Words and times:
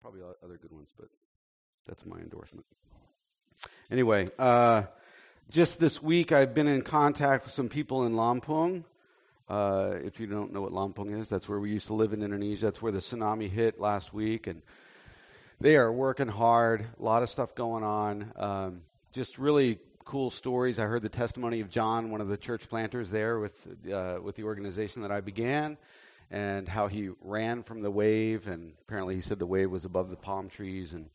Probably 0.00 0.20
other 0.42 0.58
good 0.58 0.72
ones, 0.72 0.88
but 0.98 1.08
that's 1.86 2.04
my 2.04 2.18
endorsement. 2.18 2.66
Anyway, 3.90 4.30
uh, 4.38 4.84
just 5.50 5.80
this 5.80 6.02
week 6.02 6.32
I've 6.32 6.54
been 6.54 6.68
in 6.68 6.82
contact 6.82 7.44
with 7.44 7.54
some 7.54 7.68
people 7.68 8.04
in 8.04 8.14
Lampung. 8.14 8.84
Uh, 9.48 9.94
if 10.02 10.20
you 10.20 10.26
don't 10.26 10.52
know 10.52 10.62
what 10.62 10.72
Lampung 10.72 11.20
is, 11.20 11.28
that's 11.28 11.48
where 11.48 11.60
we 11.60 11.70
used 11.70 11.86
to 11.88 11.94
live 11.94 12.12
in 12.12 12.22
Indonesia. 12.22 12.66
That's 12.66 12.80
where 12.80 12.92
the 12.92 12.98
tsunami 12.98 13.50
hit 13.50 13.78
last 13.78 14.14
week, 14.14 14.46
and 14.46 14.62
they 15.60 15.76
are 15.76 15.92
working 15.92 16.28
hard. 16.28 16.86
A 16.98 17.02
lot 17.02 17.22
of 17.22 17.28
stuff 17.28 17.54
going 17.54 17.84
on. 17.84 18.32
Um, 18.36 18.80
just 19.12 19.38
really 19.38 19.78
cool 20.04 20.30
stories. 20.30 20.78
I 20.78 20.84
heard 20.84 21.02
the 21.02 21.08
testimony 21.08 21.60
of 21.60 21.70
John, 21.70 22.10
one 22.10 22.20
of 22.20 22.28
the 22.28 22.36
church 22.36 22.68
planters 22.68 23.10
there 23.10 23.38
with 23.38 23.66
uh, 23.92 24.18
with 24.22 24.36
the 24.36 24.44
organization 24.44 25.02
that 25.02 25.10
I 25.10 25.20
began, 25.20 25.76
and 26.34 26.68
how 26.68 26.88
he 26.88 27.10
ran 27.20 27.62
from 27.62 27.80
the 27.80 27.92
wave. 27.92 28.48
And 28.48 28.72
apparently, 28.82 29.14
he 29.14 29.20
said 29.20 29.38
the 29.38 29.46
wave 29.46 29.70
was 29.70 29.84
above 29.84 30.10
the 30.10 30.16
palm 30.16 30.48
trees. 30.48 30.92
And 30.92 31.08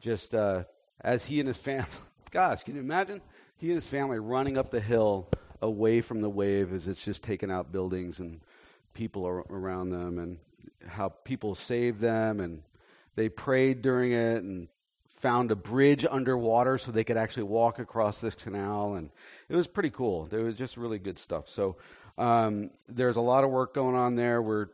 just 0.00 0.34
uh, 0.34 0.64
as 1.00 1.24
he 1.24 1.38
and 1.38 1.46
his 1.46 1.56
family, 1.56 1.86
gosh, 2.32 2.64
can 2.64 2.74
you 2.74 2.80
imagine? 2.80 3.20
He 3.56 3.68
and 3.68 3.76
his 3.76 3.86
family 3.86 4.18
running 4.18 4.58
up 4.58 4.70
the 4.70 4.80
hill 4.80 5.28
away 5.62 6.00
from 6.00 6.22
the 6.22 6.28
wave 6.28 6.72
as 6.72 6.88
it's 6.88 7.04
just 7.04 7.22
taken 7.22 7.52
out 7.52 7.70
buildings 7.70 8.18
and 8.18 8.40
people 8.94 9.28
around 9.28 9.90
them, 9.90 10.18
and 10.18 10.38
how 10.88 11.10
people 11.10 11.54
saved 11.54 12.00
them 12.00 12.40
and 12.40 12.62
they 13.14 13.28
prayed 13.28 13.82
during 13.82 14.12
it 14.12 14.42
and 14.42 14.68
found 15.06 15.50
a 15.50 15.56
bridge 15.56 16.06
underwater 16.08 16.78
so 16.78 16.92
they 16.92 17.04
could 17.04 17.16
actually 17.16 17.42
walk 17.42 17.78
across 17.80 18.20
this 18.20 18.34
canal 18.34 18.94
and 18.94 19.10
it 19.48 19.56
was 19.56 19.66
pretty 19.66 19.90
cool 19.90 20.28
it 20.30 20.38
was 20.38 20.54
just 20.54 20.76
really 20.76 21.00
good 21.00 21.18
stuff 21.18 21.48
so 21.48 21.76
um, 22.18 22.70
there's 22.88 23.16
a 23.16 23.20
lot 23.20 23.44
of 23.44 23.50
work 23.50 23.72
going 23.72 23.94
on 23.94 24.16
there. 24.16 24.42
We're 24.42 24.66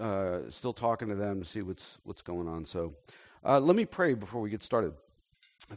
uh, 0.00 0.50
still 0.50 0.72
talking 0.72 1.08
to 1.08 1.14
them 1.14 1.40
to 1.40 1.44
see 1.44 1.62
what's 1.62 1.98
what's 2.02 2.22
going 2.22 2.48
on. 2.48 2.64
So 2.64 2.94
uh, 3.44 3.60
let 3.60 3.76
me 3.76 3.84
pray 3.84 4.14
before 4.14 4.40
we 4.40 4.50
get 4.50 4.62
started. 4.62 4.94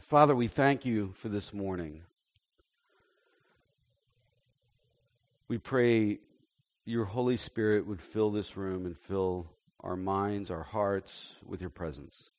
Father 0.00 0.34
we 0.34 0.48
thank 0.48 0.84
you 0.84 1.12
for 1.18 1.28
this 1.28 1.52
morning. 1.52 2.02
We 5.48 5.58
pray 5.58 6.20
your 6.84 7.04
holy 7.04 7.36
spirit 7.36 7.86
would 7.86 8.00
fill 8.00 8.30
this 8.30 8.56
room 8.56 8.86
and 8.86 8.98
fill 8.98 9.50
our 9.80 9.96
minds, 9.96 10.50
our 10.50 10.62
hearts 10.62 11.34
with 11.46 11.60
your 11.60 11.70
presence. 11.70 12.30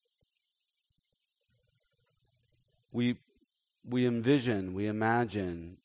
We, 2.91 3.17
we 3.87 4.05
envision, 4.05 4.73
we 4.73 4.87
imagine 4.87 5.77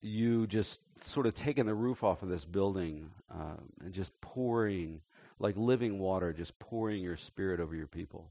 you 0.00 0.46
just 0.46 0.80
sort 1.02 1.26
of 1.26 1.34
taking 1.34 1.66
the 1.66 1.74
roof 1.74 2.02
off 2.02 2.22
of 2.22 2.28
this 2.28 2.44
building 2.44 3.10
uh, 3.30 3.56
and 3.84 3.92
just 3.92 4.18
pouring, 4.20 5.00
like 5.38 5.56
living 5.56 5.98
water, 5.98 6.32
just 6.32 6.58
pouring 6.58 7.02
your 7.02 7.16
spirit 7.16 7.60
over 7.60 7.74
your 7.74 7.86
people. 7.86 8.30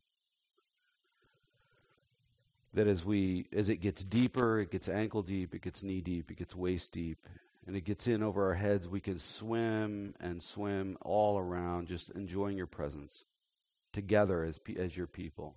That 2.73 2.87
as 2.87 3.03
we, 3.03 3.47
as 3.53 3.69
it 3.69 3.77
gets 3.77 4.03
deeper, 4.03 4.59
it 4.59 4.71
gets 4.71 4.89
ankle 4.89 5.23
deep, 5.23 5.55
it 5.55 5.61
gets 5.61 5.83
knee 5.83 6.01
deep, 6.01 6.29
it 6.31 6.37
gets 6.37 6.55
waist 6.55 6.91
deep, 6.91 7.17
and 7.65 7.75
it 7.75 7.81
gets 7.81 8.07
in 8.07 8.23
over 8.23 8.45
our 8.45 8.53
heads, 8.53 8.87
we 8.87 8.99
can 8.99 9.19
swim 9.19 10.13
and 10.19 10.41
swim 10.41 10.97
all 11.01 11.37
around, 11.37 11.87
just 11.87 12.09
enjoying 12.11 12.57
your 12.57 12.67
presence 12.67 13.23
together 13.91 14.43
as, 14.43 14.59
as 14.77 14.95
your 14.95 15.07
people. 15.07 15.55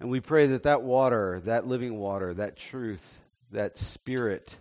And 0.00 0.10
we 0.10 0.20
pray 0.20 0.46
that 0.46 0.64
that 0.64 0.82
water, 0.82 1.40
that 1.44 1.66
living 1.66 1.98
water, 1.98 2.34
that 2.34 2.56
truth, 2.56 3.20
that 3.52 3.78
spirit, 3.78 4.58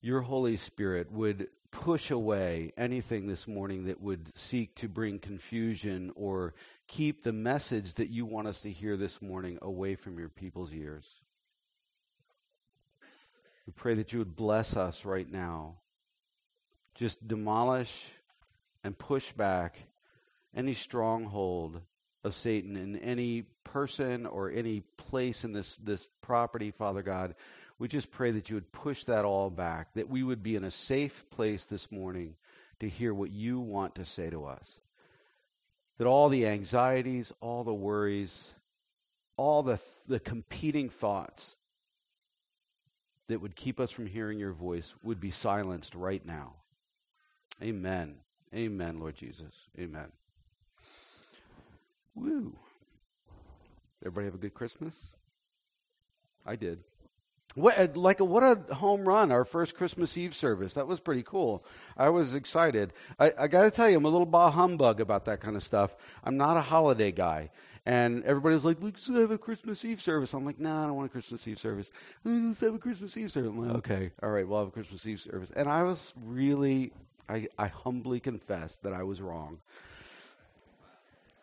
your 0.00 0.22
Holy 0.22 0.56
Spirit 0.56 1.10
would 1.12 1.48
push 1.70 2.10
away 2.10 2.72
anything 2.76 3.26
this 3.26 3.46
morning 3.46 3.84
that 3.84 4.00
would 4.00 4.36
seek 4.36 4.74
to 4.76 4.88
bring 4.88 5.18
confusion 5.18 6.12
or 6.16 6.54
keep 6.88 7.22
the 7.22 7.32
message 7.32 7.94
that 7.94 8.10
you 8.10 8.26
want 8.26 8.48
us 8.48 8.60
to 8.62 8.70
hear 8.70 8.96
this 8.96 9.22
morning 9.22 9.58
away 9.62 9.94
from 9.94 10.18
your 10.18 10.28
people's 10.28 10.72
ears. 10.72 11.06
We 13.66 13.72
pray 13.72 13.94
that 13.94 14.12
you 14.12 14.18
would 14.18 14.34
bless 14.34 14.76
us 14.76 15.04
right 15.04 15.30
now. 15.30 15.76
Just 16.94 17.26
demolish 17.28 18.10
and 18.82 18.98
push 18.98 19.30
back 19.32 19.78
any 20.54 20.74
stronghold 20.74 21.80
of 22.24 22.34
Satan 22.34 22.76
in 22.76 22.96
any 22.96 23.42
person 23.64 24.26
or 24.26 24.50
any 24.50 24.80
place 24.96 25.44
in 25.44 25.52
this, 25.52 25.76
this 25.76 26.08
property, 26.20 26.70
Father 26.70 27.02
God. 27.02 27.34
We 27.80 27.88
just 27.88 28.10
pray 28.10 28.30
that 28.32 28.50
you 28.50 28.56
would 28.56 28.72
push 28.72 29.04
that 29.04 29.24
all 29.24 29.48
back, 29.48 29.94
that 29.94 30.10
we 30.10 30.22
would 30.22 30.42
be 30.42 30.54
in 30.54 30.64
a 30.64 30.70
safe 30.70 31.24
place 31.30 31.64
this 31.64 31.90
morning 31.90 32.34
to 32.78 32.86
hear 32.86 33.14
what 33.14 33.30
you 33.30 33.58
want 33.58 33.94
to 33.94 34.04
say 34.04 34.28
to 34.28 34.44
us. 34.44 34.80
That 35.96 36.06
all 36.06 36.28
the 36.28 36.46
anxieties, 36.46 37.32
all 37.40 37.64
the 37.64 37.72
worries, 37.72 38.50
all 39.38 39.62
the, 39.62 39.80
the 40.06 40.20
competing 40.20 40.90
thoughts 40.90 41.56
that 43.28 43.40
would 43.40 43.56
keep 43.56 43.80
us 43.80 43.90
from 43.90 44.06
hearing 44.06 44.38
your 44.38 44.52
voice 44.52 44.92
would 45.02 45.18
be 45.18 45.30
silenced 45.30 45.94
right 45.94 46.24
now. 46.24 46.56
Amen. 47.62 48.16
Amen, 48.54 49.00
Lord 49.00 49.16
Jesus. 49.16 49.54
Amen. 49.78 50.12
Woo. 52.14 52.54
Everybody 54.02 54.26
have 54.26 54.34
a 54.34 54.38
good 54.38 54.54
Christmas? 54.54 55.06
I 56.44 56.56
did. 56.56 56.80
What 57.54 57.78
uh, 57.78 57.88
like 57.94 58.20
a, 58.20 58.24
what 58.24 58.42
a 58.42 58.74
home 58.74 59.06
run! 59.06 59.32
Our 59.32 59.44
first 59.44 59.74
Christmas 59.74 60.16
Eve 60.16 60.34
service. 60.34 60.74
That 60.74 60.86
was 60.86 61.00
pretty 61.00 61.22
cool. 61.22 61.64
I 61.96 62.08
was 62.10 62.34
excited. 62.34 62.92
I, 63.18 63.32
I 63.38 63.48
got 63.48 63.62
to 63.62 63.70
tell 63.70 63.90
you, 63.90 63.96
I'm 63.96 64.04
a 64.04 64.08
little 64.08 64.26
bah 64.26 64.50
humbug 64.50 65.00
about 65.00 65.24
that 65.24 65.40
kind 65.40 65.56
of 65.56 65.62
stuff. 65.62 65.94
I'm 66.22 66.36
not 66.36 66.56
a 66.56 66.60
holiday 66.60 67.10
guy. 67.10 67.50
And 67.86 68.24
everybody's 68.24 68.64
like, 68.64 68.76
let's 68.80 69.08
have 69.08 69.30
a 69.30 69.38
Christmas 69.38 69.84
Eve 69.84 70.00
service. 70.00 70.34
I'm 70.34 70.44
like, 70.44 70.60
nah, 70.60 70.84
I 70.84 70.86
don't 70.86 70.96
want 70.96 71.06
a 71.06 71.12
Christmas 71.12 71.48
Eve 71.48 71.58
service. 71.58 71.90
Let's 72.24 72.60
have 72.60 72.74
a 72.74 72.78
Christmas 72.78 73.16
Eve 73.16 73.32
service. 73.32 73.50
I'm 73.50 73.66
like, 73.66 73.76
okay, 73.78 74.10
all 74.22 74.30
right, 74.30 74.46
we'll 74.46 74.58
have 74.58 74.68
a 74.68 74.70
Christmas 74.70 75.06
Eve 75.06 75.18
service. 75.18 75.50
And 75.56 75.68
I 75.68 75.82
was 75.82 76.12
really, 76.22 76.92
I, 77.28 77.48
I 77.58 77.68
humbly 77.68 78.20
confess 78.20 78.76
that 78.78 78.92
I 78.92 79.02
was 79.02 79.20
wrong. 79.22 79.58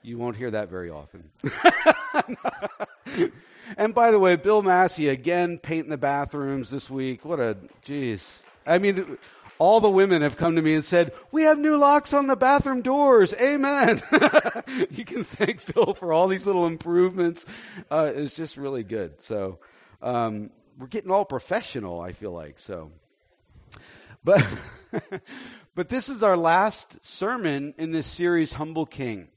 You 0.03 0.17
won't 0.19 0.37
hear 0.37 0.51
that 0.51 0.69
very 0.69 0.91
often. 0.91 1.31
and 3.77 3.93
by 3.93 4.11
the 4.11 4.19
way, 4.19 4.35
Bill 4.35 4.61
Massey 4.61 5.07
again 5.09 5.59
painting 5.59 5.89
the 5.89 5.97
bathrooms 5.97 6.69
this 6.69 6.89
week. 6.89 7.25
What 7.25 7.39
a 7.39 7.57
jeez. 7.85 8.41
I 8.65 8.77
mean, 8.77 9.17
all 9.59 9.79
the 9.79 9.89
women 9.89 10.21
have 10.21 10.37
come 10.37 10.55
to 10.55 10.61
me 10.61 10.75
and 10.75 10.83
said, 10.83 11.13
We 11.31 11.43
have 11.43 11.57
new 11.57 11.77
locks 11.77 12.13
on 12.13 12.27
the 12.27 12.35
bathroom 12.35 12.81
doors. 12.81 13.33
Amen. 13.41 14.01
you 14.91 15.05
can 15.05 15.23
thank 15.23 15.61
Phil 15.61 15.93
for 15.93 16.13
all 16.13 16.27
these 16.27 16.45
little 16.45 16.65
improvements. 16.65 17.45
Uh, 17.89 18.11
it's 18.13 18.35
just 18.35 18.57
really 18.57 18.83
good. 18.83 19.21
So 19.21 19.59
um, 20.01 20.51
we're 20.77 20.87
getting 20.87 21.11
all 21.11 21.25
professional, 21.25 21.99
I 21.99 22.13
feel 22.13 22.31
like. 22.31 22.59
So. 22.59 22.91
But, 24.23 24.45
but 25.75 25.89
this 25.89 26.09
is 26.09 26.21
our 26.21 26.35
last 26.35 27.05
sermon 27.05 27.73
in 27.77 27.91
this 27.91 28.07
series, 28.07 28.53
Humble 28.53 28.85
King. 28.85 29.29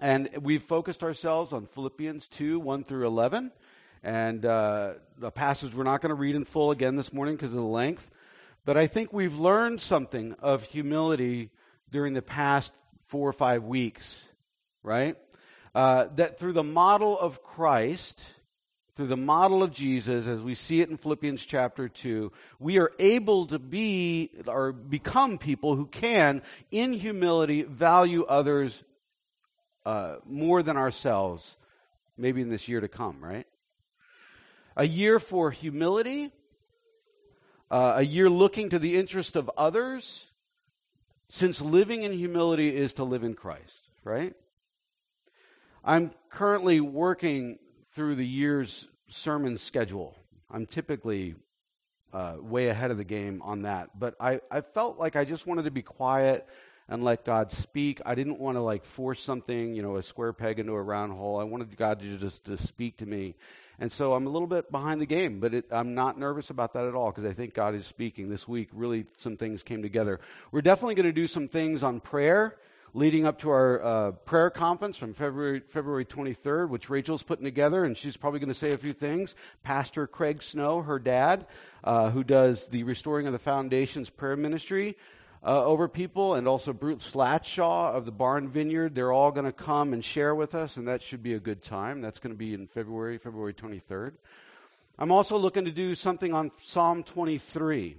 And 0.00 0.28
we've 0.40 0.62
focused 0.62 1.02
ourselves 1.02 1.52
on 1.52 1.66
Philippians 1.66 2.28
2 2.28 2.60
1 2.60 2.84
through 2.84 3.06
11. 3.06 3.50
And 4.04 4.46
uh, 4.46 4.94
a 5.20 5.30
passage 5.32 5.74
we're 5.74 5.82
not 5.82 6.00
going 6.00 6.10
to 6.10 6.14
read 6.14 6.36
in 6.36 6.44
full 6.44 6.70
again 6.70 6.94
this 6.94 7.12
morning 7.12 7.34
because 7.34 7.50
of 7.50 7.58
the 7.58 7.64
length. 7.64 8.08
But 8.64 8.76
I 8.76 8.86
think 8.86 9.12
we've 9.12 9.38
learned 9.38 9.80
something 9.80 10.34
of 10.34 10.62
humility 10.62 11.50
during 11.90 12.14
the 12.14 12.22
past 12.22 12.72
four 13.06 13.28
or 13.28 13.32
five 13.32 13.64
weeks, 13.64 14.24
right? 14.84 15.16
Uh, 15.74 16.06
that 16.14 16.38
through 16.38 16.52
the 16.52 16.62
model 16.62 17.18
of 17.18 17.42
Christ, 17.42 18.24
through 18.94 19.06
the 19.06 19.16
model 19.16 19.64
of 19.64 19.72
Jesus, 19.72 20.28
as 20.28 20.40
we 20.40 20.54
see 20.54 20.80
it 20.80 20.90
in 20.90 20.96
Philippians 20.96 21.44
chapter 21.44 21.88
2, 21.88 22.30
we 22.60 22.78
are 22.78 22.92
able 23.00 23.46
to 23.46 23.58
be 23.58 24.30
or 24.46 24.70
become 24.70 25.38
people 25.38 25.74
who 25.74 25.86
can, 25.86 26.42
in 26.70 26.92
humility, 26.92 27.62
value 27.62 28.24
others 28.24 28.84
uh, 29.84 30.16
more 30.26 30.62
than 30.62 30.76
ourselves, 30.76 31.56
maybe 32.16 32.40
in 32.40 32.50
this 32.50 32.68
year 32.68 32.80
to 32.80 32.88
come, 32.88 33.22
right? 33.22 33.46
A 34.76 34.86
year 34.86 35.18
for 35.18 35.50
humility, 35.50 36.30
uh, 37.70 37.94
a 37.96 38.02
year 38.02 38.30
looking 38.30 38.70
to 38.70 38.78
the 38.78 38.96
interest 38.96 39.36
of 39.36 39.50
others, 39.56 40.26
since 41.30 41.60
living 41.60 42.02
in 42.02 42.12
humility 42.12 42.74
is 42.74 42.94
to 42.94 43.04
live 43.04 43.22
in 43.22 43.34
Christ, 43.34 43.88
right? 44.04 44.34
I'm 45.84 46.12
currently 46.30 46.80
working 46.80 47.58
through 47.90 48.14
the 48.14 48.26
year's 48.26 48.88
sermon 49.08 49.56
schedule. 49.56 50.16
I'm 50.50 50.66
typically 50.66 51.34
uh, 52.12 52.36
way 52.40 52.68
ahead 52.68 52.90
of 52.90 52.96
the 52.96 53.04
game 53.04 53.42
on 53.42 53.62
that, 53.62 53.98
but 53.98 54.14
I, 54.20 54.40
I 54.50 54.60
felt 54.62 54.98
like 54.98 55.16
I 55.16 55.24
just 55.24 55.46
wanted 55.46 55.64
to 55.64 55.70
be 55.70 55.82
quiet 55.82 56.46
and 56.88 57.04
let 57.04 57.24
God 57.24 57.50
speak. 57.50 58.00
I 58.06 58.14
didn't 58.14 58.38
want 58.38 58.56
to 58.56 58.62
like 58.62 58.84
force 58.84 59.22
something, 59.22 59.74
you 59.74 59.82
know, 59.82 59.96
a 59.96 60.02
square 60.02 60.32
peg 60.32 60.58
into 60.58 60.72
a 60.72 60.82
round 60.82 61.12
hole. 61.12 61.38
I 61.38 61.44
wanted 61.44 61.76
God 61.76 62.00
to 62.00 62.16
just 62.16 62.44
to 62.46 62.56
speak 62.56 62.96
to 62.98 63.06
me. 63.06 63.34
And 63.80 63.92
so 63.92 64.14
I'm 64.14 64.26
a 64.26 64.30
little 64.30 64.48
bit 64.48 64.72
behind 64.72 65.00
the 65.00 65.06
game, 65.06 65.38
but 65.38 65.54
it, 65.54 65.66
I'm 65.70 65.94
not 65.94 66.18
nervous 66.18 66.50
about 66.50 66.72
that 66.72 66.84
at 66.84 66.94
all 66.94 67.12
because 67.12 67.24
I 67.24 67.32
think 67.32 67.54
God 67.54 67.74
is 67.74 67.86
speaking. 67.86 68.28
This 68.28 68.48
week, 68.48 68.70
really, 68.72 69.06
some 69.16 69.36
things 69.36 69.62
came 69.62 69.82
together. 69.82 70.18
We're 70.50 70.62
definitely 70.62 70.96
going 70.96 71.06
to 71.06 71.12
do 71.12 71.28
some 71.28 71.46
things 71.46 71.82
on 71.82 72.00
prayer 72.00 72.56
leading 72.94 73.26
up 73.26 73.38
to 73.38 73.50
our 73.50 73.84
uh, 73.84 74.10
prayer 74.12 74.50
conference 74.50 74.96
from 74.96 75.14
February, 75.14 75.60
February 75.60 76.04
23rd, 76.04 76.68
which 76.70 76.90
Rachel's 76.90 77.22
putting 77.22 77.44
together, 77.44 77.84
and 77.84 77.96
she's 77.96 78.16
probably 78.16 78.40
going 78.40 78.48
to 78.48 78.54
say 78.54 78.72
a 78.72 78.78
few 78.78 78.92
things. 78.92 79.34
Pastor 79.62 80.06
Craig 80.06 80.42
Snow, 80.42 80.82
her 80.82 80.98
dad, 80.98 81.46
uh, 81.84 82.10
who 82.10 82.24
does 82.24 82.66
the 82.68 82.82
Restoring 82.82 83.26
of 83.26 83.32
the 83.32 83.38
Foundations 83.38 84.10
prayer 84.10 84.36
ministry 84.36 84.96
uh, 85.42 85.64
over 85.64 85.88
people, 85.88 86.34
and 86.34 86.48
also 86.48 86.72
Bruce 86.72 87.12
Slatshaw 87.12 87.92
of 87.92 88.04
the 88.04 88.12
Barn 88.12 88.48
Vineyard. 88.48 88.94
They're 88.94 89.12
all 89.12 89.30
going 89.30 89.44
to 89.46 89.52
come 89.52 89.92
and 89.92 90.04
share 90.04 90.34
with 90.34 90.54
us, 90.54 90.76
and 90.76 90.88
that 90.88 91.02
should 91.02 91.22
be 91.22 91.34
a 91.34 91.40
good 91.40 91.62
time. 91.62 92.00
That's 92.00 92.18
going 92.18 92.32
to 92.32 92.38
be 92.38 92.54
in 92.54 92.66
February, 92.66 93.18
February 93.18 93.54
23rd. 93.54 94.14
I'm 94.98 95.12
also 95.12 95.36
looking 95.38 95.64
to 95.64 95.70
do 95.70 95.94
something 95.94 96.34
on 96.34 96.50
Psalm 96.64 97.04
23, 97.04 97.96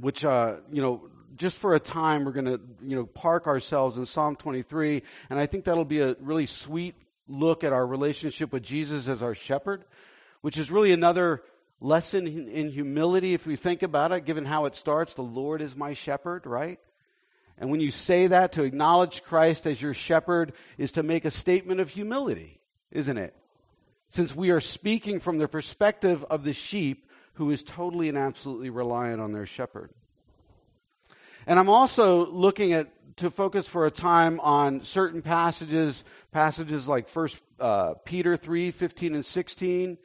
which, 0.00 0.24
uh, 0.24 0.56
you 0.72 0.80
know, 0.80 1.08
just 1.36 1.58
for 1.58 1.74
a 1.74 1.80
time, 1.80 2.24
we're 2.24 2.32
going 2.32 2.46
to, 2.46 2.60
you 2.82 2.96
know, 2.96 3.06
park 3.06 3.46
ourselves 3.46 3.98
in 3.98 4.06
Psalm 4.06 4.34
23, 4.36 5.02
and 5.28 5.38
I 5.38 5.46
think 5.46 5.64
that'll 5.64 5.84
be 5.84 6.00
a 6.00 6.16
really 6.20 6.46
sweet 6.46 6.94
look 7.28 7.64
at 7.64 7.72
our 7.72 7.86
relationship 7.86 8.52
with 8.52 8.62
Jesus 8.62 9.08
as 9.08 9.22
our 9.22 9.34
shepherd, 9.34 9.84
which 10.40 10.58
is 10.58 10.70
really 10.70 10.92
another 10.92 11.42
lesson 11.80 12.26
in 12.26 12.70
humility 12.70 13.34
if 13.34 13.46
we 13.46 13.56
think 13.56 13.82
about 13.82 14.12
it, 14.12 14.24
given 14.24 14.44
how 14.44 14.66
it 14.66 14.76
starts. 14.76 15.14
The 15.14 15.22
Lord 15.22 15.62
is 15.62 15.74
my 15.74 15.94
shepherd, 15.94 16.46
right? 16.46 16.78
And 17.56 17.70
when 17.70 17.80
you 17.80 17.90
say 17.90 18.26
that, 18.26 18.52
to 18.52 18.62
acknowledge 18.62 19.22
Christ 19.22 19.66
as 19.66 19.82
your 19.82 19.94
shepherd 19.94 20.52
is 20.78 20.92
to 20.92 21.02
make 21.02 21.24
a 21.24 21.30
statement 21.30 21.80
of 21.80 21.90
humility, 21.90 22.60
isn't 22.90 23.18
it? 23.18 23.34
Since 24.08 24.34
we 24.34 24.50
are 24.50 24.60
speaking 24.60 25.20
from 25.20 25.38
the 25.38 25.48
perspective 25.48 26.24
of 26.30 26.44
the 26.44 26.52
sheep 26.52 27.06
who 27.34 27.50
is 27.50 27.62
totally 27.62 28.08
and 28.08 28.18
absolutely 28.18 28.70
reliant 28.70 29.20
on 29.20 29.32
their 29.32 29.46
shepherd. 29.46 29.90
And 31.46 31.58
I'm 31.58 31.68
also 31.68 32.26
looking 32.26 32.72
at 32.72 32.88
to 33.16 33.30
focus 33.30 33.66
for 33.66 33.86
a 33.86 33.90
time 33.90 34.40
on 34.40 34.82
certain 34.82 35.20
passages, 35.20 36.04
passages 36.32 36.88
like 36.88 37.08
First 37.08 37.40
uh, 37.58 37.94
Peter 38.04 38.36
three 38.36 38.70
fifteen 38.70 39.14
and 39.14 39.24
sixteen. 39.24 39.98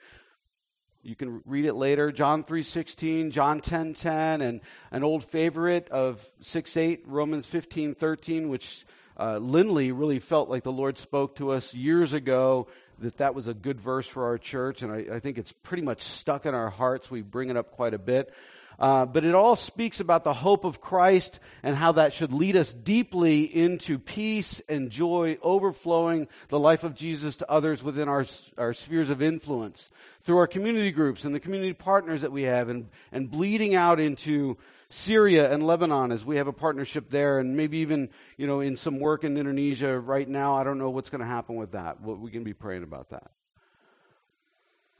You 1.05 1.15
can 1.15 1.43
read 1.45 1.65
it 1.65 1.75
later. 1.75 2.11
John 2.11 2.43
three 2.43 2.63
sixteen, 2.63 3.29
John 3.29 3.59
ten 3.59 3.93
ten, 3.93 4.41
and 4.41 4.59
an 4.89 5.03
old 5.03 5.23
favorite 5.23 5.87
of 5.89 6.27
six 6.41 6.75
eight, 6.75 7.03
Romans 7.05 7.45
fifteen 7.45 7.93
thirteen, 7.93 8.49
which 8.49 8.87
uh, 9.15 9.37
Lindley 9.37 9.91
really 9.91 10.17
felt 10.17 10.49
like 10.49 10.63
the 10.63 10.71
Lord 10.71 10.97
spoke 10.97 11.35
to 11.35 11.51
us 11.51 11.75
years 11.75 12.11
ago 12.11 12.67
that 12.97 13.17
that 13.17 13.35
was 13.35 13.47
a 13.47 13.53
good 13.53 13.79
verse 13.79 14.07
for 14.07 14.25
our 14.25 14.39
church, 14.39 14.81
and 14.81 14.91
I, 14.91 15.05
I 15.17 15.19
think 15.19 15.37
it's 15.37 15.51
pretty 15.51 15.83
much 15.83 16.01
stuck 16.01 16.47
in 16.47 16.55
our 16.55 16.71
hearts. 16.71 17.11
We 17.11 17.21
bring 17.21 17.51
it 17.51 17.55
up 17.55 17.69
quite 17.69 17.93
a 17.93 17.99
bit. 17.99 18.33
Uh, 18.79 19.05
but 19.05 19.23
it 19.23 19.33
all 19.33 19.55
speaks 19.55 19.99
about 19.99 20.23
the 20.23 20.33
hope 20.33 20.65
of 20.65 20.81
Christ 20.81 21.39
and 21.63 21.75
how 21.75 21.93
that 21.93 22.13
should 22.13 22.33
lead 22.33 22.55
us 22.55 22.73
deeply 22.73 23.43
into 23.43 23.97
peace 23.97 24.61
and 24.67 24.89
joy, 24.89 25.37
overflowing 25.41 26.27
the 26.49 26.59
life 26.59 26.83
of 26.83 26.95
Jesus 26.95 27.37
to 27.37 27.49
others 27.49 27.81
within 27.81 28.09
our, 28.09 28.25
our 28.57 28.73
spheres 28.73 29.09
of 29.09 29.21
influence 29.21 29.89
through 30.21 30.37
our 30.37 30.47
community 30.47 30.91
groups 30.91 31.23
and 31.23 31.33
the 31.33 31.39
community 31.39 31.73
partners 31.73 32.21
that 32.21 32.31
we 32.31 32.43
have, 32.43 32.67
and, 32.67 32.89
and 33.11 33.29
bleeding 33.29 33.75
out 33.75 33.99
into 33.99 34.57
Syria 34.89 35.51
and 35.51 35.65
Lebanon 35.65 36.11
as 36.11 36.25
we 36.25 36.37
have 36.37 36.47
a 36.47 36.53
partnership 36.53 37.09
there, 37.09 37.39
and 37.39 37.57
maybe 37.57 37.77
even 37.79 38.09
you 38.37 38.47
know 38.47 38.59
in 38.59 38.75
some 38.75 38.99
work 38.99 39.23
in 39.23 39.37
Indonesia 39.37 39.99
right 39.99 40.27
now. 40.27 40.55
I 40.55 40.63
don't 40.63 40.77
know 40.77 40.89
what's 40.89 41.09
going 41.09 41.21
to 41.21 41.27
happen 41.27 41.55
with 41.55 41.71
that. 41.71 42.01
What 42.01 42.19
we 42.19 42.31
can 42.31 42.43
be 42.43 42.53
praying 42.53 42.83
about 42.83 43.09
that. 43.09 43.31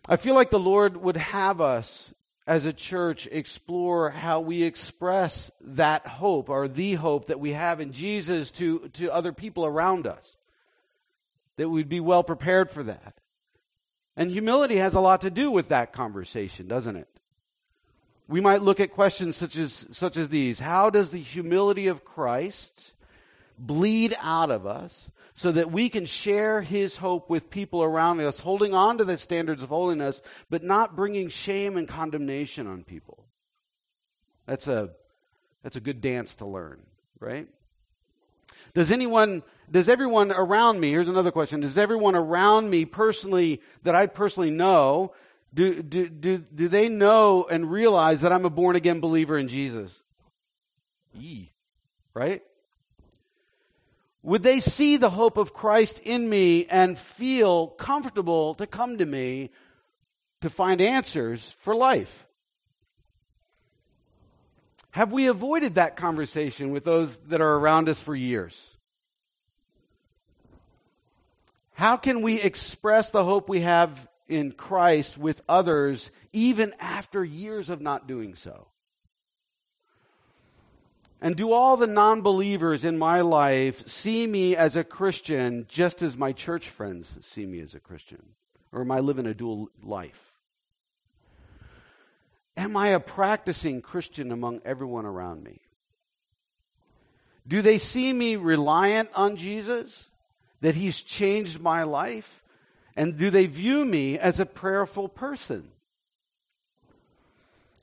I 0.07 0.17
feel 0.17 0.35
like 0.35 0.51
the 0.51 0.59
Lord 0.59 0.97
would 0.97 1.17
have 1.17 1.61
us 1.61 2.13
as 2.47 2.65
a 2.65 2.73
church 2.73 3.27
explore 3.31 4.11
how 4.11 4.39
we 4.39 4.63
express 4.63 5.51
that 5.61 6.05
hope 6.05 6.49
or 6.49 6.67
the 6.67 6.93
hope 6.93 7.25
that 7.27 7.39
we 7.39 7.53
have 7.53 7.81
in 7.81 7.91
Jesus 7.91 8.51
to, 8.51 8.87
to 8.89 9.11
other 9.11 9.33
people 9.33 9.65
around 9.65 10.05
us. 10.05 10.37
That 11.57 11.69
we'd 11.69 11.89
be 11.89 11.99
well 11.99 12.23
prepared 12.23 12.69
for 12.69 12.83
that. 12.83 13.15
And 14.15 14.29
humility 14.29 14.77
has 14.77 14.93
a 14.93 14.99
lot 14.99 15.21
to 15.21 15.31
do 15.31 15.51
with 15.51 15.69
that 15.69 15.91
conversation, 15.91 16.67
doesn't 16.67 16.95
it? 16.95 17.07
We 18.27 18.41
might 18.41 18.61
look 18.61 18.79
at 18.79 18.91
questions 18.91 19.35
such 19.35 19.55
as, 19.57 19.87
such 19.91 20.17
as 20.17 20.29
these 20.29 20.59
How 20.59 20.89
does 20.89 21.11
the 21.11 21.19
humility 21.19 21.87
of 21.87 22.05
Christ 22.05 22.93
bleed 23.57 24.15
out 24.21 24.51
of 24.51 24.65
us 24.65 25.09
so 25.33 25.51
that 25.51 25.71
we 25.71 25.89
can 25.89 26.05
share 26.05 26.61
his 26.61 26.97
hope 26.97 27.29
with 27.29 27.49
people 27.49 27.83
around 27.83 28.21
us, 28.21 28.39
holding 28.39 28.73
on 28.73 28.97
to 28.97 29.03
the 29.03 29.17
standards 29.17 29.61
of 29.61 29.69
holiness, 29.69 30.21
but 30.49 30.63
not 30.63 30.95
bringing 30.95 31.29
shame 31.29 31.75
and 31.75 31.87
condemnation 31.87 32.67
on 32.67 32.83
people. 32.83 33.25
That's 34.45 34.67
a, 34.67 34.91
that's 35.61 35.75
a 35.75 35.81
good 35.81 35.99
dance 35.99 36.35
to 36.35 36.45
learn, 36.45 36.81
right? 37.19 37.47
Does 38.73 38.91
anyone, 38.91 39.43
does 39.69 39.89
everyone 39.89 40.31
around 40.31 40.79
me, 40.79 40.91
here's 40.91 41.09
another 41.09 41.31
question, 41.31 41.59
does 41.59 41.77
everyone 41.77 42.15
around 42.15 42.69
me 42.69 42.85
personally, 42.85 43.61
that 43.83 43.95
I 43.95 44.07
personally 44.07 44.51
know, 44.51 45.13
do, 45.53 45.81
do, 45.81 46.09
do, 46.09 46.37
do 46.37 46.67
they 46.67 46.89
know 46.89 47.47
and 47.49 47.71
realize 47.71 48.21
that 48.21 48.31
I'm 48.31 48.45
a 48.45 48.49
born 48.49 48.75
again 48.75 48.99
believer 48.99 49.37
in 49.37 49.47
Jesus? 49.47 50.03
Yee, 51.13 51.51
right? 52.13 52.41
Would 54.25 54.41
they 54.41 54.59
see 54.59 54.97
the 54.97 55.11
hope 55.11 55.37
of 55.37 55.53
Christ 55.53 55.99
in 55.99 56.27
me 56.27 56.65
and 56.65 56.97
feel 56.97 57.67
comfortable 57.67 58.55
to 58.55 58.65
come 58.65 58.97
to 58.97 59.05
me 59.05 59.51
to 60.41 60.49
find 60.49 60.81
answers 60.81 61.55
for 61.59 61.75
life? 61.75 62.25
Have 64.89 65.13
we 65.13 65.27
avoided 65.27 65.75
that 65.75 65.95
conversation 65.95 66.71
with 66.71 66.85
those 66.85 67.17
that 67.27 67.39
are 67.39 67.53
around 67.57 67.87
us 67.87 67.99
for 67.99 68.15
years? 68.15 68.71
How 71.73 71.95
can 71.95 72.23
we 72.23 72.41
express 72.41 73.11
the 73.11 73.23
hope 73.23 73.47
we 73.47 73.61
have 73.61 74.07
in 74.27 74.53
Christ 74.53 75.19
with 75.19 75.43
others 75.47 76.09
even 76.33 76.73
after 76.79 77.23
years 77.23 77.69
of 77.69 77.79
not 77.79 78.07
doing 78.07 78.33
so? 78.33 78.69
And 81.21 81.35
do 81.35 81.51
all 81.51 81.77
the 81.77 81.87
non 81.87 82.21
believers 82.21 82.83
in 82.83 82.97
my 82.97 83.21
life 83.21 83.87
see 83.87 84.27
me 84.27 84.55
as 84.55 84.75
a 84.75 84.83
Christian 84.83 85.65
just 85.69 86.01
as 86.01 86.17
my 86.17 86.31
church 86.31 86.69
friends 86.69 87.17
see 87.21 87.45
me 87.45 87.61
as 87.61 87.73
a 87.73 87.79
Christian? 87.79 88.21
Or 88.71 88.81
am 88.81 88.91
I 88.91 88.99
living 88.99 89.25
a 89.25 89.33
dual 89.33 89.69
life? 89.81 90.33
Am 92.57 92.77
I 92.77 92.89
a 92.89 92.99
practicing 92.99 93.81
Christian 93.81 94.31
among 94.31 94.61
everyone 94.65 95.05
around 95.05 95.43
me? 95.43 95.59
Do 97.47 97.61
they 97.61 97.77
see 97.77 98.11
me 98.11 98.35
reliant 98.35 99.09
on 99.13 99.35
Jesus? 99.35 100.09
That 100.61 100.75
he's 100.75 101.01
changed 101.01 101.59
my 101.59 101.83
life? 101.83 102.43
And 102.95 103.17
do 103.17 103.29
they 103.29 103.45
view 103.45 103.85
me 103.85 104.17
as 104.17 104.39
a 104.39 104.45
prayerful 104.45 105.09
person? 105.09 105.71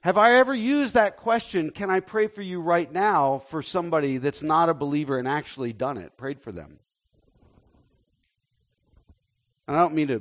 Have 0.02 0.18
I 0.18 0.34
ever 0.34 0.52
used 0.52 0.94
that 0.94 1.16
question, 1.16 1.70
can 1.70 1.88
I 1.88 2.00
pray 2.00 2.26
for 2.26 2.42
you 2.42 2.60
right 2.60 2.90
now, 2.92 3.38
for 3.38 3.62
somebody 3.62 4.18
that's 4.18 4.42
not 4.42 4.68
a 4.68 4.74
believer 4.74 5.16
and 5.16 5.28
actually 5.28 5.72
done 5.72 5.96
it, 5.96 6.16
prayed 6.16 6.40
for 6.40 6.50
them? 6.50 6.80
And 9.68 9.76
I 9.76 9.80
don't 9.80 9.94
mean 9.94 10.08
to 10.08 10.20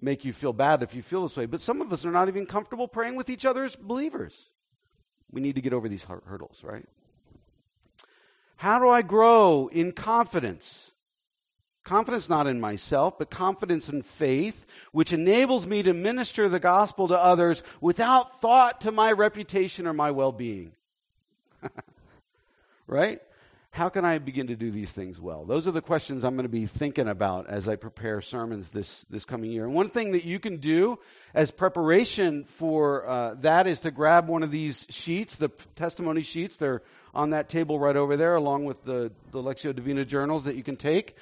make 0.00 0.24
you 0.24 0.32
feel 0.32 0.54
bad 0.54 0.82
if 0.82 0.94
you 0.94 1.02
feel 1.02 1.28
this 1.28 1.36
way, 1.36 1.44
but 1.44 1.60
some 1.60 1.82
of 1.82 1.92
us 1.92 2.06
are 2.06 2.10
not 2.10 2.28
even 2.28 2.46
comfortable 2.46 2.88
praying 2.88 3.14
with 3.14 3.28
each 3.28 3.44
other 3.44 3.62
as 3.62 3.76
believers. 3.76 4.48
We 5.30 5.42
need 5.42 5.54
to 5.56 5.60
get 5.60 5.74
over 5.74 5.86
these 5.86 6.04
hurdles, 6.04 6.64
right? 6.64 6.86
How 8.56 8.78
do 8.78 8.88
I 8.88 9.02
grow 9.02 9.68
in 9.70 9.92
confidence? 9.92 10.89
Confidence 11.90 12.28
not 12.28 12.46
in 12.46 12.60
myself, 12.60 13.18
but 13.18 13.30
confidence 13.30 13.88
in 13.88 14.02
faith, 14.02 14.64
which 14.92 15.12
enables 15.12 15.66
me 15.66 15.82
to 15.82 15.92
minister 15.92 16.48
the 16.48 16.60
gospel 16.60 17.08
to 17.08 17.18
others 17.18 17.64
without 17.80 18.40
thought 18.40 18.82
to 18.82 18.92
my 18.92 19.10
reputation 19.10 19.88
or 19.88 19.92
my 19.92 20.12
well 20.12 20.30
being. 20.30 20.70
right? 22.86 23.20
How 23.72 23.88
can 23.88 24.04
I 24.04 24.18
begin 24.18 24.46
to 24.46 24.54
do 24.54 24.70
these 24.70 24.92
things 24.92 25.20
well? 25.20 25.44
Those 25.44 25.66
are 25.66 25.72
the 25.72 25.82
questions 25.82 26.22
I'm 26.22 26.36
going 26.36 26.44
to 26.44 26.48
be 26.48 26.66
thinking 26.66 27.08
about 27.08 27.48
as 27.48 27.66
I 27.66 27.74
prepare 27.74 28.20
sermons 28.20 28.68
this, 28.68 29.04
this 29.10 29.24
coming 29.24 29.50
year. 29.50 29.64
And 29.64 29.74
one 29.74 29.88
thing 29.88 30.12
that 30.12 30.24
you 30.24 30.38
can 30.38 30.58
do 30.58 31.00
as 31.34 31.50
preparation 31.50 32.44
for 32.44 33.04
uh, 33.04 33.34
that 33.40 33.66
is 33.66 33.80
to 33.80 33.90
grab 33.90 34.28
one 34.28 34.44
of 34.44 34.52
these 34.52 34.86
sheets, 34.90 35.34
the 35.34 35.48
testimony 35.74 36.22
sheets. 36.22 36.56
They're 36.56 36.82
on 37.12 37.30
that 37.30 37.48
table 37.48 37.80
right 37.80 37.96
over 37.96 38.16
there, 38.16 38.36
along 38.36 38.66
with 38.66 38.84
the, 38.84 39.10
the 39.32 39.42
Lectio 39.42 39.74
Divina 39.74 40.04
journals 40.04 40.44
that 40.44 40.54
you 40.54 40.62
can 40.62 40.76
take. 40.76 41.16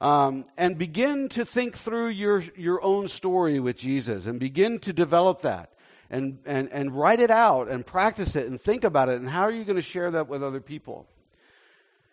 Um, 0.00 0.44
and 0.56 0.78
begin 0.78 1.28
to 1.30 1.44
think 1.44 1.76
through 1.76 2.08
your, 2.08 2.42
your 2.56 2.82
own 2.82 3.06
story 3.08 3.60
with 3.60 3.76
Jesus 3.76 4.24
and 4.24 4.40
begin 4.40 4.78
to 4.78 4.94
develop 4.94 5.42
that 5.42 5.72
and, 6.08 6.38
and, 6.46 6.72
and 6.72 6.92
write 6.92 7.20
it 7.20 7.30
out 7.30 7.68
and 7.68 7.84
practice 7.84 8.34
it 8.34 8.46
and 8.46 8.58
think 8.58 8.82
about 8.82 9.10
it. 9.10 9.20
And 9.20 9.28
how 9.28 9.42
are 9.42 9.50
you 9.50 9.64
going 9.64 9.76
to 9.76 9.82
share 9.82 10.10
that 10.10 10.26
with 10.26 10.42
other 10.42 10.60
people? 10.60 11.06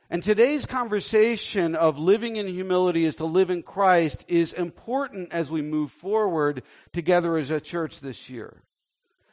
And 0.10 0.24
today's 0.24 0.66
conversation 0.66 1.76
of 1.76 2.00
living 2.00 2.38
in 2.38 2.48
humility 2.48 3.04
is 3.04 3.18
to 3.18 3.26
live 3.26 3.50
in 3.50 3.62
Christ 3.62 4.24
is 4.30 4.54
important 4.54 5.34
as 5.34 5.52
we 5.52 5.62
move 5.62 5.92
forward 5.92 6.64
together 6.94 7.36
as 7.36 7.50
a 7.50 7.60
church 7.60 8.00
this 8.00 8.30
year. 8.30 8.64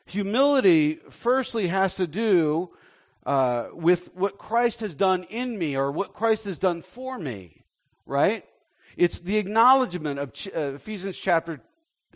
Humility, 0.07 0.99
firstly, 1.11 1.69
has 1.69 1.95
to 1.97 2.09
do 2.09 2.71
uh, 3.25 3.69
with 3.73 4.15
what 4.15 4.37
Christ 4.37 4.81
has 4.81 4.97
done 4.97 5.23
in 5.25 5.59
me 5.59 5.77
or 5.77 5.93
what 5.93 6.13
Christ 6.13 6.45
has 6.47 6.59
done 6.59 6.83
for 6.83 7.19
me, 7.19 7.64
right? 8.07 8.45
It's 8.97 9.21
the 9.21 9.39
acknowledgement 9.39 10.19
of 10.19 10.33
uh, 10.55 10.75
Ephesians 10.75 11.17
chapter 11.17 11.61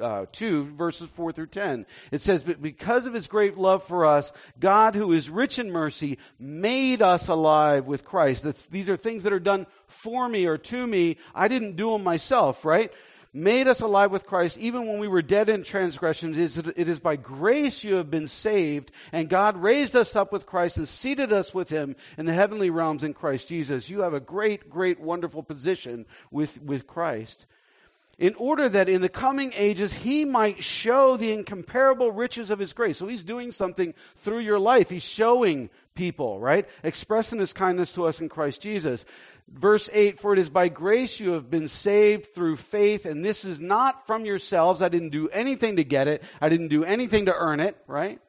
uh, 0.01 0.27
2, 0.33 0.75
verses 0.77 1.09
4 1.09 1.33
through 1.33 1.49
10. 1.49 1.87
It 2.13 2.21
says, 2.21 2.43
But 2.43 2.63
because 2.63 3.07
of 3.07 3.15
his 3.15 3.27
great 3.27 3.57
love 3.59 3.85
for 3.85 4.05
us, 4.05 4.33
God, 4.59 4.95
who 4.95 5.13
is 5.13 5.31
rich 5.31 5.59
in 5.59 5.71
mercy, 5.71 6.19
made 6.39 7.03
us 7.03 7.29
alive 7.29 7.87
with 7.87 8.05
Christ. 8.05 8.45
That's, 8.45 8.67
these 8.67 8.89
are 8.89 8.97
things 8.97 9.25
that 9.25 9.33
are 9.33 9.41
done 9.41 9.67
for 9.87 10.29
me 10.29 10.47
or 10.47 10.59
to 10.59 10.87
me. 10.87 11.17
I 11.35 11.49
didn't 11.49 11.77
do 11.77 11.91
them 11.91 12.05
myself, 12.05 12.65
right? 12.65 12.93
Made 13.39 13.69
us 13.69 13.81
alive 13.81 14.11
with 14.11 14.27
Christ 14.27 14.59
even 14.59 14.89
when 14.89 14.99
we 14.99 15.07
were 15.07 15.23
dead 15.23 15.49
in 15.49 15.63
transgressions. 15.63 16.37
It 16.37 16.89
is 16.89 16.99
by 16.99 17.15
grace 17.15 17.85
you 17.85 17.95
have 17.95 18.11
been 18.11 18.27
saved, 18.27 18.91
and 19.13 19.29
God 19.29 19.57
raised 19.57 19.95
us 19.95 20.17
up 20.17 20.33
with 20.33 20.45
Christ 20.45 20.77
and 20.77 20.89
seated 20.89 21.33
us 21.33 21.55
with 21.55 21.69
him 21.69 21.95
in 22.17 22.27
the 22.27 22.33
heavenly 22.33 22.69
realms 22.69 23.05
in 23.05 23.15
Christ 23.15 23.47
Jesus. 23.47 23.89
You 23.89 24.01
have 24.01 24.13
a 24.13 24.19
great, 24.19 24.69
great, 24.69 24.99
wonderful 24.99 25.45
position 25.45 26.05
with, 26.33 26.61
with 26.61 26.89
Christ 26.89 27.47
in 28.19 28.35
order 28.35 28.69
that 28.69 28.89
in 28.89 29.01
the 29.01 29.09
coming 29.09 29.53
ages 29.57 29.93
he 29.93 30.25
might 30.25 30.63
show 30.63 31.17
the 31.17 31.33
incomparable 31.33 32.11
riches 32.11 32.51
of 32.51 32.59
his 32.59 32.73
grace. 32.73 32.99
So 32.99 33.07
he's 33.07 33.25
doing 33.25 33.53
something 33.53 33.95
through 34.17 34.41
your 34.41 34.59
life. 34.59 34.91
He's 34.91 35.05
showing 35.05 35.71
people, 35.95 36.41
right? 36.41 36.69
Expressing 36.83 37.39
his 37.39 37.53
kindness 37.53 37.93
to 37.93 38.05
us 38.05 38.21
in 38.21 38.29
Christ 38.29 38.61
Jesus. 38.61 39.05
Verse 39.49 39.89
8, 39.93 40.19
for 40.19 40.33
it 40.33 40.39
is 40.39 40.51
by 40.51 40.69
grace 40.69 41.21
you 41.21 41.33
have 41.33 41.49
been 41.49 41.69
saved 41.69 42.27
through 42.27 42.57
faith, 42.57 43.07
and 43.07 43.25
this 43.25 43.45
is 43.45 43.61
not 43.61 44.07
from 44.07 44.27
yourselves. 44.27 44.83
I 44.83 44.89
didn't 44.89 45.09
do 45.09 45.29
anything 45.29 45.77
to 45.77 45.85
get 45.85 46.07
it. 46.07 46.23
I 46.41 46.49
didn't 46.49 46.69
do 46.69 46.85
anything 46.85 47.27
to 47.27 47.35
earn 47.35 47.61
it, 47.61 47.77
right? 47.87 48.21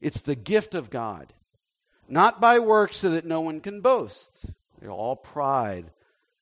It's 0.00 0.20
the 0.20 0.34
gift 0.34 0.74
of 0.74 0.90
God. 0.90 1.32
Not 2.08 2.40
by 2.40 2.58
works 2.58 2.98
so 2.98 3.10
that 3.10 3.24
no 3.24 3.40
one 3.40 3.60
can 3.60 3.80
boast. 3.80 4.46
They're 4.80 4.90
all 4.90 5.16
pride, 5.16 5.90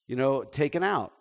you 0.06 0.16
know, 0.16 0.42
taken 0.42 0.82
out. 0.82 1.12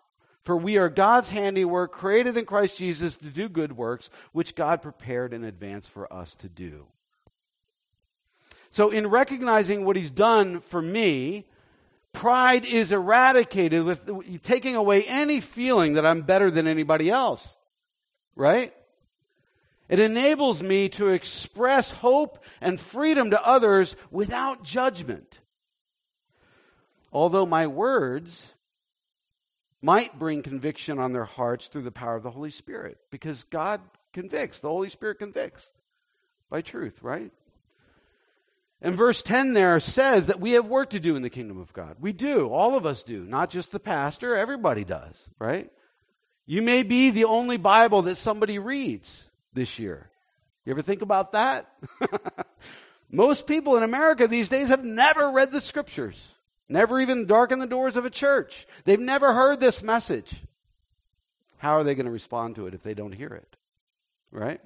For 0.44 0.56
we 0.56 0.76
are 0.76 0.90
God's 0.90 1.30
handiwork, 1.30 1.92
created 1.92 2.36
in 2.36 2.44
Christ 2.44 2.76
Jesus 2.76 3.16
to 3.16 3.30
do 3.30 3.48
good 3.48 3.76
works, 3.76 4.10
which 4.32 4.54
God 4.54 4.82
prepared 4.82 5.32
in 5.32 5.42
advance 5.42 5.88
for 5.88 6.12
us 6.12 6.34
to 6.36 6.50
do. 6.50 6.86
So, 8.68 8.90
in 8.90 9.06
recognizing 9.06 9.84
what 9.84 9.96
He's 9.96 10.10
done 10.10 10.60
for 10.60 10.82
me, 10.82 11.46
pride 12.12 12.66
is 12.66 12.92
eradicated 12.92 13.84
with 13.84 14.42
taking 14.42 14.76
away 14.76 15.04
any 15.04 15.40
feeling 15.40 15.94
that 15.94 16.04
I'm 16.04 16.22
better 16.22 16.50
than 16.50 16.66
anybody 16.66 17.08
else. 17.08 17.56
Right? 18.36 18.74
It 19.88 19.98
enables 19.98 20.62
me 20.62 20.88
to 20.90 21.08
express 21.08 21.90
hope 21.90 22.42
and 22.60 22.80
freedom 22.80 23.30
to 23.30 23.46
others 23.46 23.96
without 24.10 24.62
judgment. 24.62 25.40
Although 27.12 27.46
my 27.46 27.66
words 27.66 28.53
might 29.84 30.18
bring 30.18 30.42
conviction 30.42 30.98
on 30.98 31.12
their 31.12 31.26
hearts 31.26 31.66
through 31.66 31.82
the 31.82 31.92
power 31.92 32.16
of 32.16 32.22
the 32.22 32.30
Holy 32.30 32.50
Spirit 32.50 32.96
because 33.10 33.44
God 33.44 33.82
convicts, 34.14 34.60
the 34.60 34.68
Holy 34.68 34.88
Spirit 34.88 35.18
convicts 35.18 35.70
by 36.48 36.62
truth, 36.62 37.02
right? 37.02 37.30
And 38.80 38.96
verse 38.96 39.20
10 39.20 39.52
there 39.52 39.78
says 39.80 40.26
that 40.28 40.40
we 40.40 40.52
have 40.52 40.64
work 40.64 40.88
to 40.90 41.00
do 41.00 41.16
in 41.16 41.22
the 41.22 41.28
kingdom 41.28 41.58
of 41.58 41.74
God. 41.74 41.96
We 42.00 42.12
do. 42.12 42.48
All 42.48 42.78
of 42.78 42.86
us 42.86 43.02
do. 43.02 43.24
Not 43.24 43.50
just 43.50 43.72
the 43.72 43.80
pastor. 43.80 44.34
Everybody 44.34 44.84
does, 44.84 45.28
right? 45.38 45.70
You 46.46 46.62
may 46.62 46.82
be 46.82 47.10
the 47.10 47.24
only 47.24 47.58
Bible 47.58 48.02
that 48.02 48.16
somebody 48.16 48.58
reads 48.58 49.28
this 49.52 49.78
year. 49.78 50.10
You 50.64 50.72
ever 50.72 50.82
think 50.82 51.02
about 51.02 51.32
that? 51.32 51.70
Most 53.10 53.46
people 53.46 53.76
in 53.76 53.82
America 53.82 54.26
these 54.26 54.48
days 54.48 54.70
have 54.70 54.84
never 54.84 55.30
read 55.30 55.50
the 55.50 55.60
scriptures. 55.60 56.33
Never 56.68 57.00
even 57.00 57.26
darken 57.26 57.58
the 57.58 57.66
doors 57.66 57.96
of 57.96 58.04
a 58.04 58.10
church. 58.10 58.66
They've 58.84 58.98
never 58.98 59.34
heard 59.34 59.60
this 59.60 59.82
message. 59.82 60.42
How 61.58 61.72
are 61.72 61.84
they 61.84 61.94
going 61.94 62.06
to 62.06 62.12
respond 62.12 62.56
to 62.56 62.66
it 62.66 62.74
if 62.74 62.82
they 62.82 62.94
don't 62.94 63.12
hear 63.12 63.28
it? 63.28 63.56
Right? 64.30 64.60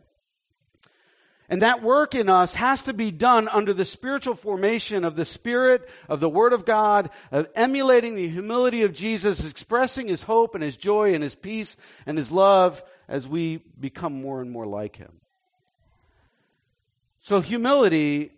And 1.49 1.63
that 1.63 1.83
work 1.83 2.15
in 2.15 2.29
us 2.29 2.55
has 2.55 2.83
to 2.83 2.93
be 2.93 3.11
done 3.11 3.49
under 3.49 3.73
the 3.73 3.87
spiritual 3.87 4.35
formation 4.35 5.05
of 5.05 5.17
the 5.17 5.25
Spirit, 5.25 5.89
of 6.09 6.21
the 6.21 6.29
Word 6.29 6.53
of 6.53 6.67
God, 6.67 7.09
of 7.33 7.49
emulating 7.55 8.17
the 8.17 8.29
humility 8.29 8.83
of 8.83 8.93
Jesus, 8.93 9.49
expressing 9.49 10.09
His 10.09 10.25
hope 10.25 10.55
and 10.55 10.63
His 10.63 10.77
joy 10.77 11.15
and 11.15 11.23
His 11.23 11.35
peace 11.35 11.77
and 12.05 12.19
His 12.19 12.31
love 12.31 12.83
as 13.09 13.27
we 13.27 13.63
become 13.81 14.21
more 14.21 14.43
and 14.43 14.51
more 14.51 14.67
like 14.67 14.97
Him. 14.97 15.13
So, 17.23 17.41
humility 17.41 18.33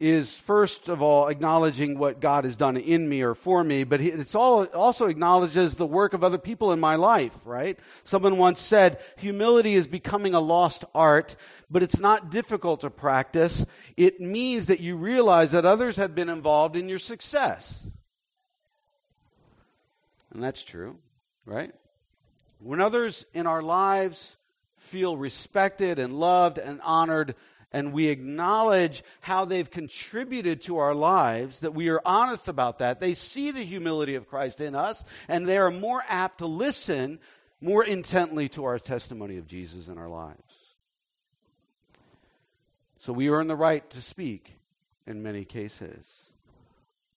is 0.00 0.36
first 0.36 0.88
of 0.88 1.02
all 1.02 1.28
acknowledging 1.28 1.98
what 1.98 2.20
God 2.20 2.44
has 2.44 2.56
done 2.56 2.78
in 2.78 3.06
me 3.06 3.20
or 3.20 3.34
for 3.34 3.62
me, 3.62 3.84
but 3.84 4.00
it's 4.00 4.34
all 4.34 4.64
also 4.64 5.06
acknowledges 5.06 5.76
the 5.76 5.86
work 5.86 6.14
of 6.14 6.24
other 6.24 6.38
people 6.38 6.72
in 6.72 6.80
my 6.80 6.96
life, 6.96 7.38
right? 7.44 7.78
Someone 8.02 8.38
once 8.38 8.60
said, 8.60 8.98
humility 9.18 9.74
is 9.74 9.86
becoming 9.86 10.34
a 10.34 10.40
lost 10.40 10.86
art, 10.94 11.36
but 11.70 11.82
it's 11.82 12.00
not 12.00 12.30
difficult 12.30 12.80
to 12.80 12.90
practice. 12.90 13.66
It 13.98 14.20
means 14.20 14.66
that 14.66 14.80
you 14.80 14.96
realize 14.96 15.52
that 15.52 15.66
others 15.66 15.98
have 15.98 16.14
been 16.14 16.30
involved 16.30 16.76
in 16.76 16.88
your 16.88 16.98
success. 16.98 17.78
And 20.32 20.42
that's 20.42 20.64
true, 20.64 20.96
right? 21.44 21.72
When 22.58 22.80
others 22.80 23.26
in 23.34 23.46
our 23.46 23.62
lives 23.62 24.36
feel 24.76 25.16
respected 25.16 25.98
and 25.98 26.18
loved 26.18 26.56
and 26.56 26.80
honored, 26.82 27.34
and 27.72 27.92
we 27.92 28.08
acknowledge 28.08 29.02
how 29.20 29.44
they've 29.44 29.70
contributed 29.70 30.62
to 30.62 30.78
our 30.78 30.94
lives, 30.94 31.60
that 31.60 31.74
we 31.74 31.88
are 31.88 32.00
honest 32.04 32.48
about 32.48 32.78
that, 32.78 33.00
they 33.00 33.14
see 33.14 33.50
the 33.50 33.62
humility 33.62 34.14
of 34.14 34.26
Christ 34.26 34.60
in 34.60 34.74
us, 34.74 35.04
and 35.28 35.46
they 35.46 35.58
are 35.58 35.70
more 35.70 36.02
apt 36.08 36.38
to 36.38 36.46
listen 36.46 37.20
more 37.60 37.84
intently 37.84 38.48
to 38.50 38.64
our 38.64 38.78
testimony 38.78 39.36
of 39.36 39.46
Jesus 39.46 39.88
in 39.88 39.98
our 39.98 40.08
lives. 40.08 40.42
So 42.98 43.12
we 43.12 43.30
earn 43.30 43.46
the 43.46 43.56
right 43.56 43.88
to 43.90 44.02
speak 44.02 44.56
in 45.06 45.22
many 45.22 45.44
cases. 45.44 46.30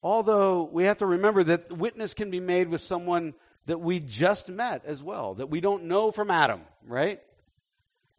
Although 0.02 0.64
we 0.64 0.86
have 0.86 0.98
to 0.98 1.06
remember 1.06 1.44
that 1.44 1.72
witness 1.72 2.14
can 2.14 2.30
be 2.30 2.40
made 2.40 2.70
with 2.70 2.82
someone 2.82 3.34
that 3.66 3.80
we 3.80 4.00
just 4.02 4.50
met 4.50 4.84
as 4.86 5.02
well, 5.02 5.34
that 5.36 5.48
we 5.48 5.62
don't 5.62 5.86
know 5.86 6.12
from 6.12 6.30
Adam, 6.30 6.62
right? 6.86 7.22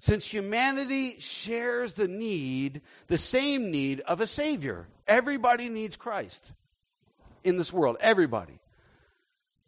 Since 0.05 0.27
humanity 0.27 1.19
shares 1.19 1.95
the 1.95 2.09
need, 2.09 2.83
the 3.07 3.17
same 3.17 3.71
need 3.71 4.01
of 4.01 4.21
a 4.21 4.27
Savior. 4.27 4.87
Everybody 5.09 5.71
needs 5.71 5.97
Christ 5.97 6.53
in 7.43 7.57
this 7.57 7.73
world. 7.73 7.97
Everybody. 8.01 8.59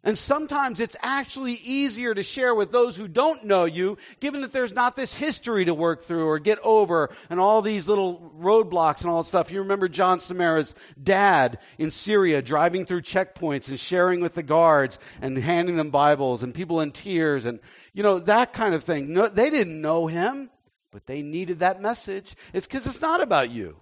And 0.07 0.17
sometimes 0.17 0.79
it's 0.79 0.95
actually 1.01 1.55
easier 1.55 2.13
to 2.13 2.23
share 2.23 2.55
with 2.55 2.71
those 2.71 2.95
who 2.95 3.09
don't 3.09 3.43
know 3.43 3.65
you, 3.65 3.97
given 4.21 4.39
that 4.39 4.53
there's 4.53 4.73
not 4.73 4.95
this 4.95 5.17
history 5.17 5.65
to 5.65 5.73
work 5.73 6.01
through 6.01 6.27
or 6.27 6.39
get 6.39 6.59
over 6.63 7.13
and 7.29 7.41
all 7.41 7.61
these 7.61 7.89
little 7.89 8.31
roadblocks 8.39 9.01
and 9.01 9.09
all 9.09 9.21
that 9.21 9.27
stuff. 9.27 9.51
You 9.51 9.59
remember 9.59 9.89
John 9.89 10.21
Samara's 10.21 10.75
dad 11.03 11.59
in 11.77 11.91
Syria 11.91 12.41
driving 12.41 12.85
through 12.85 13.01
checkpoints 13.01 13.67
and 13.67 13.77
sharing 13.77 14.21
with 14.21 14.33
the 14.33 14.43
guards 14.43 14.97
and 15.21 15.37
handing 15.37 15.75
them 15.75 15.89
Bibles 15.89 16.41
and 16.41 16.53
people 16.53 16.79
in 16.79 16.91
tears 16.91 17.43
and, 17.43 17.59
you 17.93 18.01
know, 18.01 18.17
that 18.17 18.53
kind 18.53 18.73
of 18.73 18.85
thing. 18.85 19.11
No, 19.11 19.27
they 19.27 19.49
didn't 19.49 19.81
know 19.81 20.07
him, 20.07 20.49
but 20.89 21.05
they 21.05 21.21
needed 21.21 21.59
that 21.59 21.81
message. 21.81 22.33
It's 22.53 22.65
because 22.65 22.87
it's 22.87 23.01
not 23.01 23.21
about 23.21 23.51
you. 23.51 23.81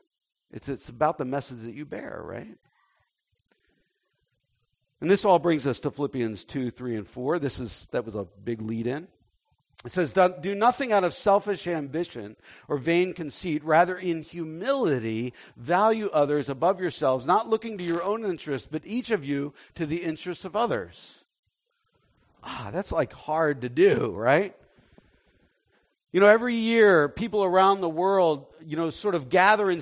It's, 0.50 0.70
it's 0.70 0.90
about 0.90 1.20
the 1.20 1.26
message 1.26 1.60
that 1.60 1.76
you 1.76 1.86
bear, 1.86 2.20
right? 2.24 2.58
And 5.06 5.12
this 5.12 5.24
all 5.24 5.38
brings 5.38 5.68
us 5.68 5.82
to 5.82 5.92
Philippians 5.92 6.46
2, 6.46 6.72
3, 6.72 6.96
and 6.96 7.08
4. 7.08 7.38
This 7.38 7.60
is 7.60 7.88
that 7.92 8.06
was 8.06 8.16
a 8.16 8.26
big 8.44 8.60
lead 8.60 8.88
in. 8.88 9.08
It 9.86 9.92
says, 9.92 10.14
Do 10.14 10.56
nothing 10.56 10.92
out 10.92 11.04
of 11.04 11.14
selfish 11.14 11.68
ambition 11.68 12.36
or 12.68 12.80
vain 12.80 13.14
conceit. 13.14 13.64
Rather, 13.64 13.96
in 13.96 14.24
humility, 14.24 15.36
value 15.58 16.10
others 16.12 16.50
above 16.50 16.82
yourselves, 16.82 17.28
not 17.28 17.48
looking 17.48 17.78
to 17.78 17.84
your 17.84 18.02
own 18.02 18.26
interests, 18.26 18.68
but 18.72 18.82
each 18.84 19.12
of 19.12 19.24
you 19.24 19.54
to 19.76 19.86
the 19.86 19.98
interests 19.98 20.44
of 20.44 20.56
others. 20.56 21.18
Ah, 22.44 22.72
that's 22.74 22.92
like 22.92 23.14
hard 23.14 23.62
to 23.62 23.70
do, 23.70 24.12
right? 24.12 24.56
You 26.12 26.20
know, 26.20 26.28
every 26.28 26.56
year, 26.56 27.10
people 27.10 27.44
around 27.44 27.82
the 27.82 27.90
world, 27.90 28.48
you 28.68 28.76
know, 28.76 28.90
sort 28.90 29.16
of 29.16 29.30
gather 29.30 29.70
in 29.70 29.80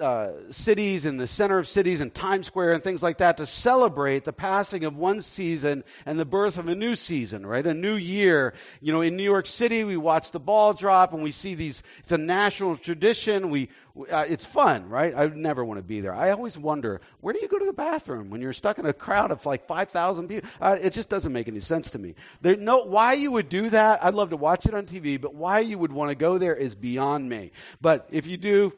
uh, 0.00 0.30
cities, 0.50 1.04
in 1.04 1.16
the 1.16 1.26
center 1.26 1.58
of 1.58 1.66
cities, 1.66 2.00
and 2.00 2.14
Times 2.14 2.46
Square 2.46 2.72
and 2.72 2.82
things 2.82 3.02
like 3.02 3.18
that 3.18 3.36
to 3.38 3.46
celebrate 3.46 4.24
the 4.24 4.32
passing 4.32 4.84
of 4.84 4.96
one 4.96 5.22
season 5.22 5.84
and 6.04 6.18
the 6.18 6.24
birth 6.24 6.58
of 6.58 6.68
a 6.68 6.74
new 6.74 6.94
season, 6.94 7.44
right? 7.44 7.66
A 7.66 7.74
new 7.74 7.94
year. 7.94 8.54
You 8.80 8.92
know, 8.92 9.00
in 9.00 9.16
New 9.16 9.24
York 9.24 9.46
City, 9.46 9.84
we 9.84 9.96
watch 9.96 10.30
the 10.30 10.40
ball 10.40 10.72
drop 10.72 11.12
and 11.12 11.22
we 11.22 11.30
see 11.32 11.54
these, 11.54 11.82
it's 11.98 12.12
a 12.12 12.18
national 12.18 12.76
tradition. 12.76 13.50
We, 13.50 13.68
uh, 14.10 14.24
it's 14.28 14.44
fun, 14.44 14.88
right? 14.88 15.14
I 15.16 15.26
never 15.26 15.64
want 15.64 15.78
to 15.78 15.82
be 15.82 16.00
there. 16.00 16.14
I 16.14 16.30
always 16.30 16.58
wonder, 16.58 17.00
where 17.20 17.32
do 17.32 17.40
you 17.40 17.48
go 17.48 17.58
to 17.58 17.64
the 17.64 17.72
bathroom 17.72 18.30
when 18.30 18.42
you're 18.42 18.52
stuck 18.52 18.78
in 18.78 18.84
a 18.86 18.92
crowd 18.92 19.30
of 19.30 19.44
like 19.46 19.66
5,000 19.66 20.28
people? 20.28 20.48
Uh, 20.60 20.76
it 20.80 20.92
just 20.92 21.08
doesn't 21.08 21.32
make 21.32 21.48
any 21.48 21.60
sense 21.60 21.90
to 21.92 21.98
me. 21.98 22.14
There, 22.42 22.56
no, 22.56 22.84
why 22.84 23.14
you 23.14 23.30
would 23.32 23.48
do 23.48 23.70
that, 23.70 24.04
I'd 24.04 24.14
love 24.14 24.30
to 24.30 24.36
watch 24.36 24.66
it 24.66 24.74
on 24.74 24.84
TV, 24.84 25.20
but 25.20 25.34
why 25.34 25.60
you 25.60 25.78
would 25.78 25.92
want 25.92 26.10
to 26.10 26.14
go 26.14 26.36
there 26.36 26.54
is 26.54 26.74
beyond 26.74 27.28
me. 27.28 27.52
But 27.96 28.08
if 28.10 28.26
you 28.26 28.36
do, 28.36 28.74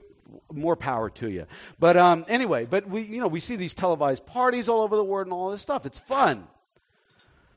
more 0.53 0.77
power 0.77 1.11
to 1.11 1.29
you. 1.29 1.47
But 1.81 1.97
um, 1.97 2.25
anyway, 2.29 2.67
but 2.67 2.89
we, 2.89 3.03
you 3.03 3.21
know, 3.21 3.27
we 3.27 3.41
see 3.41 3.57
these 3.57 3.75
televised 3.75 4.27
parties 4.27 4.69
all 4.69 4.83
over 4.83 4.95
the 4.95 5.03
world 5.03 5.27
and 5.27 5.33
all 5.33 5.51
this 5.51 5.61
stuff. 5.61 5.87
It's 5.87 5.99
fun. 5.99 6.47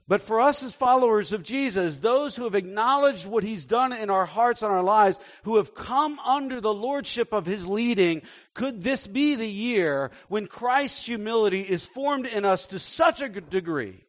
But 0.08 0.22
for 0.22 0.42
us 0.42 0.64
as 0.64 0.74
followers 0.74 1.32
of 1.32 1.44
Jesus, 1.44 2.00
those 2.00 2.36
who 2.36 2.46
have 2.46 2.56
acknowledged 2.56 3.28
what 3.28 3.44
he's 3.44 3.68
done 3.68 3.94
in 3.94 4.10
our 4.10 4.26
hearts 4.26 4.64
and 4.64 4.72
our 4.72 4.82
lives, 4.82 5.20
who 5.44 5.58
have 5.58 5.76
come 5.76 6.18
under 6.20 6.60
the 6.60 6.74
lordship 6.74 7.32
of 7.32 7.46
his 7.46 7.68
leading, 7.68 8.24
could 8.56 8.84
this 8.84 9.06
be 9.06 9.36
the 9.36 9.48
year 9.48 10.10
when 10.30 10.48
Christ's 10.48 11.06
humility 11.06 11.62
is 11.62 11.86
formed 11.86 12.26
in 12.26 12.44
us 12.44 12.66
to 12.68 12.80
such 12.80 13.22
a 13.22 13.30
degree 13.30 14.04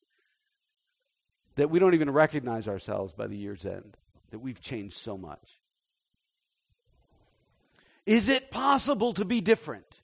that 1.57 1.69
we 1.69 1.79
don't 1.79 1.95
even 1.95 2.11
recognize 2.11 2.67
ourselves 2.67 3.13
by 3.13 3.27
the 3.27 3.37
year's 3.37 3.67
end, 3.67 3.99
that 4.31 4.39
we've 4.39 4.63
changed 4.63 4.97
so 4.97 5.19
much? 5.19 5.62
Is 8.07 8.29
it 8.29 8.51
possible 8.51 9.13
to 9.15 9.25
be 9.25 9.41
different? 9.41 10.01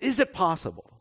Is 0.00 0.20
it 0.20 0.32
possible? 0.32 0.98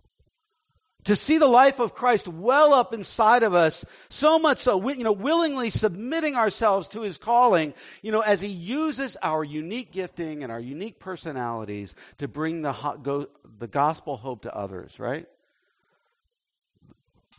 to 1.08 1.16
see 1.16 1.38
the 1.38 1.48
life 1.48 1.80
of 1.80 1.94
Christ 1.94 2.28
well 2.28 2.74
up 2.74 2.94
inside 2.94 3.42
of 3.42 3.54
us, 3.54 3.86
so 4.10 4.38
much 4.38 4.58
so, 4.58 4.90
you 4.90 5.06
know, 5.06 5.14
willingly 5.14 5.70
submitting 5.70 6.36
ourselves 6.36 6.90
to 6.90 7.02
his 7.02 7.18
calling, 7.18 7.74
you 8.02 8.12
know, 8.12 8.20
as 8.20 8.42
he 8.42 8.50
uses 8.50 9.16
our 9.24 9.42
unique 9.42 9.94
gifting 9.94 10.44
and 10.44 10.52
our 10.52 10.60
unique 10.60 11.00
personalities 11.00 11.96
to 12.18 12.28
bring 12.28 12.62
the, 12.62 12.74
go, 13.02 13.28
the 13.58 13.68
gospel 13.68 14.18
hope 14.18 14.42
to 14.42 14.54
others, 14.54 15.00
right? 15.00 15.28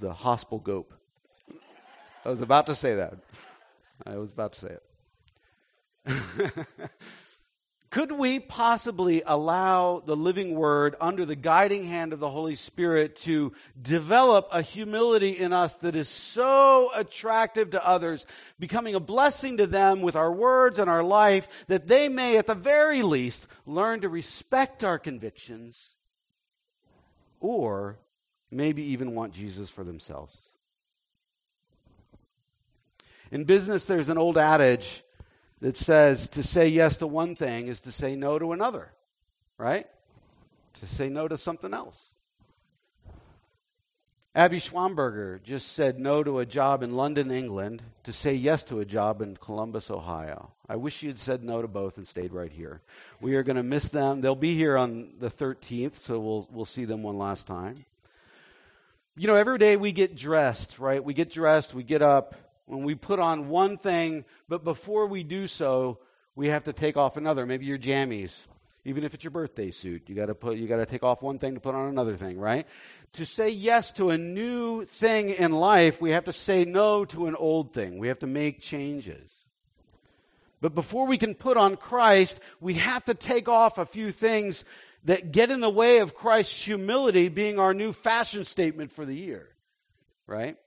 The 0.00 0.14
gospel 0.14 0.60
gope. 0.60 0.94
I 2.24 2.30
was 2.30 2.40
about 2.40 2.64
to 2.66 2.74
say 2.74 2.94
that. 2.94 3.18
I 4.06 4.16
was 4.16 4.32
about 4.32 4.54
to 4.54 4.60
say 4.60 4.68
it. 4.68 4.82
Could 7.90 8.12
we 8.12 8.38
possibly 8.38 9.22
allow 9.24 10.02
the 10.04 10.14
living 10.14 10.54
word 10.54 10.94
under 11.00 11.24
the 11.24 11.36
guiding 11.36 11.84
hand 11.84 12.12
of 12.12 12.20
the 12.20 12.28
Holy 12.28 12.54
Spirit 12.54 13.16
to 13.16 13.54
develop 13.80 14.46
a 14.52 14.60
humility 14.60 15.30
in 15.30 15.54
us 15.54 15.72
that 15.76 15.96
is 15.96 16.08
so 16.08 16.90
attractive 16.94 17.70
to 17.70 17.86
others, 17.86 18.26
becoming 18.58 18.94
a 18.94 19.00
blessing 19.00 19.56
to 19.56 19.66
them 19.66 20.02
with 20.02 20.16
our 20.16 20.30
words 20.30 20.78
and 20.78 20.90
our 20.90 21.02
life, 21.02 21.66
that 21.68 21.88
they 21.88 22.10
may, 22.10 22.36
at 22.36 22.46
the 22.46 22.54
very 22.54 23.02
least, 23.02 23.46
learn 23.64 24.02
to 24.02 24.10
respect 24.10 24.84
our 24.84 24.98
convictions 24.98 25.94
or 27.40 27.96
maybe 28.50 28.82
even 28.82 29.14
want 29.14 29.32
Jesus 29.32 29.70
for 29.70 29.82
themselves? 29.82 30.36
In 33.30 33.44
business, 33.44 33.86
there's 33.86 34.10
an 34.10 34.18
old 34.18 34.36
adage 34.36 35.02
that 35.60 35.76
says 35.76 36.28
to 36.30 36.42
say 36.42 36.68
yes 36.68 36.98
to 36.98 37.06
one 37.06 37.34
thing 37.34 37.68
is 37.68 37.80
to 37.82 37.92
say 37.92 38.14
no 38.16 38.38
to 38.38 38.52
another, 38.52 38.92
right? 39.56 39.86
To 40.80 40.86
say 40.86 41.08
no 41.08 41.28
to 41.28 41.36
something 41.36 41.74
else. 41.74 42.12
Abby 44.34 44.58
Schwamberger 44.58 45.42
just 45.42 45.72
said 45.72 45.98
no 45.98 46.22
to 46.22 46.38
a 46.38 46.46
job 46.46 46.82
in 46.82 46.94
London, 46.94 47.30
England, 47.30 47.82
to 48.04 48.12
say 48.12 48.34
yes 48.34 48.62
to 48.64 48.78
a 48.78 48.84
job 48.84 49.20
in 49.20 49.36
Columbus, 49.36 49.90
Ohio. 49.90 50.52
I 50.68 50.76
wish 50.76 50.96
she 50.96 51.08
had 51.08 51.18
said 51.18 51.42
no 51.42 51.60
to 51.62 51.66
both 51.66 51.96
and 51.96 52.06
stayed 52.06 52.32
right 52.32 52.52
here. 52.52 52.80
We 53.20 53.34
are 53.34 53.42
going 53.42 53.56
to 53.56 53.62
miss 53.62 53.88
them. 53.88 54.20
They'll 54.20 54.36
be 54.36 54.54
here 54.54 54.76
on 54.76 55.14
the 55.18 55.30
13th, 55.30 55.94
so 55.94 56.20
we'll, 56.20 56.48
we'll 56.52 56.66
see 56.66 56.84
them 56.84 57.02
one 57.02 57.18
last 57.18 57.46
time. 57.48 57.74
You 59.16 59.26
know, 59.26 59.34
every 59.34 59.58
day 59.58 59.76
we 59.76 59.90
get 59.90 60.14
dressed, 60.14 60.78
right? 60.78 61.02
We 61.02 61.14
get 61.14 61.30
dressed, 61.30 61.74
we 61.74 61.82
get 61.82 62.02
up, 62.02 62.36
when 62.68 62.82
we 62.82 62.94
put 62.94 63.18
on 63.18 63.48
one 63.48 63.78
thing, 63.78 64.24
but 64.48 64.62
before 64.62 65.06
we 65.06 65.22
do 65.22 65.48
so, 65.48 65.98
we 66.34 66.48
have 66.48 66.64
to 66.64 66.72
take 66.72 66.96
off 66.96 67.16
another. 67.16 67.46
Maybe 67.46 67.64
your 67.64 67.78
jammies, 67.78 68.46
even 68.84 69.04
if 69.04 69.14
it's 69.14 69.24
your 69.24 69.30
birthday 69.30 69.70
suit, 69.70 70.02
you 70.06 70.14
got 70.14 70.26
to 70.26 70.34
put 70.34 70.58
you 70.58 70.68
got 70.68 70.76
to 70.76 70.86
take 70.86 71.02
off 71.02 71.22
one 71.22 71.38
thing 71.38 71.54
to 71.54 71.60
put 71.60 71.74
on 71.74 71.88
another 71.88 72.14
thing, 72.14 72.38
right? 72.38 72.66
To 73.14 73.24
say 73.24 73.48
yes 73.48 73.90
to 73.92 74.10
a 74.10 74.18
new 74.18 74.84
thing 74.84 75.30
in 75.30 75.52
life, 75.52 76.00
we 76.00 76.10
have 76.10 76.26
to 76.26 76.32
say 76.32 76.66
no 76.66 77.06
to 77.06 77.26
an 77.26 77.34
old 77.34 77.72
thing. 77.72 77.98
We 77.98 78.08
have 78.08 78.18
to 78.18 78.26
make 78.26 78.60
changes. 78.60 79.32
But 80.60 80.74
before 80.74 81.06
we 81.06 81.16
can 81.16 81.34
put 81.34 81.56
on 81.56 81.76
Christ, 81.76 82.40
we 82.60 82.74
have 82.74 83.04
to 83.04 83.14
take 83.14 83.48
off 83.48 83.78
a 83.78 83.86
few 83.86 84.10
things 84.10 84.64
that 85.04 85.32
get 85.32 85.50
in 85.50 85.60
the 85.60 85.70
way 85.70 85.98
of 85.98 86.14
Christ's 86.14 86.64
humility 86.64 87.28
being 87.28 87.58
our 87.58 87.72
new 87.72 87.92
fashion 87.92 88.44
statement 88.44 88.92
for 88.92 89.06
the 89.06 89.14
year. 89.14 89.48
Right? 90.26 90.58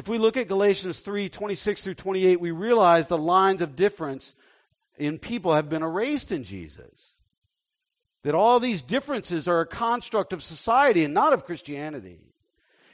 If 0.00 0.08
we 0.08 0.16
look 0.16 0.38
at 0.38 0.48
Galatians 0.48 1.00
3 1.00 1.28
26 1.28 1.84
through 1.84 1.94
28, 1.96 2.40
we 2.40 2.52
realize 2.52 3.06
the 3.06 3.18
lines 3.18 3.60
of 3.60 3.76
difference 3.76 4.34
in 4.96 5.18
people 5.18 5.52
have 5.52 5.68
been 5.68 5.82
erased 5.82 6.32
in 6.32 6.42
Jesus. 6.42 7.16
That 8.24 8.34
all 8.34 8.60
these 8.60 8.80
differences 8.80 9.46
are 9.46 9.60
a 9.60 9.66
construct 9.66 10.32
of 10.32 10.42
society 10.42 11.04
and 11.04 11.12
not 11.12 11.34
of 11.34 11.44
Christianity. 11.44 12.18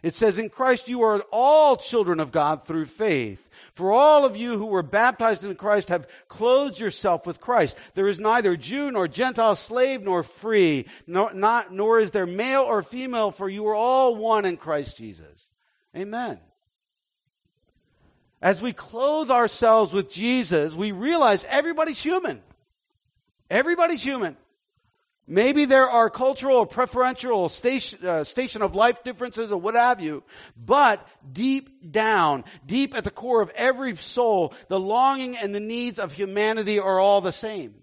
It 0.02 0.14
says, 0.14 0.36
In 0.36 0.48
Christ 0.48 0.88
you 0.88 1.02
are 1.02 1.24
all 1.30 1.76
children 1.76 2.18
of 2.18 2.32
God 2.32 2.66
through 2.66 2.86
faith. 2.86 3.48
For 3.72 3.92
all 3.92 4.24
of 4.24 4.36
you 4.36 4.58
who 4.58 4.66
were 4.66 4.82
baptized 4.82 5.44
in 5.44 5.54
Christ 5.54 5.90
have 5.90 6.08
clothed 6.26 6.80
yourself 6.80 7.24
with 7.24 7.40
Christ. 7.40 7.76
There 7.94 8.08
is 8.08 8.18
neither 8.18 8.56
Jew 8.56 8.90
nor 8.90 9.06
Gentile, 9.06 9.54
slave 9.54 10.02
nor 10.02 10.24
free, 10.24 10.86
nor, 11.06 11.32
not, 11.32 11.72
nor 11.72 12.00
is 12.00 12.10
there 12.10 12.26
male 12.26 12.62
or 12.62 12.82
female, 12.82 13.30
for 13.30 13.48
you 13.48 13.64
are 13.68 13.76
all 13.76 14.16
one 14.16 14.44
in 14.44 14.56
Christ 14.56 14.96
Jesus. 14.96 15.50
Amen. 15.96 16.40
As 18.42 18.60
we 18.60 18.72
clothe 18.72 19.30
ourselves 19.30 19.92
with 19.92 20.12
Jesus, 20.12 20.74
we 20.74 20.92
realize 20.92 21.44
everybody's 21.48 22.02
human. 22.02 22.42
Everybody's 23.50 24.02
human. 24.02 24.36
Maybe 25.28 25.64
there 25.64 25.90
are 25.90 26.08
cultural 26.08 26.58
or 26.58 26.66
preferential 26.66 27.48
station, 27.48 28.06
uh, 28.06 28.22
station 28.22 28.62
of 28.62 28.76
life 28.76 29.02
differences 29.02 29.50
or 29.50 29.60
what 29.60 29.74
have 29.74 30.00
you, 30.00 30.22
but 30.56 31.06
deep 31.32 31.90
down, 31.90 32.44
deep 32.64 32.94
at 32.94 33.02
the 33.02 33.10
core 33.10 33.42
of 33.42 33.50
every 33.56 33.96
soul, 33.96 34.54
the 34.68 34.78
longing 34.78 35.36
and 35.36 35.52
the 35.52 35.60
needs 35.60 35.98
of 35.98 36.12
humanity 36.12 36.78
are 36.78 37.00
all 37.00 37.20
the 37.20 37.32
same. 37.32 37.74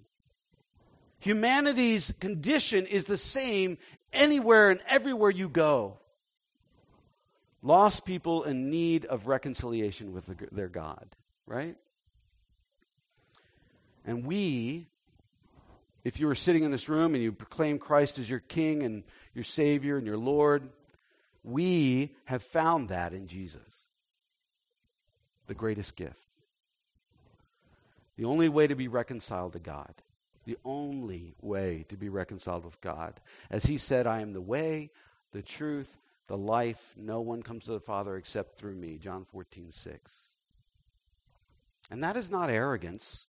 Humanity's 1.20 2.14
condition 2.20 2.86
is 2.86 3.06
the 3.06 3.18
same 3.18 3.78
anywhere 4.14 4.70
and 4.70 4.80
everywhere 4.88 5.32
you 5.32 5.50
go 5.50 5.98
lost 7.64 8.06
people 8.06 8.44
in 8.44 8.70
need 8.70 9.06
of 9.06 9.26
reconciliation 9.26 10.14
with 10.14 10.28
the, 10.28 10.36
their 10.52 10.68
God, 10.68 11.16
right? 11.48 11.76
And 14.06 14.26
we, 14.26 14.88
if 16.04 16.20
you 16.20 16.28
were 16.28 16.36
sitting 16.36 16.64
in 16.64 16.72
this 16.72 16.90
room 16.90 17.16
and 17.16 17.24
you 17.24 17.32
proclaim 17.32 17.80
Christ 17.80 18.20
as 18.20 18.30
your 18.30 18.42
King 18.42 18.84
and 18.84 19.04
your 19.34 19.46
Savior 19.46 19.98
and 19.98 20.06
your 20.06 20.18
Lord, 20.18 20.70
we 21.44 22.14
have 22.26 22.44
found 22.44 22.90
that 22.90 23.14
in 23.14 23.28
Jesus, 23.28 23.62
the 25.48 25.54
greatest 25.54 25.96
gift. 25.96 26.20
The 28.18 28.26
only 28.26 28.50
way 28.50 28.68
to 28.68 28.76
be 28.76 28.88
reconciled 28.88 29.54
to 29.54 29.60
God. 29.60 29.94
The 30.46 30.58
only 30.66 31.36
way 31.42 31.86
to 31.88 31.96
be 31.96 32.10
reconciled 32.10 32.66
with 32.66 32.80
God. 32.82 33.20
As 33.50 33.66
he 33.66 33.78
said, 33.78 34.06
I 34.06 34.20
am 34.22 34.34
the 34.34 34.42
way, 34.42 34.92
the 35.32 35.42
truth, 35.42 35.98
the 36.28 36.38
life. 36.38 36.94
No 36.98 37.22
one 37.22 37.44
comes 37.44 37.66
to 37.66 37.72
the 37.72 37.80
Father 37.80 38.16
except 38.16 38.58
through 38.58 38.76
me. 38.76 38.98
John 38.98 39.26
14, 39.26 39.72
6. 39.72 40.14
And 41.92 42.04
that 42.04 42.16
is 42.16 42.32
not 42.32 42.50
arrogance. 42.50 43.28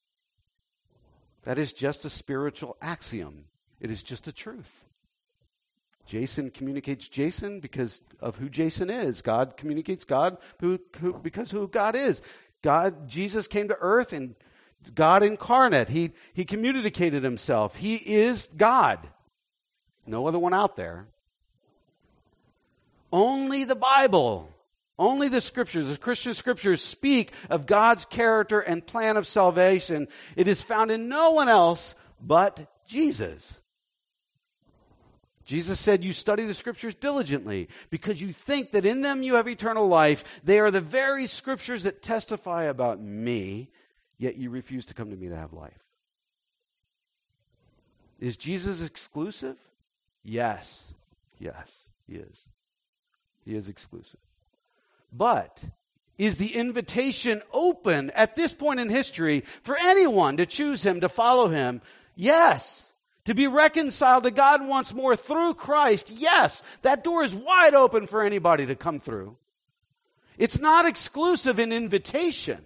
That 1.42 1.58
is 1.58 1.72
just 1.72 2.04
a 2.04 2.10
spiritual 2.10 2.76
axiom. 2.80 3.44
It 3.80 3.90
is 3.90 4.02
just 4.02 4.26
a 4.26 4.32
truth. 4.32 4.86
Jason 6.06 6.50
communicates 6.50 7.08
Jason 7.08 7.60
because 7.60 8.02
of 8.20 8.36
who 8.36 8.48
Jason 8.48 8.90
is. 8.90 9.22
God 9.22 9.56
communicates 9.56 10.04
God 10.04 10.36
who, 10.60 10.78
who, 11.00 11.14
because 11.14 11.50
who 11.50 11.66
God 11.66 11.96
is. 11.96 12.22
God, 12.62 13.08
Jesus 13.08 13.46
came 13.46 13.68
to 13.68 13.76
earth 13.80 14.12
and 14.12 14.34
God 14.94 15.22
incarnate. 15.22 15.88
He, 15.88 16.12
he 16.32 16.44
communicated 16.44 17.24
himself. 17.24 17.76
He 17.76 17.96
is 17.96 18.48
God. 18.56 19.00
No 20.06 20.26
other 20.26 20.38
one 20.38 20.54
out 20.54 20.76
there. 20.76 21.08
Only 23.14 23.62
the 23.62 23.76
Bible, 23.76 24.50
only 24.98 25.28
the 25.28 25.40
scriptures, 25.40 25.86
the 25.86 25.96
Christian 25.96 26.34
scriptures 26.34 26.82
speak 26.82 27.30
of 27.48 27.64
God's 27.64 28.04
character 28.04 28.58
and 28.58 28.84
plan 28.84 29.16
of 29.16 29.24
salvation. 29.24 30.08
It 30.34 30.48
is 30.48 30.62
found 30.62 30.90
in 30.90 31.08
no 31.08 31.30
one 31.30 31.48
else 31.48 31.94
but 32.20 32.68
Jesus. 32.88 33.60
Jesus 35.44 35.78
said, 35.78 36.02
You 36.02 36.12
study 36.12 36.44
the 36.44 36.54
scriptures 36.54 36.96
diligently 36.96 37.68
because 37.88 38.20
you 38.20 38.32
think 38.32 38.72
that 38.72 38.84
in 38.84 39.02
them 39.02 39.22
you 39.22 39.36
have 39.36 39.46
eternal 39.46 39.86
life. 39.86 40.24
They 40.42 40.58
are 40.58 40.72
the 40.72 40.80
very 40.80 41.28
scriptures 41.28 41.84
that 41.84 42.02
testify 42.02 42.64
about 42.64 43.00
me, 43.00 43.70
yet 44.18 44.38
you 44.38 44.50
refuse 44.50 44.86
to 44.86 44.94
come 44.94 45.10
to 45.10 45.16
me 45.16 45.28
to 45.28 45.36
have 45.36 45.52
life. 45.52 45.84
Is 48.18 48.36
Jesus 48.36 48.82
exclusive? 48.82 49.56
Yes. 50.24 50.82
Yes, 51.38 51.78
he 52.08 52.16
is. 52.16 52.48
He 53.44 53.54
is 53.54 53.68
exclusive. 53.68 54.20
But 55.12 55.64
is 56.18 56.36
the 56.36 56.54
invitation 56.54 57.42
open 57.52 58.10
at 58.10 58.36
this 58.36 58.54
point 58.54 58.80
in 58.80 58.88
history 58.88 59.44
for 59.62 59.76
anyone 59.80 60.36
to 60.36 60.46
choose 60.46 60.84
him, 60.84 61.00
to 61.00 61.08
follow 61.08 61.48
him? 61.48 61.80
Yes. 62.14 62.92
To 63.24 63.34
be 63.34 63.46
reconciled 63.46 64.24
to 64.24 64.30
God 64.30 64.66
once 64.66 64.92
more 64.92 65.16
through 65.16 65.54
Christ? 65.54 66.10
Yes. 66.14 66.62
That 66.82 67.04
door 67.04 67.22
is 67.22 67.34
wide 67.34 67.74
open 67.74 68.06
for 68.06 68.22
anybody 68.22 68.66
to 68.66 68.74
come 68.74 69.00
through. 69.00 69.36
It's 70.36 70.60
not 70.60 70.86
exclusive 70.86 71.58
in 71.58 71.72
invitation. 71.72 72.64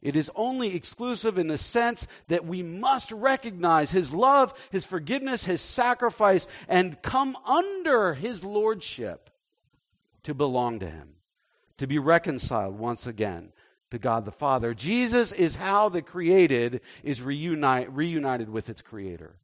It 0.00 0.14
is 0.14 0.30
only 0.36 0.74
exclusive 0.74 1.38
in 1.38 1.48
the 1.48 1.58
sense 1.58 2.06
that 2.28 2.46
we 2.46 2.62
must 2.62 3.10
recognize 3.10 3.90
His 3.90 4.12
love, 4.12 4.54
His 4.70 4.84
forgiveness, 4.84 5.44
His 5.44 5.60
sacrifice, 5.60 6.46
and 6.68 7.00
come 7.02 7.36
under 7.44 8.14
His 8.14 8.44
lordship 8.44 9.30
to 10.22 10.34
belong 10.34 10.78
to 10.80 10.86
Him, 10.86 11.14
to 11.78 11.86
be 11.86 11.98
reconciled 11.98 12.78
once 12.78 13.06
again 13.06 13.52
to 13.90 13.98
God 13.98 14.24
the 14.24 14.30
Father. 14.30 14.72
Jesus 14.72 15.32
is 15.32 15.56
how 15.56 15.88
the 15.88 16.02
created 16.02 16.80
is 17.02 17.20
reunite, 17.20 17.92
reunited 17.92 18.48
with 18.48 18.68
its 18.68 18.82
Creator. 18.82 19.34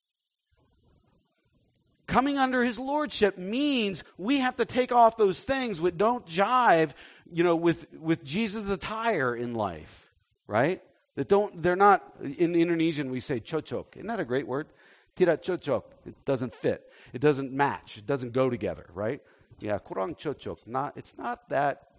Coming 2.07 2.37
under 2.37 2.63
his 2.63 2.79
lordship 2.79 3.39
means 3.39 4.05
we 4.19 4.41
have 4.41 4.57
to 4.57 4.67
take 4.67 4.93
off 4.93 5.17
those 5.17 5.43
things 5.43 5.81
that 5.81 5.97
don't 5.97 6.27
jive, 6.27 6.93
you 7.33 7.43
know, 7.43 7.57
with, 7.57 7.91
with 7.95 8.23
Jesus' 8.23 8.69
attire 8.69 9.35
in 9.35 9.55
life 9.55 10.04
right? 10.47 10.83
That 11.17 11.29
don't, 11.29 11.63
they're 11.63 11.77
not, 11.77 12.03
in 12.23 12.55
Indonesian 12.55 13.11
we 13.11 13.21
say 13.21 13.41
cocok. 13.41 13.97
Isn't 13.97 14.09
that 14.09 14.21
a 14.21 14.25
great 14.25 14.47
word? 14.47 14.69
Tidak 15.17 15.43
cocok. 15.43 15.85
It 16.07 16.25
doesn't 16.25 16.53
fit. 16.53 16.91
It 17.13 17.21
doesn't 17.21 17.53
match. 17.53 17.99
It 17.99 18.07
doesn't 18.07 18.33
go 18.33 18.51
together, 18.51 18.87
right? 18.93 19.23
Yeah, 19.61 19.79
kurang 19.79 20.17
cocok. 20.17 20.67
Not, 20.67 20.97
it's 20.97 21.17
not 21.17 21.49
that 21.51 21.91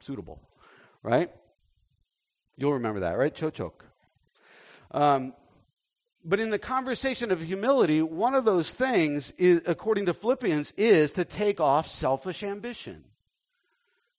suitable, 0.00 0.40
right? 1.02 1.30
You'll 2.56 2.74
remember 2.74 3.00
that, 3.00 3.16
right? 3.16 3.34
Cocok. 3.34 3.72
Um, 4.90 5.32
but 6.24 6.40
in 6.40 6.50
the 6.50 6.58
conversation 6.58 7.30
of 7.30 7.40
humility, 7.40 8.02
one 8.02 8.34
of 8.34 8.44
those 8.44 8.72
things, 8.72 9.32
is, 9.38 9.62
according 9.64 10.06
to 10.06 10.14
Philippians, 10.14 10.72
is 10.76 11.12
to 11.12 11.24
take 11.24 11.60
off 11.60 11.86
selfish 11.86 12.42
ambition. 12.42 13.04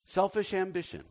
Selfish 0.06 0.52
ambition. 0.52 1.04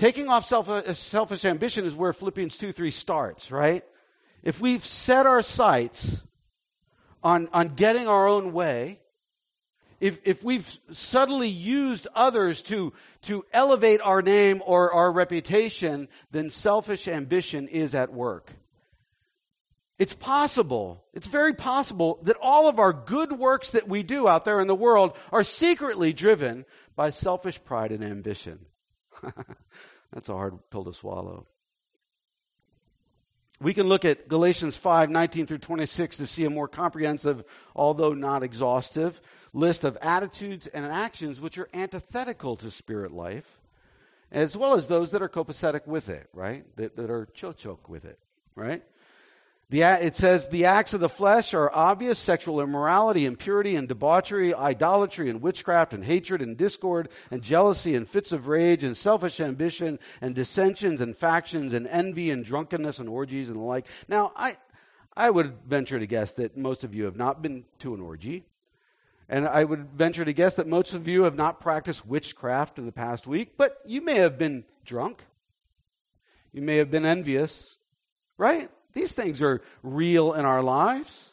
Taking 0.00 0.30
off 0.30 0.46
self, 0.46 0.70
uh, 0.70 0.94
selfish 0.94 1.44
ambition 1.44 1.84
is 1.84 1.94
where 1.94 2.14
Philippians 2.14 2.56
2 2.56 2.72
3 2.72 2.90
starts, 2.90 3.52
right? 3.52 3.84
If 4.42 4.58
we've 4.58 4.82
set 4.82 5.26
our 5.26 5.42
sights 5.42 6.22
on, 7.22 7.50
on 7.52 7.74
getting 7.74 8.08
our 8.08 8.26
own 8.26 8.54
way, 8.54 9.00
if, 10.00 10.18
if 10.24 10.42
we've 10.42 10.66
subtly 10.90 11.50
used 11.50 12.08
others 12.14 12.62
to, 12.62 12.94
to 13.24 13.44
elevate 13.52 14.00
our 14.00 14.22
name 14.22 14.62
or 14.64 14.90
our 14.90 15.12
reputation, 15.12 16.08
then 16.30 16.48
selfish 16.48 17.06
ambition 17.06 17.68
is 17.68 17.94
at 17.94 18.10
work. 18.10 18.54
It's 19.98 20.14
possible, 20.14 21.04
it's 21.12 21.26
very 21.26 21.52
possible 21.52 22.20
that 22.22 22.38
all 22.40 22.68
of 22.68 22.78
our 22.78 22.94
good 22.94 23.32
works 23.32 23.72
that 23.72 23.86
we 23.86 24.02
do 24.02 24.26
out 24.28 24.46
there 24.46 24.60
in 24.60 24.66
the 24.66 24.74
world 24.74 25.14
are 25.30 25.44
secretly 25.44 26.14
driven 26.14 26.64
by 26.96 27.10
selfish 27.10 27.62
pride 27.62 27.92
and 27.92 28.02
ambition. 28.02 28.60
That's 30.12 30.28
a 30.28 30.34
hard 30.34 30.58
pill 30.70 30.84
to 30.84 30.94
swallow. 30.94 31.46
We 33.60 33.74
can 33.74 33.88
look 33.88 34.06
at 34.06 34.26
Galatians 34.26 34.76
5 34.76 35.10
19 35.10 35.46
through 35.46 35.58
26 35.58 36.16
to 36.16 36.26
see 36.26 36.44
a 36.44 36.50
more 36.50 36.68
comprehensive, 36.68 37.44
although 37.76 38.14
not 38.14 38.42
exhaustive, 38.42 39.20
list 39.52 39.84
of 39.84 39.98
attitudes 40.00 40.66
and 40.66 40.86
actions 40.86 41.40
which 41.40 41.58
are 41.58 41.68
antithetical 41.74 42.56
to 42.56 42.70
spirit 42.70 43.12
life, 43.12 43.60
as 44.32 44.56
well 44.56 44.74
as 44.74 44.88
those 44.88 45.10
that 45.10 45.20
are 45.20 45.28
copacetic 45.28 45.86
with 45.86 46.08
it, 46.08 46.30
right? 46.32 46.64
That, 46.76 46.96
that 46.96 47.10
are 47.10 47.26
cocok 47.26 47.88
with 47.88 48.06
it, 48.06 48.18
right? 48.54 48.82
The, 49.70 49.82
it 49.82 50.16
says 50.16 50.48
the 50.48 50.64
acts 50.64 50.94
of 50.94 51.00
the 51.00 51.08
flesh 51.08 51.54
are 51.54 51.70
obvious 51.72 52.18
sexual 52.18 52.60
immorality, 52.60 53.24
impurity, 53.24 53.76
and 53.76 53.86
debauchery, 53.86 54.52
idolatry, 54.52 55.30
and 55.30 55.40
witchcraft, 55.40 55.94
and 55.94 56.04
hatred, 56.04 56.42
and 56.42 56.56
discord, 56.56 57.08
and 57.30 57.40
jealousy, 57.40 57.94
and 57.94 58.08
fits 58.08 58.32
of 58.32 58.48
rage, 58.48 58.82
and 58.82 58.96
selfish 58.96 59.38
ambition, 59.38 60.00
and 60.20 60.34
dissensions, 60.34 61.00
and 61.00 61.16
factions, 61.16 61.72
and 61.72 61.86
envy, 61.86 62.32
and 62.32 62.44
drunkenness, 62.44 62.98
and 62.98 63.08
orgies, 63.08 63.48
and 63.48 63.58
the 63.58 63.62
like. 63.62 63.86
Now, 64.08 64.32
I, 64.34 64.56
I 65.16 65.30
would 65.30 65.58
venture 65.68 66.00
to 66.00 66.06
guess 66.06 66.32
that 66.32 66.56
most 66.56 66.82
of 66.82 66.92
you 66.92 67.04
have 67.04 67.16
not 67.16 67.40
been 67.40 67.64
to 67.78 67.94
an 67.94 68.00
orgy. 68.00 68.46
And 69.28 69.46
I 69.46 69.62
would 69.62 69.92
venture 69.92 70.24
to 70.24 70.32
guess 70.32 70.56
that 70.56 70.66
most 70.66 70.94
of 70.94 71.06
you 71.06 71.22
have 71.22 71.36
not 71.36 71.60
practiced 71.60 72.04
witchcraft 72.04 72.76
in 72.76 72.86
the 72.86 72.92
past 72.92 73.28
week, 73.28 73.52
but 73.56 73.78
you 73.86 74.00
may 74.00 74.16
have 74.16 74.36
been 74.36 74.64
drunk. 74.84 75.22
You 76.52 76.62
may 76.62 76.78
have 76.78 76.90
been 76.90 77.06
envious, 77.06 77.76
right? 78.36 78.68
These 78.92 79.12
things 79.12 79.40
are 79.42 79.62
real 79.82 80.32
in 80.32 80.44
our 80.44 80.62
lives. 80.62 81.30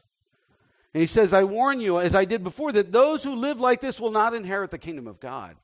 And 0.94 1.02
he 1.02 1.08
says, 1.08 1.34
I 1.34 1.44
warn 1.44 1.80
you, 1.80 2.00
as 2.00 2.16
I 2.16 2.26
did 2.26 2.44
before, 2.44 2.72
that 2.72 2.92
those 2.92 3.24
who 3.24 3.36
live 3.36 3.60
like 3.60 3.82
this 3.82 4.00
will 4.00 4.12
not 4.12 4.34
inherit 4.34 4.72
the 4.72 4.78
kingdom 4.78 5.08
of 5.08 5.20
God. 5.20 5.56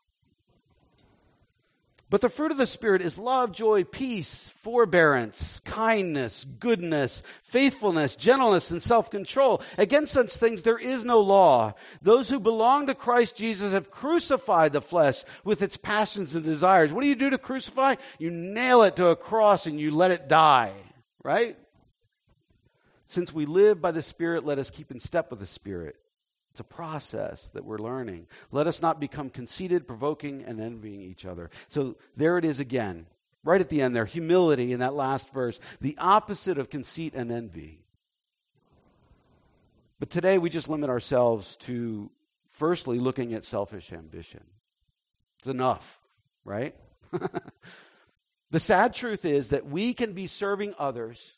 But 2.13 2.21
the 2.21 2.29
fruit 2.29 2.51
of 2.51 2.59
the 2.59 2.67
Spirit 2.67 3.01
is 3.01 3.17
love, 3.17 3.51
joy, 3.51 3.85
peace, 3.85 4.47
forbearance, 4.59 5.59
kindness, 5.65 6.45
goodness, 6.59 7.23
faithfulness, 7.41 8.15
gentleness, 8.15 8.69
and 8.69 8.79
self 8.79 9.09
control. 9.09 9.63
Against 9.79 10.13
such 10.13 10.31
things 10.33 10.61
there 10.61 10.77
is 10.77 11.03
no 11.03 11.21
law. 11.21 11.73
Those 12.03 12.29
who 12.29 12.39
belong 12.39 12.85
to 12.85 12.93
Christ 12.93 13.35
Jesus 13.35 13.71
have 13.71 13.89
crucified 13.89 14.73
the 14.73 14.81
flesh 14.81 15.23
with 15.43 15.63
its 15.63 15.75
passions 15.75 16.35
and 16.35 16.45
desires. 16.45 16.93
What 16.93 17.01
do 17.01 17.07
you 17.07 17.15
do 17.15 17.31
to 17.31 17.39
crucify? 17.39 17.95
You 18.19 18.29
nail 18.29 18.83
it 18.83 18.95
to 18.97 19.07
a 19.07 19.15
cross 19.15 19.65
and 19.65 19.79
you 19.79 19.89
let 19.89 20.11
it 20.11 20.29
die, 20.29 20.73
right? 21.23 21.57
Since 23.13 23.31
we 23.31 23.45
live 23.45 23.79
by 23.79 23.91
the 23.91 24.01
Spirit, 24.01 24.43
let 24.43 24.57
us 24.57 24.71
keep 24.71 24.89
in 24.89 24.99
step 24.99 25.29
with 25.29 25.39
the 25.39 25.45
Spirit. 25.45 25.97
It's 26.49 26.59
a 26.59 26.63
process 26.63 27.51
that 27.51 27.63
we're 27.63 27.77
learning. 27.77 28.25
Let 28.51 28.65
us 28.65 28.81
not 28.81 28.99
become 28.99 29.29
conceited, 29.29 29.87
provoking, 29.87 30.43
and 30.43 30.59
envying 30.59 30.99
each 30.99 31.23
other. 31.23 31.51
So 31.67 31.95
there 32.17 32.39
it 32.39 32.45
is 32.45 32.59
again, 32.59 33.05
right 33.43 33.61
at 33.61 33.69
the 33.69 33.83
end 33.83 33.95
there 33.95 34.05
humility 34.05 34.73
in 34.73 34.79
that 34.79 34.95
last 34.95 35.31
verse, 35.31 35.59
the 35.79 35.95
opposite 35.99 36.57
of 36.57 36.71
conceit 36.71 37.13
and 37.13 37.31
envy. 37.31 37.83
But 39.99 40.09
today 40.09 40.39
we 40.39 40.49
just 40.49 40.67
limit 40.67 40.89
ourselves 40.89 41.55
to 41.57 42.09
firstly 42.49 42.97
looking 42.97 43.35
at 43.35 43.45
selfish 43.45 43.93
ambition. 43.93 44.43
It's 45.37 45.47
enough, 45.47 46.01
right? 46.45 46.73
the 48.49 48.59
sad 48.59 48.95
truth 48.95 49.23
is 49.23 49.49
that 49.49 49.67
we 49.67 49.93
can 49.93 50.13
be 50.13 50.25
serving 50.25 50.73
others 50.79 51.33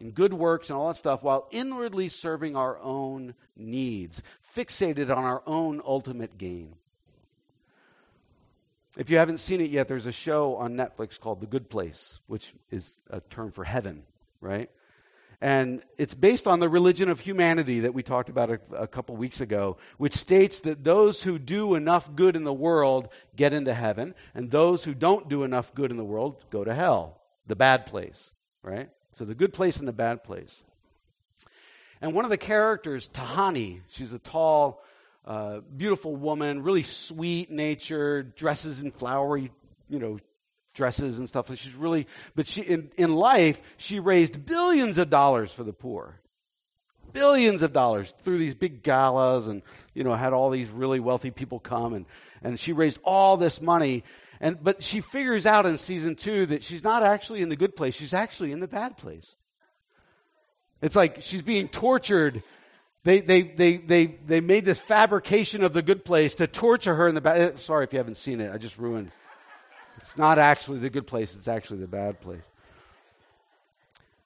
and 0.00 0.14
good 0.14 0.32
works 0.32 0.70
and 0.70 0.78
all 0.78 0.88
that 0.88 0.96
stuff 0.96 1.22
while 1.22 1.48
inwardly 1.50 2.08
serving 2.08 2.56
our 2.56 2.78
own 2.80 3.34
needs, 3.56 4.22
fixated 4.54 5.14
on 5.14 5.24
our 5.24 5.42
own 5.46 5.80
ultimate 5.84 6.38
gain. 6.38 6.74
If 8.96 9.10
you 9.10 9.18
haven't 9.18 9.38
seen 9.38 9.60
it 9.60 9.70
yet, 9.70 9.88
there's 9.88 10.06
a 10.06 10.12
show 10.12 10.56
on 10.56 10.74
Netflix 10.74 11.20
called 11.20 11.40
The 11.40 11.46
Good 11.46 11.68
Place, 11.68 12.20
which 12.26 12.54
is 12.70 12.98
a 13.10 13.20
term 13.20 13.52
for 13.52 13.64
heaven, 13.64 14.04
right? 14.40 14.70
And 15.38 15.82
it's 15.98 16.14
based 16.14 16.46
on 16.46 16.60
the 16.60 16.68
religion 16.68 17.10
of 17.10 17.20
humanity 17.20 17.80
that 17.80 17.92
we 17.92 18.02
talked 18.02 18.30
about 18.30 18.50
a, 18.50 18.60
a 18.72 18.86
couple 18.86 19.14
weeks 19.16 19.42
ago, 19.42 19.76
which 19.98 20.14
states 20.14 20.60
that 20.60 20.82
those 20.82 21.22
who 21.22 21.38
do 21.38 21.74
enough 21.74 22.14
good 22.16 22.36
in 22.36 22.44
the 22.44 22.54
world 22.54 23.10
get 23.36 23.52
into 23.52 23.74
heaven, 23.74 24.14
and 24.34 24.50
those 24.50 24.84
who 24.84 24.94
don't 24.94 25.28
do 25.28 25.42
enough 25.42 25.74
good 25.74 25.90
in 25.90 25.98
the 25.98 26.04
world 26.04 26.46
go 26.48 26.64
to 26.64 26.72
hell, 26.74 27.20
the 27.46 27.56
bad 27.56 27.84
place, 27.84 28.32
right? 28.62 28.88
So 29.16 29.24
the 29.24 29.34
good 29.34 29.54
place 29.54 29.78
and 29.78 29.88
the 29.88 29.94
bad 29.94 30.24
place. 30.24 30.62
And 32.02 32.12
one 32.12 32.26
of 32.26 32.30
the 32.30 32.36
characters, 32.36 33.08
Tahani, 33.08 33.80
she's 33.88 34.12
a 34.12 34.18
tall, 34.18 34.84
uh, 35.24 35.60
beautiful 35.74 36.14
woman, 36.14 36.62
really 36.62 36.82
sweet 36.82 37.50
natured, 37.50 38.34
dresses 38.34 38.78
in 38.78 38.90
flowery, 38.90 39.50
you 39.88 39.98
know, 39.98 40.18
dresses 40.74 41.18
and 41.18 41.26
stuff. 41.26 41.48
And 41.48 41.58
she's 41.58 41.74
really, 41.74 42.06
but 42.34 42.46
she 42.46 42.60
in, 42.60 42.90
in 42.98 43.14
life, 43.14 43.62
she 43.78 44.00
raised 44.00 44.44
billions 44.44 44.98
of 44.98 45.08
dollars 45.08 45.50
for 45.50 45.64
the 45.64 45.72
poor. 45.72 46.20
Billions 47.14 47.62
of 47.62 47.72
dollars 47.72 48.12
through 48.18 48.36
these 48.36 48.54
big 48.54 48.82
galas 48.82 49.48
and, 49.48 49.62
you 49.94 50.04
know, 50.04 50.12
had 50.12 50.34
all 50.34 50.50
these 50.50 50.68
really 50.68 51.00
wealthy 51.00 51.30
people 51.30 51.58
come 51.58 51.94
and, 51.94 52.04
and 52.42 52.60
she 52.60 52.74
raised 52.74 53.00
all 53.02 53.38
this 53.38 53.62
money 53.62 54.04
and, 54.40 54.62
but 54.62 54.82
she 54.82 55.00
figures 55.00 55.46
out 55.46 55.66
in 55.66 55.78
season 55.78 56.14
two 56.14 56.46
that 56.46 56.62
she's 56.62 56.84
not 56.84 57.02
actually 57.02 57.42
in 57.42 57.48
the 57.48 57.56
good 57.56 57.76
place, 57.76 57.94
she's 57.94 58.14
actually 58.14 58.52
in 58.52 58.60
the 58.60 58.68
bad 58.68 58.96
place. 58.96 59.34
It's 60.82 60.96
like 60.96 61.22
she's 61.22 61.42
being 61.42 61.68
tortured. 61.68 62.42
They, 63.04 63.20
they, 63.20 63.42
they, 63.42 63.76
they, 63.76 64.06
they 64.06 64.40
made 64.40 64.64
this 64.64 64.78
fabrication 64.78 65.62
of 65.62 65.72
the 65.72 65.82
good 65.82 66.04
place 66.04 66.34
to 66.36 66.46
torture 66.46 66.96
her 66.96 67.08
in 67.08 67.14
the 67.14 67.20
bad. 67.20 67.40
Eh, 67.40 67.56
sorry 67.56 67.84
if 67.84 67.92
you 67.92 67.98
haven't 67.98 68.16
seen 68.16 68.40
it, 68.40 68.52
I 68.52 68.58
just 68.58 68.78
ruined. 68.78 69.12
It's 69.98 70.18
not 70.18 70.38
actually 70.38 70.80
the 70.80 70.90
good 70.90 71.06
place, 71.06 71.34
it's 71.34 71.48
actually 71.48 71.80
the 71.80 71.86
bad 71.86 72.20
place. 72.20 72.42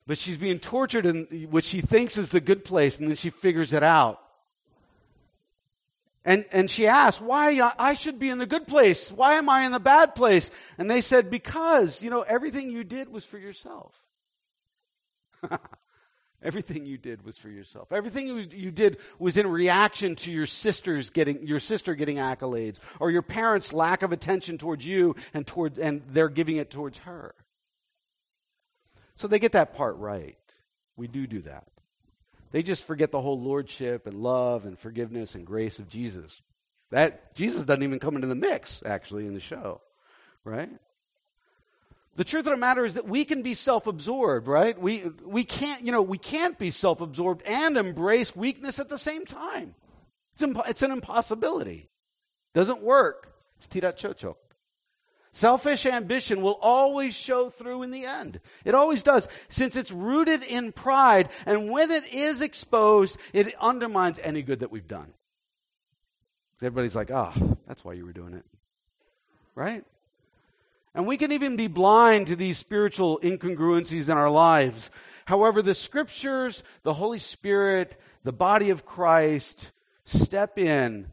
But 0.06 0.18
she's 0.18 0.38
being 0.38 0.58
tortured 0.58 1.06
in 1.06 1.48
what 1.50 1.62
she 1.62 1.80
thinks 1.80 2.18
is 2.18 2.30
the 2.30 2.40
good 2.40 2.64
place, 2.64 2.98
and 2.98 3.08
then 3.08 3.16
she 3.16 3.30
figures 3.30 3.72
it 3.72 3.82
out. 3.82 4.20
And, 6.24 6.44
and 6.52 6.70
she 6.70 6.86
asked, 6.86 7.22
why 7.22 7.72
I 7.78 7.94
should 7.94 8.18
be 8.18 8.28
in 8.28 8.38
the 8.38 8.46
good 8.46 8.66
place? 8.66 9.10
Why 9.10 9.34
am 9.34 9.48
I 9.48 9.64
in 9.64 9.72
the 9.72 9.80
bad 9.80 10.14
place? 10.14 10.50
And 10.76 10.90
they 10.90 11.00
said, 11.00 11.30
because, 11.30 12.02
you 12.02 12.10
know, 12.10 12.22
everything 12.22 12.70
you 12.70 12.84
did 12.84 13.10
was 13.10 13.24
for 13.24 13.38
yourself. 13.38 13.94
everything 16.42 16.84
you 16.84 16.98
did 16.98 17.24
was 17.24 17.38
for 17.38 17.48
yourself. 17.48 17.90
Everything 17.90 18.26
you, 18.26 18.46
you 18.50 18.70
did 18.70 18.98
was 19.18 19.38
in 19.38 19.46
reaction 19.46 20.14
to 20.16 20.30
your 20.30 20.46
sister's 20.46 21.08
getting, 21.08 21.46
your 21.46 21.60
sister 21.60 21.94
getting 21.94 22.16
accolades 22.18 22.78
or 22.98 23.10
your 23.10 23.22
parents' 23.22 23.72
lack 23.72 24.02
of 24.02 24.12
attention 24.12 24.58
towards 24.58 24.86
you 24.86 25.16
and 25.32 25.46
toward, 25.46 25.78
and 25.78 26.02
they're 26.08 26.28
giving 26.28 26.56
it 26.56 26.70
towards 26.70 26.98
her. 26.98 27.34
So 29.14 29.26
they 29.26 29.38
get 29.38 29.52
that 29.52 29.74
part 29.74 29.96
right. 29.96 30.36
We 30.96 31.08
do 31.08 31.26
do 31.26 31.40
that. 31.42 31.66
They 32.52 32.62
just 32.62 32.86
forget 32.86 33.12
the 33.12 33.20
whole 33.20 33.40
lordship 33.40 34.06
and 34.06 34.16
love 34.16 34.64
and 34.64 34.78
forgiveness 34.78 35.34
and 35.34 35.46
grace 35.46 35.78
of 35.78 35.88
Jesus. 35.88 36.42
That 36.90 37.34
Jesus 37.34 37.64
doesn't 37.64 37.82
even 37.82 38.00
come 38.00 38.16
into 38.16 38.26
the 38.26 38.34
mix 38.34 38.82
actually 38.84 39.26
in 39.26 39.34
the 39.34 39.40
show, 39.40 39.80
right? 40.44 40.70
The 42.16 42.24
truth 42.24 42.46
of 42.46 42.52
the 42.52 42.56
matter 42.56 42.84
is 42.84 42.94
that 42.94 43.06
we 43.06 43.24
can 43.24 43.42
be 43.42 43.54
self-absorbed, 43.54 44.48
right? 44.48 44.78
We 44.78 45.04
we 45.24 45.44
can't, 45.44 45.84
you 45.84 45.92
know, 45.92 46.02
we 46.02 46.18
can't 46.18 46.58
be 46.58 46.72
self-absorbed 46.72 47.46
and 47.46 47.76
embrace 47.76 48.34
weakness 48.34 48.80
at 48.80 48.88
the 48.88 48.98
same 48.98 49.24
time. 49.24 49.76
It's, 50.34 50.42
impo- 50.42 50.68
it's 50.68 50.82
an 50.82 50.90
impossibility. 50.90 51.88
Doesn't 52.52 52.82
work. 52.82 53.32
It's 53.58 53.68
tidak 53.68 53.96
cocok. 53.96 54.34
Selfish 55.32 55.86
ambition 55.86 56.42
will 56.42 56.58
always 56.60 57.14
show 57.14 57.50
through 57.50 57.82
in 57.82 57.92
the 57.92 58.04
end. 58.04 58.40
It 58.64 58.74
always 58.74 59.02
does, 59.02 59.28
since 59.48 59.76
it's 59.76 59.92
rooted 59.92 60.42
in 60.42 60.72
pride, 60.72 61.28
and 61.46 61.70
when 61.70 61.90
it 61.90 62.12
is 62.12 62.40
exposed, 62.40 63.18
it 63.32 63.54
undermines 63.60 64.18
any 64.22 64.42
good 64.42 64.60
that 64.60 64.72
we've 64.72 64.88
done. 64.88 65.12
Everybody's 66.60 66.96
like, 66.96 67.10
ah, 67.12 67.32
oh, 67.40 67.56
that's 67.66 67.84
why 67.84 67.92
you 67.92 68.04
were 68.04 68.12
doing 68.12 68.34
it. 68.34 68.44
Right? 69.54 69.84
And 70.94 71.06
we 71.06 71.16
can 71.16 71.30
even 71.32 71.56
be 71.56 71.68
blind 71.68 72.26
to 72.26 72.36
these 72.36 72.58
spiritual 72.58 73.20
incongruencies 73.22 74.10
in 74.10 74.18
our 74.18 74.30
lives. 74.30 74.90
However, 75.26 75.62
the 75.62 75.74
scriptures, 75.74 76.64
the 76.82 76.94
Holy 76.94 77.20
Spirit, 77.20 78.00
the 78.24 78.32
body 78.32 78.70
of 78.70 78.84
Christ 78.84 79.70
step 80.04 80.58
in 80.58 81.12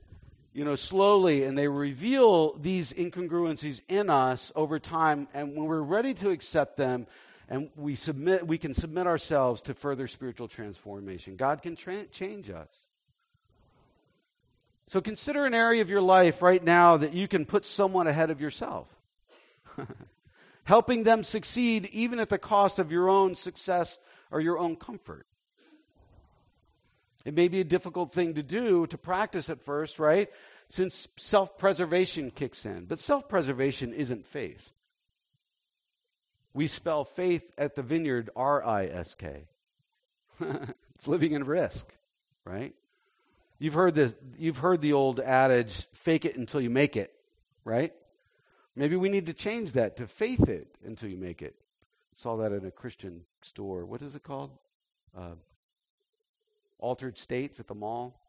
you 0.57 0.65
know, 0.65 0.73
slowly, 0.73 1.43
and 1.43 1.55
they 1.55 1.67
reveal 1.67 2.53
these 2.53 2.91
incongruencies 2.93 3.83
in 3.87 4.09
us 4.09 4.51
over 4.55 4.79
time. 4.79 5.27
And 5.35 5.55
when 5.55 5.67
we're 5.67 5.83
ready 5.83 6.15
to 6.15 6.31
accept 6.31 6.77
them, 6.77 7.05
and 7.47 7.69
we 7.75 7.93
submit, 7.93 8.47
we 8.47 8.57
can 8.57 8.73
submit 8.73 9.05
ourselves 9.05 9.61
to 9.61 9.75
further 9.75 10.07
spiritual 10.07 10.47
transformation. 10.47 11.35
God 11.35 11.61
can 11.61 11.75
tra- 11.75 12.07
change 12.07 12.49
us. 12.49 12.69
So 14.87 14.99
consider 14.99 15.45
an 15.45 15.53
area 15.53 15.83
of 15.83 15.91
your 15.91 16.01
life 16.01 16.41
right 16.41 16.63
now 16.63 16.97
that 16.97 17.13
you 17.13 17.27
can 17.27 17.45
put 17.45 17.63
someone 17.63 18.07
ahead 18.07 18.31
of 18.31 18.41
yourself. 18.41 18.87
Helping 20.63 21.03
them 21.03 21.21
succeed 21.21 21.87
even 21.93 22.19
at 22.19 22.29
the 22.29 22.39
cost 22.39 22.79
of 22.79 22.91
your 22.91 23.09
own 23.09 23.35
success 23.35 23.99
or 24.31 24.41
your 24.41 24.57
own 24.57 24.75
comfort. 24.75 25.26
It 27.27 27.33
may 27.33 27.49
be 27.49 27.59
a 27.59 27.65
difficult 27.65 28.13
thing 28.13 28.35
to 28.35 28.41
do, 28.41 28.87
to 28.87 28.97
practice 28.97 29.49
at 29.49 29.61
first, 29.61 29.99
right? 29.99 30.29
Since 30.69 31.09
self 31.17 31.57
preservation 31.57 32.31
kicks 32.31 32.65
in. 32.65 32.85
But 32.85 33.01
self 33.01 33.27
preservation 33.27 33.91
isn't 33.91 34.25
faith. 34.25 34.71
We 36.53 36.67
spell 36.67 37.03
faith 37.03 37.51
at 37.57 37.75
the 37.75 37.83
vineyard 37.83 38.29
R 38.33 38.65
I 38.65 38.85
S 38.85 39.13
K. 39.13 39.49
It's 40.95 41.07
living 41.07 41.33
in 41.33 41.43
risk, 41.43 41.93
right? 42.43 42.73
You've 43.59 43.75
heard 43.75 43.93
this 43.93 44.15
you've 44.39 44.59
heard 44.59 44.81
the 44.81 44.93
old 44.93 45.19
adage 45.19 45.85
fake 45.93 46.23
it 46.23 46.37
until 46.37 46.61
you 46.61 46.69
make 46.69 46.95
it, 46.95 47.13
right? 47.65 47.93
Maybe 48.73 48.95
we 48.95 49.09
need 49.09 49.25
to 49.25 49.33
change 49.33 49.73
that 49.73 49.97
to 49.97 50.07
faith 50.07 50.47
it 50.47 50.69
until 50.83 51.09
you 51.09 51.17
make 51.17 51.41
it. 51.41 51.55
Saw 52.15 52.37
that 52.37 52.53
in 52.53 52.65
a 52.65 52.71
Christian 52.71 53.25
store. 53.41 53.85
What 53.85 54.01
is 54.01 54.15
it 54.15 54.23
called? 54.23 54.51
Uh, 55.15 55.35
altered 56.79 57.17
states 57.17 57.59
at 57.59 57.67
the 57.67 57.75
mall. 57.75 58.19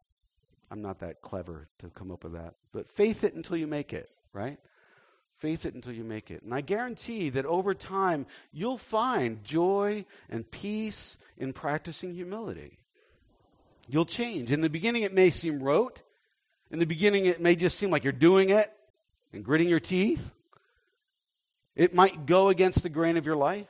I'm 0.70 0.82
not 0.82 1.00
that 1.00 1.22
clever 1.22 1.68
to 1.78 1.88
come 1.88 2.10
up 2.10 2.24
with 2.24 2.34
that. 2.34 2.54
But 2.72 2.90
faith 2.92 3.24
it 3.24 3.34
until 3.34 3.56
you 3.56 3.66
make 3.66 3.92
it, 3.92 4.10
right? 4.32 4.58
Faith 5.38 5.64
it 5.64 5.74
until 5.74 5.92
you 5.92 6.04
make 6.04 6.30
it. 6.30 6.42
And 6.42 6.52
I 6.52 6.60
guarantee 6.60 7.30
that 7.30 7.46
over 7.46 7.72
time, 7.72 8.26
you'll 8.52 8.76
find 8.76 9.44
joy 9.44 10.04
and 10.28 10.50
peace 10.50 11.16
in 11.36 11.52
practicing 11.52 12.14
humility. 12.14 12.78
You'll 13.88 14.04
change. 14.04 14.52
In 14.52 14.60
the 14.60 14.68
beginning, 14.68 15.02
it 15.02 15.14
may 15.14 15.30
seem 15.30 15.62
rote. 15.62 16.02
In 16.70 16.78
the 16.78 16.86
beginning, 16.86 17.24
it 17.24 17.40
may 17.40 17.56
just 17.56 17.78
seem 17.78 17.90
like 17.90 18.04
you're 18.04 18.12
doing 18.12 18.50
it 18.50 18.70
and 19.32 19.44
gritting 19.44 19.68
your 19.68 19.80
teeth. 19.80 20.32
It 21.74 21.94
might 21.94 22.26
go 22.26 22.48
against 22.48 22.82
the 22.82 22.88
grain 22.88 23.16
of 23.16 23.24
your 23.24 23.36
life. 23.36 23.68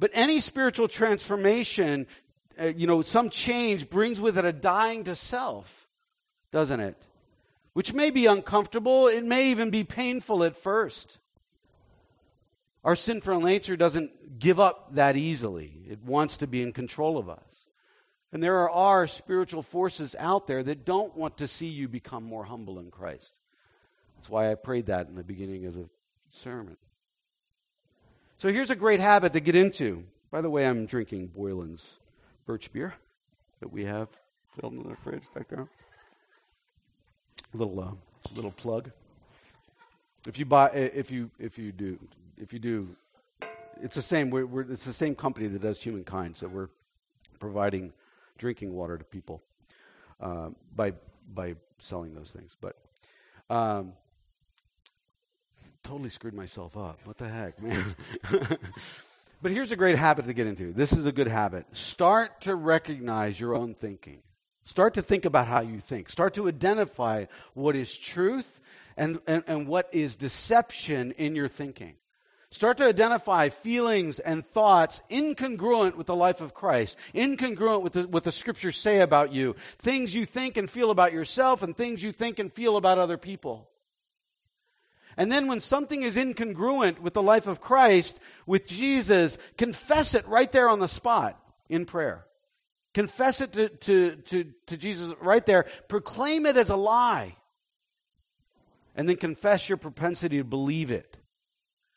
But 0.00 0.10
any 0.12 0.40
spiritual 0.40 0.88
transformation 0.88 2.06
uh, 2.60 2.72
you 2.76 2.86
know, 2.86 3.02
some 3.02 3.30
change 3.30 3.88
brings 3.88 4.20
with 4.20 4.38
it 4.38 4.44
a 4.44 4.52
dying 4.52 5.04
to 5.04 5.14
self, 5.14 5.88
doesn't 6.50 6.80
it? 6.80 6.96
Which 7.72 7.92
may 7.92 8.10
be 8.10 8.26
uncomfortable, 8.26 9.06
it 9.06 9.24
may 9.24 9.50
even 9.50 9.70
be 9.70 9.84
painful 9.84 10.42
at 10.42 10.56
first. 10.56 11.18
Our 12.84 12.96
sinful 12.96 13.40
nature 13.40 13.76
doesn't 13.76 14.38
give 14.38 14.58
up 14.58 14.94
that 14.94 15.16
easily, 15.16 15.82
it 15.88 16.02
wants 16.02 16.38
to 16.38 16.46
be 16.46 16.62
in 16.62 16.72
control 16.72 17.18
of 17.18 17.28
us. 17.28 17.66
And 18.32 18.42
there 18.42 18.68
are 18.68 19.06
spiritual 19.06 19.62
forces 19.62 20.14
out 20.18 20.46
there 20.46 20.62
that 20.62 20.84
don't 20.84 21.16
want 21.16 21.38
to 21.38 21.48
see 21.48 21.66
you 21.66 21.88
become 21.88 22.24
more 22.24 22.44
humble 22.44 22.78
in 22.78 22.90
Christ. 22.90 23.38
That's 24.16 24.28
why 24.28 24.50
I 24.50 24.54
prayed 24.54 24.86
that 24.86 25.08
in 25.08 25.14
the 25.14 25.24
beginning 25.24 25.64
of 25.64 25.74
the 25.74 25.88
sermon. 26.30 26.76
So 28.36 28.52
here's 28.52 28.70
a 28.70 28.76
great 28.76 29.00
habit 29.00 29.32
to 29.32 29.40
get 29.40 29.56
into. 29.56 30.04
By 30.30 30.42
the 30.42 30.50
way, 30.50 30.66
I'm 30.66 30.84
drinking 30.86 31.28
Boylan's 31.28 31.90
birch 32.48 32.72
beer 32.72 32.94
that 33.60 33.70
we 33.70 33.84
have 33.84 34.08
filled 34.58 34.72
in 34.72 34.88
the 34.88 34.96
fridge 34.96 35.22
back 35.34 35.48
there. 35.48 35.68
Little 37.52 37.78
uh, 37.78 37.90
little 38.34 38.52
plug. 38.52 38.90
If 40.26 40.38
you 40.38 40.46
buy, 40.46 40.70
if 40.70 41.10
you 41.10 41.30
if 41.38 41.58
you 41.58 41.72
do 41.72 41.98
if 42.38 42.54
you 42.54 42.58
do, 42.58 42.96
it's 43.82 43.96
the 43.96 44.02
same. 44.02 44.30
We're, 44.30 44.46
we're, 44.46 44.62
it's 44.62 44.86
the 44.86 44.94
same 44.94 45.14
company 45.14 45.46
that 45.46 45.60
does 45.60 45.78
humankind. 45.82 46.38
So 46.38 46.48
we're 46.48 46.70
providing 47.38 47.92
drinking 48.38 48.72
water 48.72 48.96
to 48.96 49.04
people 49.04 49.42
uh, 50.18 50.48
by 50.74 50.94
by 51.34 51.54
selling 51.78 52.14
those 52.14 52.30
things. 52.30 52.56
But 52.58 52.76
um, 53.50 53.92
totally 55.82 56.10
screwed 56.10 56.34
myself 56.34 56.78
up. 56.78 56.98
What 57.04 57.18
the 57.18 57.28
heck, 57.28 57.62
man? 57.62 57.94
But 59.40 59.52
here's 59.52 59.70
a 59.70 59.76
great 59.76 59.96
habit 59.96 60.26
to 60.26 60.32
get 60.32 60.48
into. 60.48 60.72
This 60.72 60.92
is 60.92 61.06
a 61.06 61.12
good 61.12 61.28
habit. 61.28 61.66
Start 61.72 62.40
to 62.42 62.56
recognize 62.56 63.38
your 63.38 63.54
own 63.54 63.74
thinking. 63.74 64.18
Start 64.64 64.94
to 64.94 65.02
think 65.02 65.24
about 65.24 65.46
how 65.46 65.60
you 65.60 65.78
think. 65.78 66.10
Start 66.10 66.34
to 66.34 66.48
identify 66.48 67.26
what 67.54 67.76
is 67.76 67.96
truth 67.96 68.60
and, 68.96 69.20
and, 69.26 69.44
and 69.46 69.68
what 69.68 69.88
is 69.92 70.16
deception 70.16 71.12
in 71.12 71.36
your 71.36 71.48
thinking. 71.48 71.94
Start 72.50 72.78
to 72.78 72.86
identify 72.86 73.50
feelings 73.50 74.18
and 74.18 74.44
thoughts 74.44 75.02
incongruent 75.10 75.96
with 75.96 76.06
the 76.06 76.16
life 76.16 76.40
of 76.40 76.54
Christ, 76.54 76.96
incongruent 77.14 77.82
with 77.82 77.92
the, 77.92 78.08
what 78.08 78.24
the 78.24 78.32
scriptures 78.32 78.76
say 78.76 79.00
about 79.00 79.32
you, 79.32 79.54
things 79.78 80.14
you 80.14 80.24
think 80.24 80.56
and 80.56 80.68
feel 80.68 80.90
about 80.90 81.12
yourself, 81.12 81.62
and 81.62 81.76
things 81.76 82.02
you 82.02 82.10
think 82.10 82.38
and 82.38 82.52
feel 82.52 82.76
about 82.76 82.98
other 82.98 83.18
people. 83.18 83.68
And 85.18 85.32
then 85.32 85.48
when 85.48 85.58
something 85.58 86.04
is 86.04 86.16
incongruent 86.16 87.00
with 87.00 87.12
the 87.12 87.22
life 87.22 87.48
of 87.48 87.60
Christ, 87.60 88.20
with 88.46 88.68
Jesus, 88.68 89.36
confess 89.56 90.14
it 90.14 90.26
right 90.28 90.50
there 90.50 90.68
on 90.68 90.78
the 90.78 90.86
spot 90.86 91.36
in 91.68 91.86
prayer. 91.86 92.24
Confess 92.94 93.40
it 93.40 93.52
to, 93.54 93.68
to, 93.68 94.14
to, 94.14 94.44
to 94.66 94.76
Jesus 94.76 95.12
right 95.20 95.44
there. 95.44 95.66
Proclaim 95.88 96.46
it 96.46 96.56
as 96.56 96.70
a 96.70 96.76
lie. 96.76 97.34
And 98.94 99.08
then 99.08 99.16
confess 99.16 99.68
your 99.68 99.76
propensity 99.76 100.38
to 100.38 100.44
believe 100.44 100.92
it. 100.92 101.16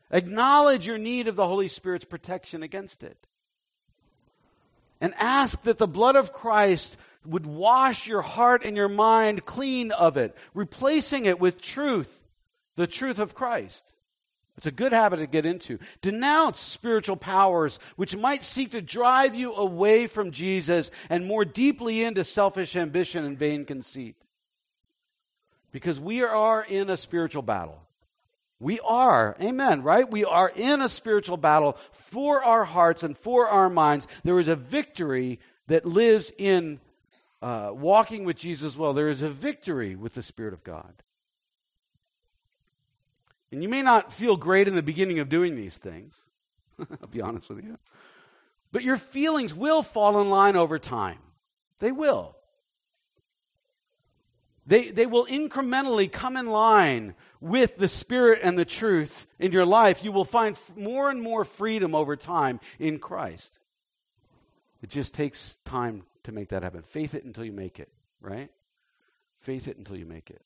Acknowledge 0.10 0.88
your 0.88 0.98
need 0.98 1.28
of 1.28 1.36
the 1.36 1.48
Holy 1.48 1.68
Spirit's 1.68 2.06
protection 2.06 2.64
against 2.64 3.04
it. 3.04 3.28
And 5.00 5.14
ask 5.18 5.62
that 5.64 5.78
the 5.78 5.88
blood 5.88 6.16
of 6.16 6.34
Christ 6.34 6.98
would 7.24 7.46
wash 7.46 8.08
your 8.08 8.24
heart 8.24 8.66
and 8.66 8.76
your 8.76 8.90
mind 8.90 9.46
clean 9.46 9.92
of 9.92 10.18
it, 10.18 10.36
replacing 10.56 11.26
it 11.26 11.40
with 11.40 11.62
truth 11.62 12.21
the 12.76 12.88
truth 12.88 13.20
of 13.20 13.36
Christ. 13.36 13.94
It's 14.58 14.68
a 14.68 14.72
good 14.72 14.92
habit 14.92 15.18
to 15.18 15.28
get 15.28 15.46
into. 15.46 15.80
Denounce 16.02 16.60
spiritual 16.60 17.16
powers 17.16 17.80
which 17.96 18.16
might 18.16 18.44
seek 18.44 18.72
to 18.72 18.82
drive 18.82 19.34
you 19.34 19.54
away 19.56 20.08
from 20.08 20.32
Jesus 20.32 20.92
and 21.10 21.26
more 21.26 21.46
deeply 21.46 22.04
into 22.04 22.24
selfish 22.24 22.76
ambition 22.76 23.26
and 23.26 23.38
vain 23.38 23.66
conceit. 23.66 24.16
Because 25.72 26.00
we 26.00 26.22
are 26.22 26.66
in 26.68 26.90
a 26.90 26.98
spiritual 26.98 27.42
battle. 27.42 27.82
We 28.60 28.80
are, 28.82 29.36
amen, 29.42 29.82
right? 29.82 30.10
We 30.10 30.26
are 30.26 30.52
in 30.56 30.82
a 30.82 30.90
spiritual 30.90 31.38
battle 31.38 31.78
for 31.92 32.44
our 32.44 32.66
hearts 32.66 33.02
and 33.02 33.18
for 33.18 33.48
our 33.48 33.70
minds. 33.70 34.08
There 34.24 34.40
is 34.40 34.48
a 34.48 34.56
victory 34.56 35.40
that 35.68 35.86
lives 35.86 36.32
in 36.38 36.80
uh, 37.42 37.72
walking 37.74 38.26
with 38.26 38.38
Jesus 38.38 38.78
well, 38.78 38.94
there 38.94 39.08
is 39.08 39.24
a 39.24 39.30
victory 39.30 39.96
with 39.96 40.14
the 40.14 40.22
Spirit 40.22 40.54
of 40.54 40.64
God. 40.64 40.94
And 43.52 43.62
you 43.62 43.70
may 43.70 43.82
not 43.82 44.14
feel 44.14 44.38
great 44.38 44.68
in 44.68 44.76
the 44.76 44.84
beginning 44.84 45.20
of 45.20 45.30
doing 45.30 45.56
these 45.56 45.78
things. 45.78 46.16
I'll 46.80 47.08
be 47.10 47.22
honest 47.22 47.50
with 47.50 47.64
you. 47.64 47.78
But 48.72 48.84
your 48.84 48.98
feelings 48.98 49.54
will 49.54 49.84
fall 49.84 50.22
in 50.22 50.30
line 50.30 50.56
over 50.56 50.80
time. 50.80 51.20
They 51.80 51.92
will. 51.92 52.36
They, 54.66 54.90
they 54.92 55.06
will 55.06 55.26
incrementally 55.26 56.10
come 56.10 56.38
in 56.38 56.48
line 56.48 57.16
with 57.42 57.78
the 57.78 57.88
Spirit 57.88 58.40
and 58.44 58.58
the 58.58 58.66
truth 58.66 59.28
in 59.40 59.52
your 59.52 59.66
life. 59.66 60.04
You 60.04 60.12
will 60.12 60.24
find 60.24 60.58
more 60.78 61.10
and 61.10 61.22
more 61.22 61.44
freedom 61.44 61.96
over 61.96 62.16
time 62.16 62.60
in 62.80 63.00
Christ. 63.00 63.58
It 64.82 64.90
just 64.90 65.14
takes 65.14 65.58
time 65.66 66.04
to 66.24 66.32
make 66.32 66.50
that 66.50 66.64
happen. 66.64 66.84
Faith 66.84 67.16
it 67.16 67.26
until 67.26 67.44
you 67.44 67.52
make 67.52 67.80
it, 67.80 67.90
right? 68.22 68.50
Faith 69.40 69.68
it 69.68 69.78
until 69.78 69.98
you 69.98 70.06
make 70.06 70.30
it. 70.30 70.42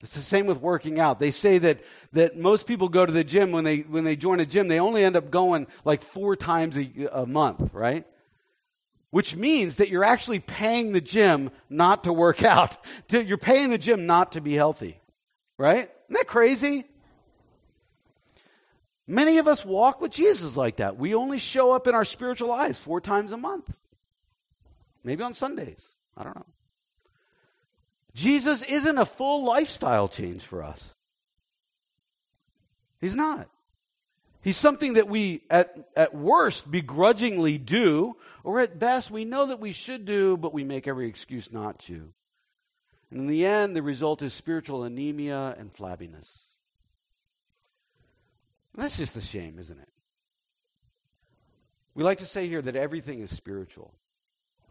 It's 0.00 0.14
the 0.14 0.22
same 0.22 0.46
with 0.46 0.60
working 0.60 1.00
out. 1.00 1.18
They 1.18 1.32
say 1.32 1.58
that, 1.58 1.80
that 2.12 2.38
most 2.38 2.66
people 2.66 2.88
go 2.88 3.04
to 3.04 3.12
the 3.12 3.24
gym 3.24 3.50
when 3.50 3.64
they, 3.64 3.80
when 3.80 4.04
they 4.04 4.14
join 4.14 4.38
a 4.38 4.46
gym, 4.46 4.68
they 4.68 4.78
only 4.78 5.02
end 5.02 5.16
up 5.16 5.30
going 5.30 5.66
like 5.84 6.02
four 6.02 6.36
times 6.36 6.76
a, 6.76 6.88
a 7.12 7.26
month, 7.26 7.74
right? 7.74 8.06
Which 9.10 9.34
means 9.34 9.76
that 9.76 9.88
you're 9.88 10.04
actually 10.04 10.38
paying 10.38 10.92
the 10.92 11.00
gym 11.00 11.50
not 11.68 12.04
to 12.04 12.12
work 12.12 12.42
out. 12.44 12.76
You're 13.10 13.38
paying 13.38 13.70
the 13.70 13.78
gym 13.78 14.06
not 14.06 14.32
to 14.32 14.40
be 14.40 14.54
healthy, 14.54 15.00
right? 15.56 15.90
Isn't 15.90 16.14
that 16.14 16.26
crazy? 16.28 16.84
Many 19.08 19.38
of 19.38 19.48
us 19.48 19.64
walk 19.64 20.00
with 20.00 20.12
Jesus 20.12 20.56
like 20.56 20.76
that. 20.76 20.96
We 20.96 21.14
only 21.14 21.38
show 21.38 21.72
up 21.72 21.86
in 21.86 21.94
our 21.94 22.04
spiritual 22.04 22.50
lives 22.50 22.78
four 22.78 23.00
times 23.00 23.32
a 23.32 23.38
month. 23.38 23.74
Maybe 25.02 25.24
on 25.24 25.34
Sundays. 25.34 25.84
I 26.16 26.24
don't 26.24 26.36
know. 26.36 26.46
Jesus 28.18 28.62
isn't 28.62 28.98
a 28.98 29.06
full 29.06 29.44
lifestyle 29.44 30.08
change 30.08 30.42
for 30.42 30.60
us. 30.60 30.92
He's 33.00 33.14
not. 33.14 33.48
He's 34.42 34.56
something 34.56 34.94
that 34.94 35.06
we, 35.06 35.44
at, 35.48 35.88
at 35.94 36.16
worst, 36.16 36.68
begrudgingly 36.68 37.58
do, 37.58 38.16
or 38.42 38.58
at 38.58 38.80
best, 38.80 39.12
we 39.12 39.24
know 39.24 39.46
that 39.46 39.60
we 39.60 39.70
should 39.70 40.04
do, 40.04 40.36
but 40.36 40.52
we 40.52 40.64
make 40.64 40.88
every 40.88 41.08
excuse 41.08 41.52
not 41.52 41.78
to. 41.80 42.12
And 43.12 43.20
in 43.20 43.26
the 43.28 43.46
end, 43.46 43.76
the 43.76 43.82
result 43.82 44.20
is 44.20 44.34
spiritual 44.34 44.82
anemia 44.82 45.54
and 45.56 45.72
flabbiness. 45.72 46.40
And 48.74 48.82
that's 48.82 48.96
just 48.96 49.16
a 49.16 49.20
shame, 49.20 49.60
isn't 49.60 49.78
it? 49.78 49.88
We 51.94 52.02
like 52.02 52.18
to 52.18 52.26
say 52.26 52.48
here 52.48 52.62
that 52.62 52.74
everything 52.74 53.20
is 53.20 53.30
spiritual. 53.30 53.94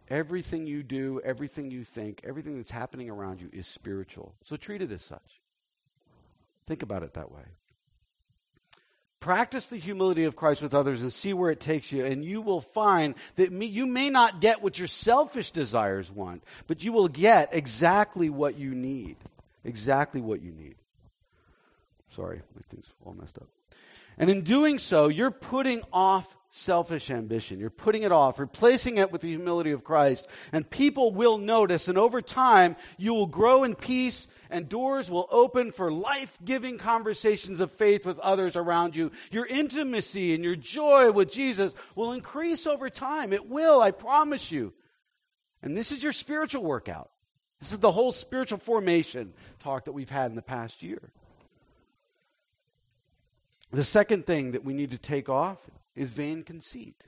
Everything 0.09 0.67
you 0.67 0.83
do, 0.83 1.21
everything 1.23 1.69
you 1.69 1.83
think, 1.83 2.21
everything 2.23 2.55
that's 2.57 2.71
happening 2.71 3.09
around 3.09 3.41
you 3.41 3.49
is 3.51 3.67
spiritual. 3.67 4.33
So 4.45 4.55
treat 4.55 4.81
it 4.81 4.91
as 4.91 5.01
such. 5.01 5.41
Think 6.65 6.81
about 6.81 7.03
it 7.03 7.13
that 7.13 7.31
way. 7.31 7.43
Practice 9.19 9.67
the 9.67 9.77
humility 9.77 10.23
of 10.23 10.35
Christ 10.35 10.61
with 10.61 10.73
others 10.73 11.01
and 11.01 11.11
see 11.11 11.33
where 11.33 11.49
it 11.49 11.59
takes 11.59 11.91
you, 11.91 12.05
and 12.05 12.23
you 12.23 12.39
will 12.39 12.61
find 12.61 13.15
that 13.35 13.51
you 13.51 13.85
may 13.85 14.09
not 14.09 14.39
get 14.39 14.61
what 14.61 14.77
your 14.77 14.87
selfish 14.87 15.51
desires 15.51 16.11
want, 16.11 16.43
but 16.67 16.83
you 16.83 16.93
will 16.93 17.07
get 17.07 17.49
exactly 17.51 18.29
what 18.29 18.57
you 18.57 18.75
need. 18.75 19.17
Exactly 19.65 20.21
what 20.21 20.41
you 20.41 20.51
need. 20.51 20.75
Sorry, 22.09 22.41
my 22.55 22.61
thing's 22.69 22.89
all 23.03 23.13
messed 23.13 23.37
up. 23.37 23.47
And 24.17 24.29
in 24.29 24.43
doing 24.43 24.79
so, 24.79 25.07
you're 25.09 25.31
putting 25.31 25.81
off 25.91 26.36
selfish 26.49 27.09
ambition. 27.09 27.59
You're 27.59 27.69
putting 27.69 28.03
it 28.03 28.11
off, 28.11 28.39
replacing 28.39 28.97
it 28.97 29.11
with 29.11 29.21
the 29.21 29.29
humility 29.29 29.71
of 29.71 29.83
Christ. 29.83 30.27
And 30.51 30.69
people 30.69 31.13
will 31.13 31.37
notice, 31.37 31.87
and 31.87 31.97
over 31.97 32.21
time, 32.21 32.75
you 32.97 33.13
will 33.13 33.27
grow 33.27 33.63
in 33.63 33.75
peace, 33.75 34.27
and 34.49 34.69
doors 34.69 35.09
will 35.09 35.27
open 35.29 35.71
for 35.71 35.91
life 35.91 36.39
giving 36.43 36.77
conversations 36.77 37.59
of 37.59 37.71
faith 37.71 38.05
with 38.05 38.19
others 38.19 38.55
around 38.55 38.95
you. 38.95 39.11
Your 39.31 39.45
intimacy 39.45 40.33
and 40.33 40.43
your 40.43 40.55
joy 40.55 41.11
with 41.11 41.31
Jesus 41.31 41.75
will 41.95 42.13
increase 42.13 42.65
over 42.65 42.89
time. 42.89 43.33
It 43.33 43.49
will, 43.49 43.81
I 43.81 43.91
promise 43.91 44.51
you. 44.51 44.73
And 45.61 45.75
this 45.75 45.91
is 45.91 46.03
your 46.03 46.13
spiritual 46.13 46.63
workout. 46.63 47.11
This 47.59 47.71
is 47.71 47.79
the 47.79 47.91
whole 47.91 48.11
spiritual 48.11 48.59
formation 48.59 49.33
talk 49.59 49.85
that 49.85 49.91
we've 49.91 50.09
had 50.09 50.29
in 50.29 50.35
the 50.35 50.41
past 50.41 50.83
year. 50.83 51.11
The 53.71 53.83
second 53.83 54.25
thing 54.25 54.51
that 54.51 54.63
we 54.63 54.73
need 54.73 54.91
to 54.91 54.97
take 54.97 55.27
off 55.27 55.57
is 55.97 56.11
vain 56.11 56.43
conceit. 56.43 57.07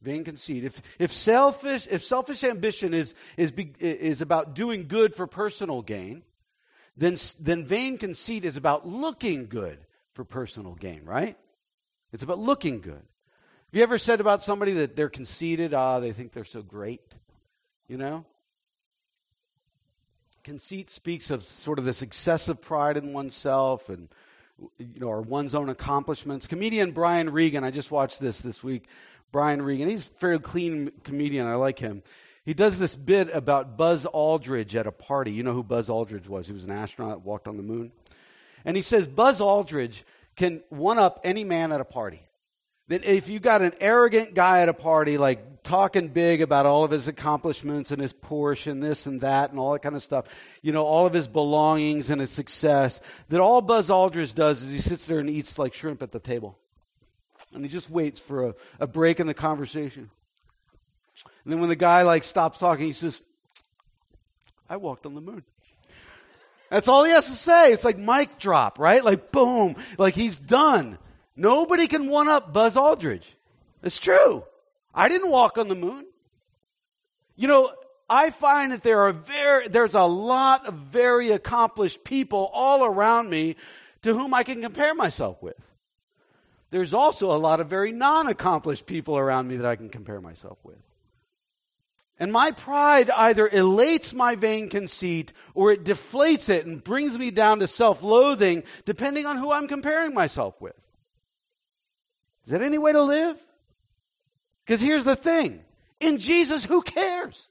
Vain 0.00 0.24
conceit. 0.24 0.64
If, 0.64 0.82
if, 0.98 1.12
selfish, 1.12 1.86
if 1.90 2.02
selfish 2.02 2.42
ambition 2.42 2.92
is, 2.92 3.14
is, 3.36 3.52
is 3.78 4.20
about 4.20 4.54
doing 4.54 4.88
good 4.88 5.14
for 5.14 5.26
personal 5.26 5.82
gain, 5.82 6.22
then, 6.96 7.16
then 7.38 7.64
vain 7.64 7.98
conceit 7.98 8.44
is 8.44 8.56
about 8.56 8.86
looking 8.86 9.46
good 9.46 9.78
for 10.12 10.24
personal 10.24 10.74
gain, 10.74 11.04
right? 11.04 11.36
It's 12.12 12.22
about 12.22 12.38
looking 12.38 12.80
good. 12.80 12.92
Have 12.94 13.78
you 13.78 13.82
ever 13.82 13.98
said 13.98 14.20
about 14.20 14.42
somebody 14.42 14.72
that 14.72 14.94
they're 14.94 15.08
conceited? 15.08 15.74
Ah, 15.74 16.00
they 16.00 16.12
think 16.12 16.32
they're 16.32 16.44
so 16.44 16.62
great. 16.62 17.14
You 17.88 17.98
know? 17.98 18.24
Conceit 20.44 20.90
speaks 20.90 21.30
of 21.30 21.42
sort 21.42 21.78
of 21.78 21.84
this 21.84 22.02
excessive 22.02 22.60
pride 22.60 22.96
in 22.96 23.12
oneself 23.12 23.88
and 23.88 24.08
you 24.78 25.00
know, 25.00 25.08
or 25.08 25.20
one's 25.20 25.54
own 25.54 25.68
accomplishments. 25.68 26.46
Comedian 26.46 26.92
Brian 26.92 27.30
Regan, 27.30 27.64
I 27.64 27.70
just 27.70 27.90
watched 27.90 28.20
this 28.20 28.40
this 28.40 28.62
week. 28.62 28.86
Brian 29.32 29.62
Regan, 29.62 29.88
he's 29.88 30.06
a 30.06 30.18
very 30.20 30.38
clean 30.38 30.92
comedian. 31.02 31.46
I 31.46 31.56
like 31.56 31.78
him. 31.78 32.02
He 32.44 32.54
does 32.54 32.78
this 32.78 32.94
bit 32.94 33.34
about 33.34 33.76
Buzz 33.76 34.04
Aldrin 34.04 34.74
at 34.74 34.86
a 34.86 34.92
party. 34.92 35.32
You 35.32 35.42
know 35.42 35.54
who 35.54 35.62
Buzz 35.62 35.88
Aldrin 35.88 36.28
was? 36.28 36.46
He 36.46 36.52
was 36.52 36.64
an 36.64 36.70
astronaut, 36.70 37.12
that 37.12 37.26
walked 37.26 37.48
on 37.48 37.56
the 37.56 37.62
moon. 37.62 37.90
And 38.64 38.76
he 38.76 38.82
says 38.82 39.06
Buzz 39.06 39.40
Aldrin 39.40 40.02
can 40.36 40.62
one 40.68 40.98
up 40.98 41.20
any 41.24 41.42
man 41.42 41.72
at 41.72 41.80
a 41.80 41.84
party. 41.84 42.22
That 42.88 43.04
if 43.04 43.28
you 43.28 43.40
got 43.40 43.62
an 43.62 43.72
arrogant 43.80 44.34
guy 44.34 44.60
at 44.60 44.68
a 44.68 44.74
party, 44.74 45.16
like 45.16 45.62
talking 45.62 46.08
big 46.08 46.42
about 46.42 46.66
all 46.66 46.84
of 46.84 46.90
his 46.90 47.08
accomplishments 47.08 47.90
and 47.90 48.00
his 48.00 48.12
Porsche 48.12 48.70
and 48.70 48.82
this 48.82 49.06
and 49.06 49.22
that 49.22 49.50
and 49.50 49.58
all 49.58 49.72
that 49.72 49.80
kind 49.80 49.96
of 49.96 50.02
stuff, 50.02 50.26
you 50.60 50.72
know, 50.72 50.84
all 50.84 51.06
of 51.06 51.14
his 51.14 51.26
belongings 51.26 52.10
and 52.10 52.20
his 52.20 52.30
success, 52.30 53.00
that 53.30 53.40
all 53.40 53.62
Buzz 53.62 53.88
Aldrin 53.88 54.34
does 54.34 54.62
is 54.62 54.72
he 54.72 54.80
sits 54.80 55.06
there 55.06 55.18
and 55.18 55.30
eats 55.30 55.58
like 55.58 55.72
shrimp 55.72 56.02
at 56.02 56.12
the 56.12 56.20
table. 56.20 56.58
And 57.54 57.64
he 57.64 57.70
just 57.70 57.88
waits 57.88 58.20
for 58.20 58.48
a, 58.48 58.54
a 58.80 58.86
break 58.86 59.20
in 59.20 59.26
the 59.26 59.34
conversation. 59.34 60.10
And 61.44 61.52
then 61.52 61.60
when 61.60 61.68
the 61.68 61.76
guy 61.76 62.02
like 62.02 62.24
stops 62.24 62.58
talking, 62.58 62.86
he 62.86 62.92
says, 62.92 63.22
I 64.68 64.76
walked 64.76 65.06
on 65.06 65.14
the 65.14 65.20
moon. 65.20 65.44
That's 66.70 66.88
all 66.88 67.04
he 67.04 67.12
has 67.12 67.26
to 67.26 67.36
say. 67.36 67.72
It's 67.72 67.84
like 67.84 67.96
mic 67.96 68.38
drop, 68.38 68.78
right? 68.78 69.04
Like 69.04 69.30
boom, 69.30 69.76
like 69.96 70.14
he's 70.14 70.38
done. 70.38 70.98
Nobody 71.36 71.86
can 71.86 72.08
one 72.08 72.28
up 72.28 72.52
Buzz 72.52 72.76
Aldrin. 72.76 73.22
It's 73.82 73.98
true. 73.98 74.44
I 74.94 75.08
didn't 75.08 75.30
walk 75.30 75.58
on 75.58 75.68
the 75.68 75.74
moon. 75.74 76.06
You 77.36 77.48
know, 77.48 77.72
I 78.08 78.30
find 78.30 78.72
that 78.72 78.82
there 78.82 79.02
are 79.02 79.12
very, 79.12 79.68
there's 79.68 79.94
a 79.94 80.02
lot 80.04 80.66
of 80.66 80.74
very 80.74 81.30
accomplished 81.30 82.04
people 82.04 82.50
all 82.52 82.84
around 82.84 83.28
me 83.30 83.56
to 84.02 84.14
whom 84.14 84.34
I 84.34 84.42
can 84.42 84.60
compare 84.62 84.94
myself 84.94 85.42
with. 85.42 85.56
There's 86.70 86.94
also 86.94 87.32
a 87.32 87.38
lot 87.38 87.60
of 87.60 87.68
very 87.68 87.92
non 87.92 88.26
accomplished 88.28 88.86
people 88.86 89.16
around 89.16 89.48
me 89.48 89.56
that 89.56 89.66
I 89.66 89.76
can 89.76 89.88
compare 89.88 90.20
myself 90.20 90.58
with. 90.62 90.78
And 92.18 92.30
my 92.30 92.52
pride 92.52 93.10
either 93.10 93.48
elates 93.48 94.12
my 94.12 94.36
vain 94.36 94.68
conceit 94.68 95.32
or 95.54 95.72
it 95.72 95.84
deflates 95.84 96.48
it 96.48 96.66
and 96.66 96.82
brings 96.82 97.18
me 97.18 97.30
down 97.30 97.58
to 97.60 97.66
self 97.66 98.02
loathing, 98.02 98.62
depending 98.84 99.26
on 99.26 99.38
who 99.38 99.52
I'm 99.52 99.66
comparing 99.66 100.14
myself 100.14 100.60
with. 100.60 100.74
Is 102.44 102.52
that 102.52 102.62
any 102.62 102.78
way 102.78 102.92
to 102.92 103.02
live? 103.02 103.38
Because 104.64 104.80
here's 104.80 105.04
the 105.04 105.16
thing 105.16 105.60
in 106.00 106.18
Jesus, 106.18 106.64
who 106.64 106.82
cares? 106.82 107.48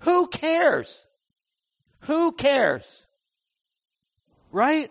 Who 0.00 0.26
cares? 0.26 1.00
Who 2.00 2.32
cares? 2.32 3.04
Right? 4.52 4.90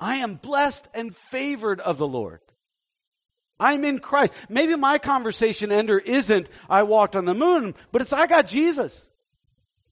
I 0.00 0.16
am 0.16 0.34
blessed 0.34 0.88
and 0.94 1.14
favored 1.14 1.80
of 1.80 1.98
the 1.98 2.08
Lord. 2.08 2.40
I'm 3.60 3.84
in 3.84 4.00
Christ. 4.00 4.34
Maybe 4.48 4.74
my 4.74 4.98
conversation 4.98 5.70
ender 5.70 5.98
isn't 5.98 6.48
I 6.68 6.82
walked 6.82 7.14
on 7.14 7.24
the 7.24 7.34
moon, 7.34 7.76
but 7.92 8.02
it's 8.02 8.12
I 8.12 8.26
got 8.26 8.48
Jesus. 8.48 9.08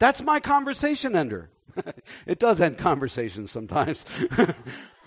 That's 0.00 0.22
my 0.22 0.40
conversation 0.40 1.14
ender. 1.14 1.50
it 2.26 2.40
does 2.40 2.60
end 2.60 2.78
conversations 2.78 3.52
sometimes. 3.52 4.04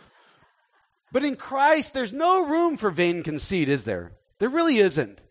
But 1.13 1.23
in 1.23 1.35
Christ, 1.35 1.93
there's 1.93 2.11
no 2.11 2.45
room 2.45 2.75
for 2.75 2.89
vain 2.89 3.21
conceit, 3.21 3.69
is 3.69 3.85
there? 3.85 4.11
There 4.39 4.49
really 4.49 4.77
isn't. 4.79 5.21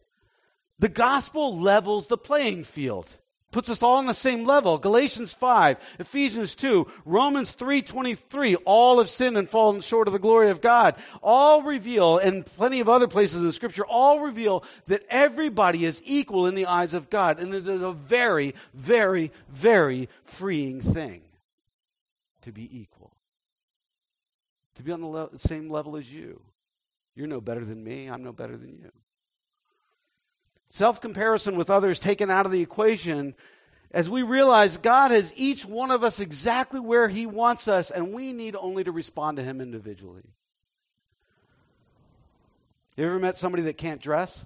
The 0.78 0.88
gospel 0.88 1.58
levels 1.58 2.06
the 2.06 2.16
playing 2.16 2.64
field. 2.64 3.16
puts 3.50 3.68
us 3.68 3.82
all 3.82 3.96
on 3.96 4.06
the 4.06 4.14
same 4.14 4.46
level. 4.46 4.78
Galatians 4.78 5.34
5, 5.34 5.76
Ephesians 5.98 6.54
2, 6.54 6.86
Romans 7.04 7.52
3:23, 7.54 8.56
all 8.64 8.98
have 8.98 9.10
sinned 9.10 9.36
and 9.36 9.50
fallen 9.50 9.82
short 9.82 10.08
of 10.08 10.12
the 10.12 10.18
glory 10.18 10.48
of 10.48 10.62
God. 10.62 10.94
All 11.22 11.62
reveal 11.62 12.16
and 12.16 12.46
plenty 12.46 12.80
of 12.80 12.88
other 12.88 13.08
places 13.08 13.42
in 13.42 13.52
scripture 13.52 13.84
all 13.84 14.20
reveal 14.20 14.64
that 14.86 15.04
everybody 15.10 15.84
is 15.84 16.00
equal 16.06 16.46
in 16.46 16.54
the 16.54 16.64
eyes 16.64 16.94
of 16.94 17.10
God 17.10 17.38
and 17.38 17.52
it 17.52 17.68
is 17.68 17.82
a 17.82 17.92
very 17.92 18.54
very 18.72 19.30
very 19.50 20.08
freeing 20.24 20.80
thing 20.80 21.20
to 22.40 22.52
be 22.52 22.70
equal. 22.80 23.01
To 24.82 24.84
be 24.84 24.90
on 24.90 25.00
the 25.00 25.06
le- 25.06 25.38
same 25.38 25.70
level 25.70 25.96
as 25.96 26.12
you. 26.12 26.40
You're 27.14 27.28
no 27.28 27.40
better 27.40 27.64
than 27.64 27.84
me, 27.84 28.08
I'm 28.08 28.24
no 28.24 28.32
better 28.32 28.56
than 28.56 28.70
you. 28.70 28.90
Self 30.70 31.00
comparison 31.00 31.56
with 31.56 31.70
others 31.70 32.00
taken 32.00 32.30
out 32.30 32.46
of 32.46 32.52
the 32.52 32.62
equation 32.62 33.36
as 33.92 34.10
we 34.10 34.24
realize 34.24 34.78
God 34.78 35.12
has 35.12 35.32
each 35.36 35.64
one 35.64 35.92
of 35.92 36.02
us 36.02 36.18
exactly 36.18 36.80
where 36.80 37.08
He 37.08 37.26
wants 37.26 37.68
us, 37.68 37.92
and 37.92 38.12
we 38.12 38.32
need 38.32 38.56
only 38.56 38.82
to 38.82 38.90
respond 38.90 39.36
to 39.36 39.44
Him 39.44 39.60
individually. 39.60 40.24
You 42.96 43.06
ever 43.06 43.20
met 43.20 43.36
somebody 43.36 43.62
that 43.64 43.78
can't 43.78 44.00
dress? 44.00 44.44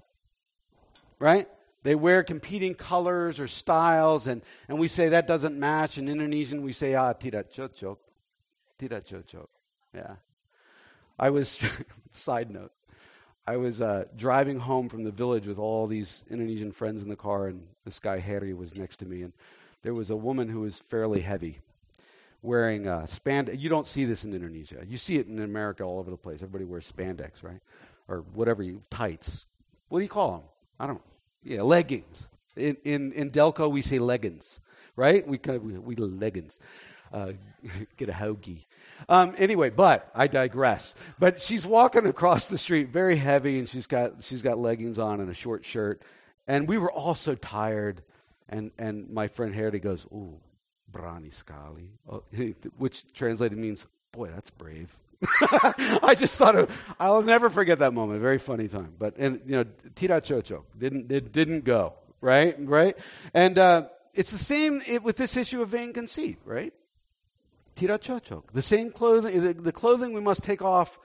Right? 1.17 1.47
They 1.81 1.95
wear 1.95 2.21
competing 2.21 2.75
colors 2.75 3.39
or 3.39 3.47
styles, 3.47 4.27
and, 4.27 4.43
and 4.67 4.77
we 4.77 4.87
say 4.87 5.09
that 5.09 5.25
doesn't 5.25 5.57
match. 5.57 5.97
In 5.97 6.07
Indonesian, 6.07 6.61
we 6.61 6.73
say, 6.73 6.93
ah, 6.93 7.13
tidak 7.13 7.51
cocok. 7.51 7.97
Tidak 8.79 9.03
cocok. 9.03 9.47
Yeah. 9.95 10.17
I 11.19 11.29
was, 11.29 11.59
side 12.11 12.51
note, 12.51 12.71
I 13.47 13.57
was 13.57 13.81
uh, 13.81 14.05
driving 14.15 14.59
home 14.59 14.89
from 14.89 15.03
the 15.03 15.11
village 15.11 15.47
with 15.47 15.57
all 15.57 15.87
these 15.87 16.25
Indonesian 16.29 16.71
friends 16.71 17.01
in 17.01 17.09
the 17.09 17.15
car, 17.15 17.47
and 17.47 17.65
this 17.85 17.99
guy 17.99 18.19
Harry 18.19 18.53
was 18.53 18.75
next 18.75 18.97
to 18.97 19.05
me, 19.05 19.21
and 19.21 19.31
there 19.83 19.93
was 19.93 20.09
a 20.09 20.17
woman 20.17 20.49
who 20.49 20.61
was 20.61 20.77
fairly 20.77 21.21
heavy, 21.21 21.59
wearing 22.41 22.87
uh, 22.87 23.03
spandex. 23.03 23.59
You 23.59 23.69
don't 23.69 23.87
see 23.87 24.03
this 24.03 24.25
in 24.25 24.33
Indonesia. 24.33 24.83
You 24.85 24.97
see 24.97 25.15
it 25.15 25.27
in 25.27 25.39
America 25.39 25.83
all 25.83 25.99
over 25.99 26.11
the 26.11 26.17
place. 26.17 26.41
Everybody 26.41 26.65
wears 26.65 26.91
spandex, 26.91 27.41
right, 27.41 27.61
or 28.09 28.25
whatever 28.33 28.61
you 28.61 28.83
tights. 28.91 29.45
What 29.87 29.99
do 29.99 30.03
you 30.03 30.09
call 30.09 30.31
them? 30.31 30.41
I 30.77 30.87
don't. 30.87 31.01
Yeah, 31.41 31.61
leggings. 31.61 32.27
In 32.57 32.75
in 32.83 33.13
in 33.13 33.31
Delco, 33.31 33.71
we 33.71 33.81
say 33.81 33.97
leggings, 33.99 34.59
right? 34.97 35.25
We 35.25 35.39
we, 35.45 35.77
we 35.77 35.95
leggings. 35.95 36.59
Uh, 37.11 37.33
get 37.97 38.09
a 38.09 38.13
hoagie. 38.13 38.65
Um, 39.09 39.33
anyway, 39.37 39.69
but 39.69 40.09
I 40.15 40.27
digress. 40.27 40.95
But 41.19 41.41
she's 41.41 41.65
walking 41.65 42.05
across 42.05 42.49
the 42.49 42.57
street, 42.57 42.89
very 42.89 43.15
heavy, 43.15 43.59
and 43.59 43.69
she's 43.69 43.87
got 43.87 44.23
she's 44.23 44.41
got 44.41 44.57
leggings 44.57 44.99
on 44.99 45.19
and 45.19 45.29
a 45.29 45.33
short 45.33 45.65
shirt. 45.65 46.01
And 46.47 46.67
we 46.67 46.77
were 46.77 46.91
all 46.91 47.15
so 47.15 47.35
tired. 47.35 48.03
And 48.49 48.71
and 48.77 49.09
my 49.09 49.27
friend 49.27 49.53
Harry 49.53 49.79
goes, 49.79 50.05
"Ooh, 50.05 50.39
brani 50.91 51.31
scali," 51.33 51.91
oh, 52.09 52.23
which 52.77 53.11
translated 53.13 53.57
means, 53.57 53.85
"Boy, 54.11 54.29
that's 54.29 54.49
brave." 54.49 54.97
I 56.03 56.13
just 56.15 56.37
thought 56.37 56.55
of, 56.55 56.95
I'll 56.99 57.23
never 57.23 57.49
forget 57.49 57.79
that 57.79 57.91
moment. 57.91 58.21
Very 58.21 58.37
funny 58.37 58.67
time. 58.67 58.93
But 58.97 59.15
and 59.17 59.41
you 59.45 59.57
know, 59.57 59.65
tidak 59.95 60.25
cocok 60.25 60.63
didn't 60.77 61.11
it 61.11 61.31
didn't 61.31 61.63
go 61.63 61.93
right, 62.21 62.55
right, 62.59 62.95
and 63.33 63.57
uh, 63.57 63.87
it's 64.13 64.31
the 64.31 64.37
same 64.37 64.81
with 65.03 65.17
this 65.17 65.37
issue 65.37 65.61
of 65.61 65.69
vain 65.69 65.93
conceit, 65.93 66.37
right? 66.45 66.73
Tirachochok. 67.77 68.51
The 68.53 68.61
same 68.61 68.91
clothing, 68.91 69.41
the, 69.41 69.53
the, 69.53 69.71
clothing 69.71 70.13
we 70.13 70.21
must 70.21 70.43
take 70.43 70.61
off 70.61 70.99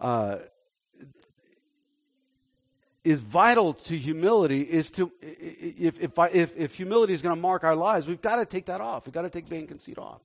uh, 0.00 0.36
is 3.02 3.20
vital 3.20 3.72
to 3.72 3.96
humility. 3.96 4.60
Is 4.60 4.90
to 4.92 5.10
if 5.20 6.00
if 6.00 6.18
if, 6.32 6.56
if 6.56 6.74
humility 6.74 7.14
is 7.14 7.22
going 7.22 7.34
to 7.34 7.40
mark 7.40 7.64
our 7.64 7.76
lives, 7.76 8.06
we've 8.06 8.20
got 8.20 8.36
to 8.36 8.46
take 8.46 8.66
that 8.66 8.80
off. 8.80 9.06
We've 9.06 9.14
got 9.14 9.22
to 9.22 9.30
take 9.30 9.48
vain 9.48 9.66
conceit 9.66 9.98
off. 9.98 10.20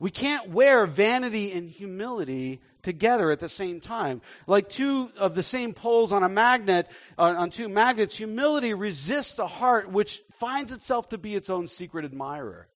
We 0.00 0.10
can't 0.10 0.50
wear 0.50 0.86
vanity 0.86 1.52
and 1.52 1.68
humility 1.68 2.60
together 2.82 3.32
at 3.32 3.40
the 3.40 3.48
same 3.48 3.80
time. 3.80 4.22
Like 4.46 4.68
two 4.68 5.10
of 5.18 5.34
the 5.34 5.42
same 5.42 5.74
poles 5.74 6.12
on 6.12 6.22
a 6.22 6.28
magnet, 6.28 6.88
uh, 7.18 7.34
on 7.36 7.50
two 7.50 7.68
magnets, 7.68 8.16
humility 8.16 8.74
resists 8.74 9.40
a 9.40 9.48
heart 9.48 9.90
which 9.90 10.22
finds 10.30 10.70
itself 10.70 11.08
to 11.08 11.18
be 11.18 11.34
its 11.34 11.50
own 11.50 11.66
secret 11.66 12.04
admirer. 12.04 12.68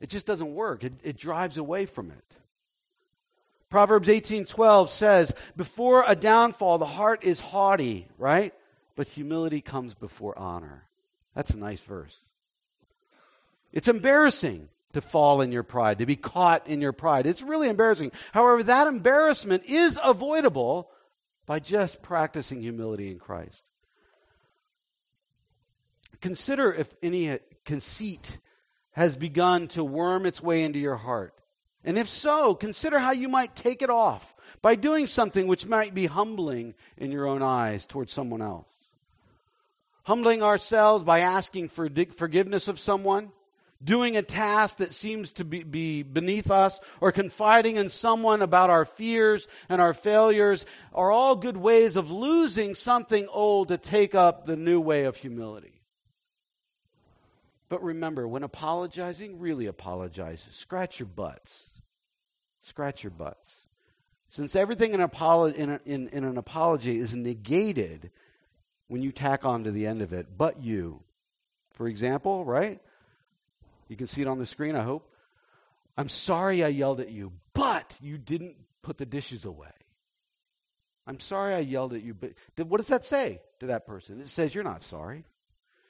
It 0.00 0.08
just 0.08 0.26
doesn't 0.26 0.54
work. 0.54 0.84
It, 0.84 0.94
it 1.02 1.16
drives 1.16 1.56
away 1.56 1.86
from 1.86 2.10
it. 2.10 2.36
Proverbs 3.68 4.08
18:12 4.08 4.88
says, 4.88 5.34
"Before 5.56 6.04
a 6.06 6.14
downfall 6.14 6.78
the 6.78 6.86
heart 6.86 7.24
is 7.24 7.40
haughty, 7.40 8.08
right? 8.18 8.54
But 8.94 9.08
humility 9.08 9.60
comes 9.60 9.94
before 9.94 10.38
honor." 10.38 10.84
That's 11.34 11.50
a 11.50 11.58
nice 11.58 11.80
verse. 11.80 12.20
It's 13.72 13.88
embarrassing 13.88 14.68
to 14.92 15.00
fall 15.00 15.40
in 15.40 15.52
your 15.52 15.62
pride, 15.62 15.98
to 15.98 16.06
be 16.06 16.16
caught 16.16 16.66
in 16.66 16.80
your 16.80 16.92
pride. 16.92 17.26
It's 17.26 17.42
really 17.42 17.68
embarrassing. 17.68 18.12
However, 18.32 18.62
that 18.62 18.86
embarrassment 18.86 19.64
is 19.66 20.00
avoidable 20.02 20.90
by 21.44 21.58
just 21.58 22.00
practicing 22.00 22.62
humility 22.62 23.10
in 23.10 23.18
Christ. 23.18 23.66
Consider 26.20 26.72
if 26.72 26.94
any 27.02 27.38
conceit 27.64 28.38
has 28.96 29.14
begun 29.14 29.68
to 29.68 29.84
worm 29.84 30.26
its 30.26 30.42
way 30.42 30.64
into 30.64 30.78
your 30.78 30.96
heart? 30.96 31.34
And 31.84 31.98
if 31.98 32.08
so, 32.08 32.54
consider 32.54 32.98
how 32.98 33.12
you 33.12 33.28
might 33.28 33.54
take 33.54 33.82
it 33.82 33.90
off 33.90 34.34
by 34.62 34.74
doing 34.74 35.06
something 35.06 35.46
which 35.46 35.66
might 35.66 35.94
be 35.94 36.06
humbling 36.06 36.74
in 36.96 37.12
your 37.12 37.28
own 37.28 37.42
eyes 37.42 37.86
towards 37.86 38.12
someone 38.12 38.42
else. 38.42 38.66
Humbling 40.04 40.42
ourselves 40.42 41.04
by 41.04 41.20
asking 41.20 41.68
for 41.68 41.88
forgiveness 42.16 42.68
of 42.68 42.80
someone, 42.80 43.30
doing 43.84 44.16
a 44.16 44.22
task 44.22 44.78
that 44.78 44.94
seems 44.94 45.30
to 45.32 45.44
be, 45.44 45.62
be, 45.62 46.02
beneath 46.02 46.50
us, 46.50 46.80
or 47.00 47.12
confiding 47.12 47.76
in 47.76 47.88
someone 47.88 48.40
about 48.40 48.70
our 48.70 48.84
fears 48.84 49.46
and 49.68 49.80
our 49.80 49.94
failures 49.94 50.64
are 50.94 51.10
all 51.10 51.36
good 51.36 51.56
ways 51.56 51.96
of 51.96 52.10
losing 52.10 52.74
something 52.74 53.28
old 53.28 53.68
to 53.68 53.76
take 53.76 54.14
up 54.14 54.46
the 54.46 54.56
new 54.56 54.80
way 54.80 55.04
of 55.04 55.16
humility. 55.16 55.75
But 57.68 57.82
remember, 57.82 58.28
when 58.28 58.42
apologizing, 58.42 59.38
really 59.38 59.66
apologize. 59.66 60.46
Scratch 60.50 61.00
your 61.00 61.08
butts. 61.08 61.70
Scratch 62.62 63.02
your 63.02 63.10
butts. 63.10 63.54
Since 64.28 64.54
everything 64.54 64.94
in, 64.94 65.00
apolo- 65.00 65.54
in, 65.54 65.80
in, 65.84 66.08
in 66.08 66.24
an 66.24 66.36
apology 66.36 66.98
is 66.98 67.16
negated 67.16 68.10
when 68.88 69.02
you 69.02 69.10
tack 69.10 69.44
on 69.44 69.64
to 69.64 69.70
the 69.70 69.86
end 69.86 70.02
of 70.02 70.12
it, 70.12 70.36
but 70.36 70.62
you. 70.62 71.02
For 71.72 71.88
example, 71.88 72.44
right? 72.44 72.80
You 73.88 73.96
can 73.96 74.06
see 74.06 74.22
it 74.22 74.28
on 74.28 74.38
the 74.38 74.46
screen, 74.46 74.76
I 74.76 74.82
hope. 74.82 75.12
I'm 75.96 76.08
sorry 76.08 76.62
I 76.62 76.68
yelled 76.68 77.00
at 77.00 77.10
you, 77.10 77.32
but 77.54 77.96
you 78.00 78.18
didn't 78.18 78.56
put 78.82 78.98
the 78.98 79.06
dishes 79.06 79.44
away. 79.44 79.68
I'm 81.06 81.20
sorry 81.20 81.54
I 81.54 81.60
yelled 81.60 81.94
at 81.94 82.02
you, 82.02 82.14
but 82.14 82.32
what 82.66 82.78
does 82.78 82.88
that 82.88 83.04
say 83.04 83.40
to 83.60 83.66
that 83.66 83.86
person? 83.86 84.20
It 84.20 84.28
says 84.28 84.54
you're 84.54 84.64
not 84.64 84.82
sorry 84.82 85.24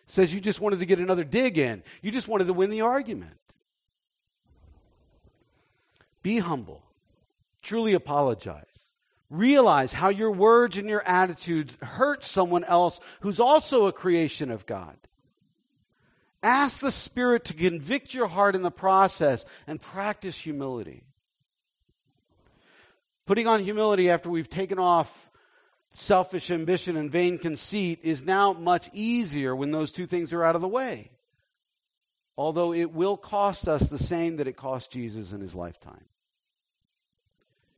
says 0.06 0.32
you 0.32 0.40
just 0.40 0.60
wanted 0.60 0.78
to 0.78 0.86
get 0.86 0.98
another 0.98 1.24
dig 1.24 1.58
in. 1.58 1.82
You 2.00 2.10
just 2.10 2.28
wanted 2.28 2.46
to 2.46 2.52
win 2.52 2.70
the 2.70 2.80
argument. 2.80 3.36
Be 6.22 6.38
humble. 6.38 6.82
Truly 7.62 7.92
apologize. 7.92 8.64
Realize 9.28 9.92
how 9.92 10.08
your 10.08 10.30
words 10.30 10.76
and 10.76 10.88
your 10.88 11.02
attitudes 11.06 11.76
hurt 11.82 12.24
someone 12.24 12.64
else 12.64 13.00
who's 13.20 13.40
also 13.40 13.86
a 13.86 13.92
creation 13.92 14.50
of 14.50 14.66
God. 14.66 14.96
Ask 16.42 16.80
the 16.80 16.92
Spirit 16.92 17.44
to 17.46 17.54
convict 17.54 18.14
your 18.14 18.28
heart 18.28 18.54
in 18.54 18.62
the 18.62 18.70
process 18.70 19.44
and 19.66 19.80
practice 19.80 20.38
humility. 20.38 21.02
Putting 23.26 23.48
on 23.48 23.64
humility 23.64 24.08
after 24.08 24.30
we've 24.30 24.48
taken 24.48 24.78
off 24.78 25.28
selfish 25.96 26.50
ambition 26.50 26.96
and 26.96 27.10
vain 27.10 27.38
conceit 27.38 28.00
is 28.02 28.22
now 28.24 28.52
much 28.52 28.90
easier 28.92 29.56
when 29.56 29.70
those 29.70 29.92
two 29.92 30.06
things 30.06 30.32
are 30.32 30.44
out 30.44 30.54
of 30.54 30.60
the 30.60 30.68
way. 30.68 31.10
Although 32.36 32.74
it 32.74 32.92
will 32.92 33.16
cost 33.16 33.66
us 33.66 33.88
the 33.88 33.98
same 33.98 34.36
that 34.36 34.46
it 34.46 34.56
cost 34.56 34.90
Jesus 34.90 35.32
in 35.32 35.40
his 35.40 35.54
lifetime. 35.54 36.04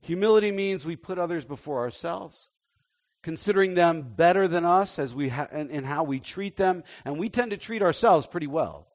Humility 0.00 0.50
means 0.50 0.84
we 0.84 0.96
put 0.96 1.18
others 1.18 1.44
before 1.44 1.78
ourselves, 1.78 2.48
considering 3.22 3.74
them 3.74 4.02
better 4.02 4.48
than 4.48 4.64
us 4.64 4.98
as 4.98 5.14
we 5.14 5.28
ha- 5.28 5.48
how 5.84 6.02
we 6.02 6.18
treat 6.18 6.56
them, 6.56 6.82
and 7.04 7.18
we 7.18 7.28
tend 7.28 7.52
to 7.52 7.56
treat 7.56 7.82
ourselves 7.82 8.26
pretty 8.26 8.46
well. 8.48 8.88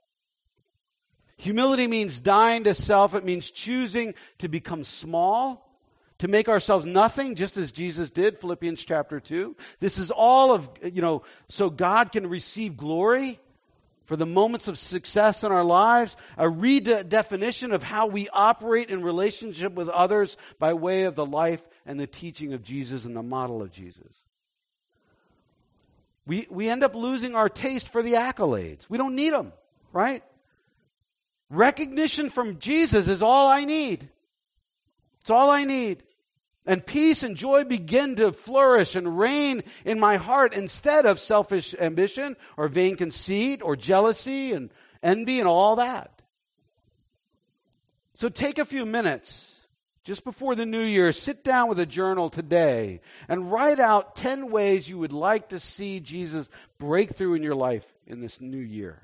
Humility 1.37 1.87
means 1.87 2.19
dying 2.19 2.65
to 2.65 2.73
self. 2.73 3.15
It 3.15 3.23
means 3.23 3.51
choosing 3.51 4.15
to 4.39 4.49
become 4.49 4.83
small 4.83 5.62
to 6.23 6.29
make 6.29 6.47
ourselves 6.47 6.85
nothing, 6.85 7.35
just 7.35 7.57
as 7.57 7.73
Jesus 7.73 8.09
did, 8.09 8.39
Philippians 8.39 8.81
chapter 8.81 9.19
2. 9.19 9.57
This 9.81 9.97
is 9.97 10.09
all 10.09 10.53
of, 10.53 10.69
you 10.81 11.01
know, 11.01 11.23
so 11.49 11.69
God 11.69 12.13
can 12.13 12.27
receive 12.27 12.77
glory 12.77 13.41
for 14.05 14.15
the 14.15 14.25
moments 14.25 14.69
of 14.69 14.77
success 14.77 15.43
in 15.43 15.51
our 15.51 15.65
lives, 15.65 16.15
a 16.37 16.45
redefinition 16.45 17.73
of 17.73 17.83
how 17.83 18.07
we 18.07 18.29
operate 18.29 18.89
in 18.89 19.01
relationship 19.01 19.73
with 19.73 19.89
others 19.89 20.37
by 20.59 20.73
way 20.73 21.03
of 21.03 21.15
the 21.15 21.25
life 21.25 21.61
and 21.85 21.99
the 21.99 22.07
teaching 22.07 22.53
of 22.53 22.63
Jesus 22.63 23.03
and 23.03 23.17
the 23.17 23.21
model 23.21 23.61
of 23.61 23.69
Jesus. 23.69 24.23
We, 26.25 26.47
we 26.49 26.69
end 26.69 26.85
up 26.85 26.95
losing 26.95 27.35
our 27.35 27.49
taste 27.49 27.89
for 27.89 28.01
the 28.01 28.13
accolades. 28.13 28.87
We 28.87 28.97
don't 28.97 29.15
need 29.15 29.33
them, 29.33 29.51
right? 29.91 30.23
Recognition 31.49 32.29
from 32.29 32.59
Jesus 32.59 33.09
is 33.09 33.21
all 33.21 33.49
I 33.49 33.65
need. 33.65 34.07
It's 35.19 35.29
all 35.29 35.49
I 35.49 35.65
need. 35.65 36.01
And 36.65 36.85
peace 36.85 37.23
and 37.23 37.35
joy 37.35 37.65
begin 37.65 38.15
to 38.15 38.31
flourish 38.31 38.95
and 38.95 39.19
reign 39.19 39.63
in 39.83 39.99
my 39.99 40.15
heart 40.15 40.53
instead 40.53 41.05
of 41.05 41.19
selfish 41.19 41.75
ambition 41.77 42.37
or 42.55 42.69
vain 42.69 42.95
conceit 42.95 43.61
or 43.61 43.75
jealousy 43.75 44.53
and 44.53 44.69
envy 45.01 45.39
and 45.39 45.47
all 45.47 45.75
that. 45.75 46.21
So 48.15 48.29
take 48.29 48.59
a 48.59 48.65
few 48.65 48.85
minutes 48.85 49.53
just 50.03 50.23
before 50.23 50.55
the 50.55 50.65
new 50.65 50.83
year, 50.83 51.13
sit 51.13 51.43
down 51.43 51.69
with 51.69 51.79
a 51.79 51.85
journal 51.85 52.29
today 52.29 52.99
and 53.27 53.51
write 53.51 53.79
out 53.79 54.15
10 54.15 54.51
ways 54.51 54.89
you 54.89 54.97
would 54.97 55.13
like 55.13 55.49
to 55.49 55.59
see 55.59 55.99
Jesus 55.99 56.49
break 56.77 57.15
through 57.15 57.35
in 57.35 57.43
your 57.43 57.55
life 57.55 57.87
in 58.05 58.19
this 58.19 58.41
new 58.41 58.57
year. 58.57 59.01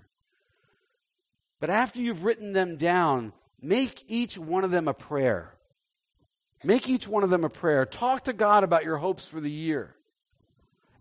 But 1.60 1.70
after 1.70 2.00
you've 2.00 2.24
written 2.24 2.54
them 2.54 2.78
down, 2.78 3.34
make 3.62 4.04
each 4.08 4.38
one 4.38 4.64
of 4.64 4.72
them 4.72 4.88
a 4.88 4.94
prayer. 4.94 5.54
Make 6.64 6.90
each 6.90 7.08
one 7.08 7.24
of 7.24 7.30
them 7.30 7.44
a 7.44 7.50
prayer. 7.50 7.86
Talk 7.86 8.26
to 8.26 8.34
God 8.34 8.64
about 8.64 8.84
your 8.84 8.98
hopes 8.98 9.26
for 9.26 9.40
the 9.40 9.52
year. 9.52 9.96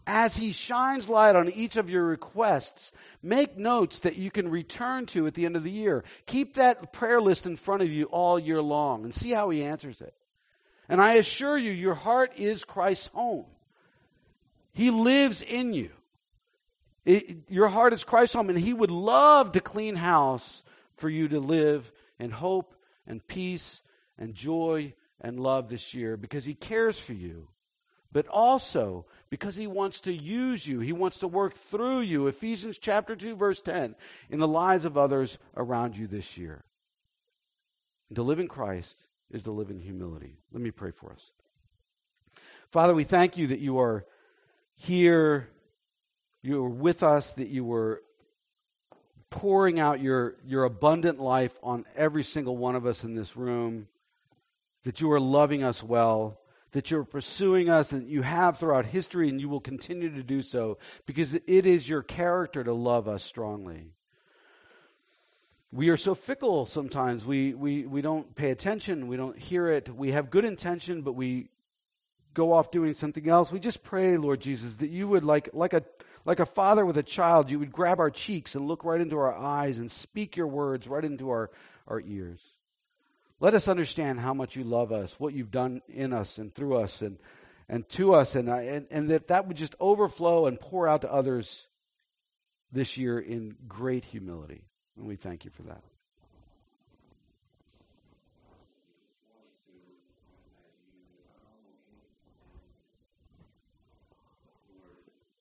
As 0.06 0.36
He 0.36 0.52
shines 0.52 1.08
light 1.08 1.36
on 1.36 1.50
each 1.50 1.76
of 1.76 1.90
your 1.90 2.04
requests, 2.04 2.92
make 3.22 3.58
notes 3.58 3.98
that 4.00 4.16
you 4.16 4.30
can 4.30 4.50
return 4.50 5.04
to 5.06 5.26
at 5.26 5.34
the 5.34 5.44
end 5.44 5.56
of 5.56 5.64
the 5.64 5.70
year. 5.70 6.04
Keep 6.26 6.54
that 6.54 6.92
prayer 6.92 7.20
list 7.20 7.44
in 7.44 7.56
front 7.56 7.82
of 7.82 7.90
you 7.90 8.04
all 8.04 8.38
year 8.38 8.62
long 8.62 9.04
and 9.04 9.12
see 9.12 9.30
how 9.30 9.50
He 9.50 9.64
answers 9.64 10.00
it. 10.00 10.14
And 10.88 11.02
I 11.02 11.14
assure 11.14 11.58
you, 11.58 11.72
your 11.72 11.94
heart 11.94 12.32
is 12.36 12.64
Christ's 12.64 13.08
home. 13.08 13.44
He 14.72 14.90
lives 14.90 15.42
in 15.42 15.74
you. 15.74 15.90
It, 17.04 17.50
your 17.50 17.68
heart 17.68 17.92
is 17.92 18.04
Christ's 18.04 18.34
home, 18.34 18.48
and 18.48 18.58
He 18.58 18.72
would 18.72 18.90
love 18.90 19.52
to 19.52 19.60
clean 19.60 19.96
house 19.96 20.62
for 20.96 21.10
you 21.10 21.28
to 21.28 21.40
live 21.40 21.92
in 22.18 22.30
hope 22.30 22.74
and 23.06 23.26
peace 23.26 23.82
and 24.16 24.34
joy 24.34 24.94
and 25.20 25.40
love 25.40 25.68
this 25.68 25.94
year 25.94 26.16
because 26.16 26.44
He 26.44 26.54
cares 26.54 27.00
for 27.00 27.12
you, 27.12 27.48
but 28.12 28.26
also 28.28 29.06
because 29.30 29.56
He 29.56 29.66
wants 29.66 30.00
to 30.02 30.12
use 30.12 30.66
you. 30.66 30.80
He 30.80 30.92
wants 30.92 31.18
to 31.20 31.28
work 31.28 31.54
through 31.54 32.00
you. 32.00 32.26
Ephesians 32.26 32.78
chapter 32.78 33.16
2, 33.16 33.36
verse 33.36 33.60
10, 33.60 33.94
in 34.30 34.38
the 34.38 34.48
lives 34.48 34.84
of 34.84 34.96
others 34.96 35.38
around 35.56 35.96
you 35.96 36.06
this 36.06 36.38
year. 36.38 36.64
And 38.08 38.16
to 38.16 38.22
live 38.22 38.38
in 38.38 38.48
Christ 38.48 39.06
is 39.30 39.44
to 39.44 39.50
live 39.50 39.70
in 39.70 39.80
humility. 39.80 40.38
Let 40.52 40.62
me 40.62 40.70
pray 40.70 40.90
for 40.90 41.12
us. 41.12 41.32
Father, 42.70 42.94
we 42.94 43.04
thank 43.04 43.36
you 43.36 43.46
that 43.48 43.60
you 43.60 43.78
are 43.78 44.04
here, 44.74 45.48
you 46.42 46.64
are 46.64 46.68
with 46.68 47.02
us, 47.02 47.32
that 47.34 47.48
you 47.48 47.64
were 47.64 48.02
pouring 49.30 49.78
out 49.78 50.00
your, 50.00 50.36
your 50.46 50.64
abundant 50.64 51.20
life 51.20 51.58
on 51.62 51.84
every 51.96 52.22
single 52.22 52.56
one 52.56 52.74
of 52.76 52.86
us 52.86 53.04
in 53.04 53.14
this 53.14 53.36
room 53.36 53.88
that 54.84 55.00
you 55.00 55.10
are 55.12 55.20
loving 55.20 55.62
us 55.62 55.82
well, 55.82 56.40
that 56.72 56.90
you're 56.90 57.04
pursuing 57.04 57.70
us, 57.70 57.92
and 57.92 58.08
you 58.08 58.22
have 58.22 58.58
throughout 58.58 58.86
history, 58.86 59.28
and 59.28 59.40
you 59.40 59.48
will 59.48 59.60
continue 59.60 60.14
to 60.14 60.22
do 60.22 60.42
so 60.42 60.78
because 61.06 61.34
it 61.34 61.46
is 61.46 61.88
your 61.88 62.02
character 62.02 62.62
to 62.62 62.72
love 62.72 63.08
us 63.08 63.22
strongly. 63.22 63.86
We 65.70 65.90
are 65.90 65.96
so 65.96 66.14
fickle 66.14 66.64
sometimes. 66.64 67.26
We, 67.26 67.52
we, 67.54 67.84
we 67.84 68.00
don't 68.00 68.34
pay 68.34 68.50
attention. 68.50 69.06
We 69.06 69.16
don't 69.16 69.38
hear 69.38 69.68
it. 69.68 69.94
We 69.94 70.12
have 70.12 70.30
good 70.30 70.46
intention, 70.46 71.02
but 71.02 71.12
we 71.12 71.48
go 72.32 72.52
off 72.52 72.70
doing 72.70 72.94
something 72.94 73.28
else. 73.28 73.52
We 73.52 73.60
just 73.60 73.82
pray, 73.82 74.16
Lord 74.16 74.40
Jesus, 74.40 74.76
that 74.76 74.88
you 74.88 75.08
would, 75.08 75.24
like, 75.24 75.50
like, 75.52 75.74
a, 75.74 75.82
like 76.24 76.40
a 76.40 76.46
father 76.46 76.86
with 76.86 76.96
a 76.96 77.02
child, 77.02 77.50
you 77.50 77.58
would 77.58 77.72
grab 77.72 77.98
our 77.98 78.10
cheeks 78.10 78.54
and 78.54 78.66
look 78.66 78.84
right 78.84 79.00
into 79.00 79.18
our 79.18 79.34
eyes 79.34 79.78
and 79.78 79.90
speak 79.90 80.36
your 80.36 80.46
words 80.46 80.86
right 80.86 81.04
into 81.04 81.30
our, 81.30 81.50
our 81.86 82.00
ears. 82.00 82.40
Let 83.40 83.54
us 83.54 83.68
understand 83.68 84.20
how 84.20 84.34
much 84.34 84.56
you 84.56 84.64
love 84.64 84.92
us, 84.92 85.18
what 85.18 85.32
you've 85.32 85.50
done 85.50 85.82
in 85.88 86.12
us 86.12 86.38
and 86.38 86.52
through 86.52 86.76
us 86.76 87.02
and, 87.02 87.18
and 87.68 87.88
to 87.90 88.14
us, 88.14 88.34
and, 88.34 88.48
uh, 88.48 88.56
and, 88.56 88.86
and 88.90 89.10
that 89.10 89.28
that 89.28 89.46
would 89.46 89.56
just 89.56 89.76
overflow 89.78 90.46
and 90.46 90.58
pour 90.58 90.88
out 90.88 91.02
to 91.02 91.12
others 91.12 91.68
this 92.72 92.98
year 92.98 93.18
in 93.18 93.56
great 93.68 94.04
humility. 94.04 94.64
And 94.96 95.06
we 95.06 95.16
thank 95.16 95.44
you 95.44 95.50
for 95.50 95.62
that. 95.64 95.82